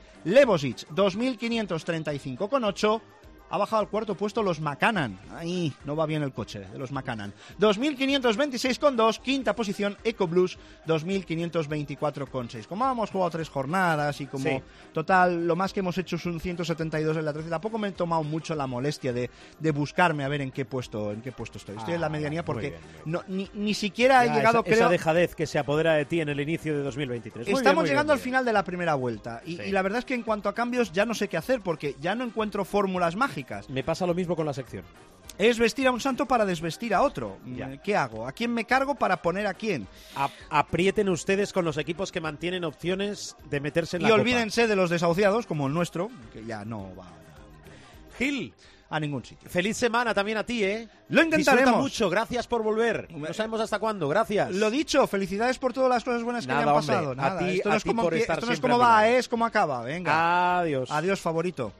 Levosic, 3.51 3.51
2.535 3.51 3.51
con 3.51 3.53
8. 3.53 3.53
Ha 3.53 3.57
bajado 3.57 3.81
al 3.81 3.89
cuarto 3.89 4.15
puesto 4.15 4.43
los 4.43 4.59
Macanan. 4.61 5.19
Ahí 5.35 5.73
no 5.85 5.95
va 5.95 6.05
bien 6.05 6.23
el 6.23 6.31
coche 6.31 6.59
de 6.59 6.77
los 6.77 6.91
Macanan. 6.91 7.33
2.526 7.59 8.79
con 8.79 8.95
2. 8.95 9.19
Quinta 9.19 9.55
posición 9.55 9.97
EcoBlus, 10.03 10.57
2.524 10.87 12.27
con 12.29 12.49
6. 12.49 12.67
Como 12.67 12.89
hemos 12.89 13.09
jugado 13.11 13.31
tres 13.31 13.49
jornadas 13.49 14.19
y 14.21 14.25
como 14.27 14.41
Sí. 14.45 14.61
total 14.93 15.45
lo 15.47 15.55
más 15.55 15.73
que 15.73 15.79
hemos 15.81 15.97
hecho 15.97 16.15
es 16.15 16.25
un 16.25 16.39
172 16.39 17.15
en 17.17 17.25
la 17.25 17.33
13, 17.33 17.49
tampoco 17.49 17.77
me 17.77 17.89
he 17.89 17.91
tomado 17.91 18.23
mucho 18.23 18.55
la 18.55 18.67
molestia 18.67 19.13
de, 19.13 19.29
de 19.59 19.71
buscarme 19.71 20.23
a 20.23 20.27
ver 20.27 20.41
en 20.41 20.51
qué 20.51 20.65
puesto 20.65 21.11
en 21.11 21.21
qué 21.21 21.31
puesto 21.31 21.57
estoy. 21.57 21.75
Estoy 21.77 21.93
Ah, 21.93 21.95
en 21.95 22.01
la 22.01 22.09
medianía 22.09 22.41
muy 22.41 22.45
porque 22.45 22.69
bien, 22.69 22.81
bien. 22.81 23.01
no, 23.05 23.23
ni, 23.27 23.49
ni 23.53 23.73
siquiera 23.73 24.25
Ya, 24.25 24.31
he 24.33 24.35
llegado, 24.37 24.59
esa, 24.59 24.63
creo... 24.63 24.75
esa 24.75 24.89
dejadez 24.89 25.35
que 25.35 25.45
se 25.47 25.59
apodera 25.59 25.93
de 25.93 26.05
ti 26.05 26.21
en 26.21 26.29
el 26.29 26.39
inicio 26.39 26.75
de 26.77 26.83
2023. 26.83 27.47
Muy 27.47 27.55
Estamos 27.57 27.83
bien, 27.83 27.93
llegando 27.93 28.13
al 28.13 28.19
final 28.19 28.45
de 28.45 28.53
la 28.53 28.63
primera 28.63 28.95
vuelta 28.95 29.41
y, 29.45 29.57
Sí. 29.57 29.63
y 29.67 29.71
la 29.71 29.81
verdad 29.81 29.99
es 29.99 30.05
que 30.05 30.13
en 30.13 30.23
cuanto 30.23 30.49
a 30.49 30.53
cambios 30.55 30.91
ya 30.91 31.05
no 31.05 31.13
sé 31.13 31.27
qué 31.27 31.37
hacer 31.37 31.61
porque 31.61 31.95
ya 32.01 32.15
no 32.15 32.23
encuentro 32.23 32.65
fórmulas 32.65 33.15
mágicas. 33.15 33.40
Me 33.69 33.83
pasa 33.83 34.05
lo 34.05 34.13
mismo 34.13 34.35
con 34.35 34.45
la 34.45 34.53
sección. 34.53 34.83
Es 35.37 35.57
vestir 35.57 35.87
a 35.87 35.91
un 35.91 35.99
santo 36.01 36.25
para 36.25 36.45
desvestir 36.45 36.93
a 36.93 37.01
otro. 37.01 37.37
Ya. 37.55 37.67
Mm, 37.67 37.77
¿Qué 37.79 37.95
hago? 37.95 38.27
¿A 38.27 38.31
quién 38.31 38.53
me 38.53 38.65
cargo 38.65 38.95
para 38.95 39.21
poner 39.21 39.47
a 39.47 39.53
quién? 39.53 39.87
A- 40.15 40.29
aprieten 40.49 41.09
ustedes 41.09 41.53
con 41.53 41.63
los 41.65 41.77
equipos 41.77 42.11
que 42.11 42.19
mantienen 42.21 42.63
opciones 42.63 43.35
de 43.49 43.59
meterse 43.59 43.97
en 43.97 44.01
Y 44.01 44.05
la 44.05 44.09
copa. 44.11 44.21
olvídense 44.21 44.67
de 44.67 44.75
los 44.75 44.89
desahuciados 44.89 45.45
como 45.47 45.67
el 45.67 45.73
nuestro, 45.73 46.09
que 46.33 46.43
ya 46.45 46.65
no 46.65 46.93
va 46.95 47.07
Gil, 48.17 48.53
a 48.89 48.99
ningún 48.99 49.23
sitio. 49.23 49.49
feliz 49.49 49.77
semana 49.77 50.13
también 50.13 50.37
a 50.37 50.43
ti, 50.45 50.63
¿eh? 50.63 50.87
Lo 51.09 51.23
intentaremos. 51.23 51.65
Disfruta 51.65 51.81
mucho, 51.81 52.09
gracias 52.09 52.45
por 52.45 52.61
volver. 52.61 53.07
No 53.11 53.33
sabemos 53.33 53.61
hasta 53.61 53.79
cuándo, 53.79 54.07
gracias. 54.09 54.51
Lo 54.51 54.69
dicho, 54.69 55.07
felicidades 55.07 55.57
por 55.57 55.71
todas 55.73 55.89
las 55.89 56.03
cosas 56.03 56.23
buenas 56.23 56.45
que 56.45 56.49
Nada, 56.53 56.63
han 56.63 56.69
hombre, 56.69 56.87
pasado. 56.87 57.11
a 57.11 57.15
Nada, 57.15 57.39
ti- 57.39 57.55
esto 57.55 57.69
a 57.69 57.71
no 57.71 57.77
es 57.77 57.83
ti 57.83 57.89
como, 57.89 58.09
esto 58.11 58.45
no 58.45 58.53
es 58.53 58.61
va, 58.63 58.77
lado. 59.01 59.05
es 59.05 59.27
como 59.29 59.45
acaba. 59.45 59.81
Venga. 59.83 60.59
Adiós. 60.59 60.91
Adiós, 60.91 61.19
favorito. 61.21 61.71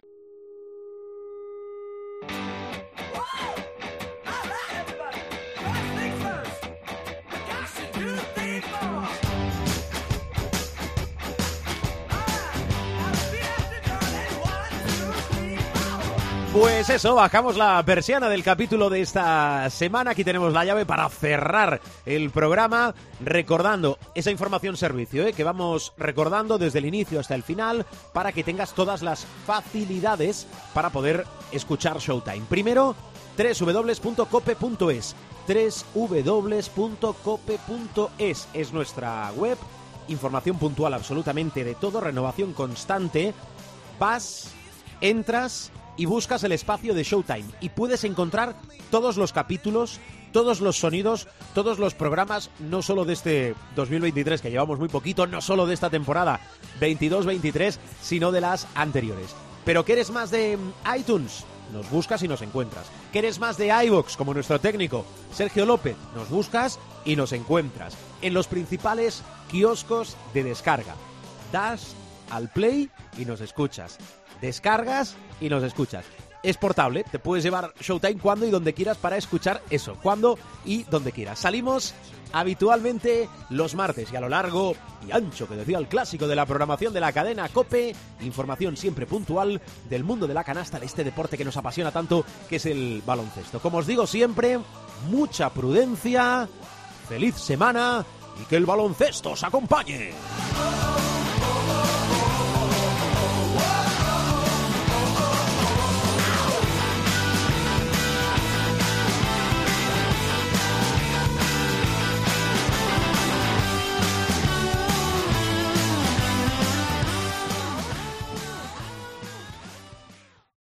Pues 16.53 16.89
eso, 16.89 17.15
bajamos 17.15 17.55
la 17.55 17.81
persiana 17.85 18.27
del 18.27 18.43
capítulo 18.43 18.89
de 18.89 18.99
esta 18.99 19.69
semana. 19.69 20.11
Aquí 20.11 20.25
tenemos 20.25 20.51
la 20.51 20.65
llave 20.65 20.85
para 20.85 21.07
cerrar 21.07 21.79
el 22.05 22.29
programa, 22.29 22.93
recordando 23.23 23.97
esa 24.15 24.31
información 24.31 24.75
servicio 24.75 25.25
¿eh? 25.25 25.31
que 25.31 25.45
vamos 25.45 25.93
recordando 25.97 26.57
desde 26.57 26.79
el 26.79 26.85
inicio 26.85 27.21
hasta 27.21 27.35
el 27.35 27.43
final 27.43 27.85
para 28.11 28.33
que 28.33 28.43
tengas 28.43 28.73
todas 28.73 29.01
las 29.01 29.25
facilidades 29.45 30.45
para 30.73 30.89
poder 30.89 31.25
escuchar 31.53 31.99
Showtime. 31.99 32.45
Primero, 32.49 32.95
www.cope.es. 33.37 35.15
www.cope.es 35.93 36.87
es 38.53 38.73
nuestra 38.73 39.31
web. 39.37 39.57
Información 40.09 40.57
puntual 40.57 40.95
absolutamente 40.95 41.63
de 41.63 41.75
todo, 41.75 42.01
renovación 42.01 42.51
constante. 42.51 43.33
Vas, 43.97 44.51
entras 44.99 45.71
y 45.97 46.05
buscas 46.05 46.43
el 46.43 46.51
espacio 46.51 46.93
de 46.93 47.03
Showtime 47.03 47.45
y 47.59 47.69
puedes 47.69 48.03
encontrar 48.03 48.55
todos 48.89 49.17
los 49.17 49.33
capítulos, 49.33 49.99
todos 50.31 50.61
los 50.61 50.77
sonidos, 50.77 51.27
todos 51.53 51.79
los 51.79 51.93
programas, 51.93 52.49
no 52.59 52.81
solo 52.81 53.05
de 53.05 53.13
este 53.13 53.55
2023 53.75 54.41
que 54.41 54.51
llevamos 54.51 54.79
muy 54.79 54.89
poquito, 54.89 55.27
no 55.27 55.41
solo 55.41 55.65
de 55.65 55.73
esta 55.73 55.89
temporada 55.89 56.39
22-23, 56.79 57.77
sino 58.01 58.31
de 58.31 58.41
las 58.41 58.67
anteriores. 58.75 59.35
Pero 59.65 59.85
¿quieres 59.85 60.09
más 60.09 60.31
de 60.31 60.57
iTunes? 60.97 61.45
Nos 61.71 61.89
buscas 61.89 62.21
y 62.23 62.27
nos 62.27 62.41
encuentras. 62.41 62.87
¿Quieres 63.11 63.39
más 63.39 63.57
de 63.57 63.67
iVoox 63.85 64.17
como 64.17 64.33
nuestro 64.33 64.59
técnico 64.59 65.05
Sergio 65.33 65.65
López? 65.65 65.95
Nos 66.15 66.29
buscas 66.29 66.79
y 67.05 67.15
nos 67.15 67.31
encuentras 67.31 67.95
en 68.21 68.33
los 68.33 68.47
principales 68.47 69.23
kioscos 69.49 70.17
de 70.33 70.43
descarga. 70.43 70.95
Das 71.51 71.95
al 72.29 72.49
play 72.49 72.89
y 73.17 73.25
nos 73.25 73.41
escuchas. 73.41 73.97
Descargas 74.41 75.15
y 75.39 75.49
nos 75.49 75.63
escuchas. 75.63 76.05
Es 76.43 76.57
portable, 76.57 77.03
te 77.03 77.19
puedes 77.19 77.43
llevar 77.43 77.71
Showtime 77.79 78.19
cuando 78.19 78.47
y 78.47 78.49
donde 78.49 78.73
quieras 78.73 78.97
para 78.97 79.15
escuchar 79.15 79.61
eso, 79.69 79.95
cuando 80.01 80.39
y 80.65 80.83
donde 80.83 81.11
quieras. 81.11 81.37
Salimos 81.37 81.93
habitualmente 82.33 83.29
los 83.49 83.75
martes 83.75 84.11
y 84.11 84.15
a 84.15 84.21
lo 84.21 84.29
largo 84.29 84.73
y 85.07 85.11
ancho, 85.11 85.47
que 85.47 85.55
decía 85.55 85.77
el 85.77 85.87
clásico 85.87 86.27
de 86.27 86.35
la 86.35 86.47
programación 86.47 86.93
de 86.93 86.99
la 86.99 87.11
cadena 87.11 87.49
Cope, 87.49 87.95
información 88.21 88.75
siempre 88.75 89.05
puntual 89.05 89.61
del 89.87 90.03
mundo 90.03 90.25
de 90.25 90.33
la 90.33 90.43
canasta, 90.43 90.79
de 90.79 90.87
este 90.87 91.03
deporte 91.03 91.37
que 91.37 91.45
nos 91.45 91.57
apasiona 91.57 91.91
tanto, 91.91 92.25
que 92.49 92.55
es 92.55 92.65
el 92.65 93.03
baloncesto. 93.05 93.59
Como 93.59 93.77
os 93.77 93.85
digo 93.85 94.07
siempre, 94.07 94.59
mucha 95.11 95.51
prudencia, 95.51 96.49
feliz 97.07 97.35
semana 97.35 98.03
y 98.41 98.45
que 98.45 98.55
el 98.55 98.65
baloncesto 98.65 99.31
os 99.31 99.43
acompañe. 99.43 100.11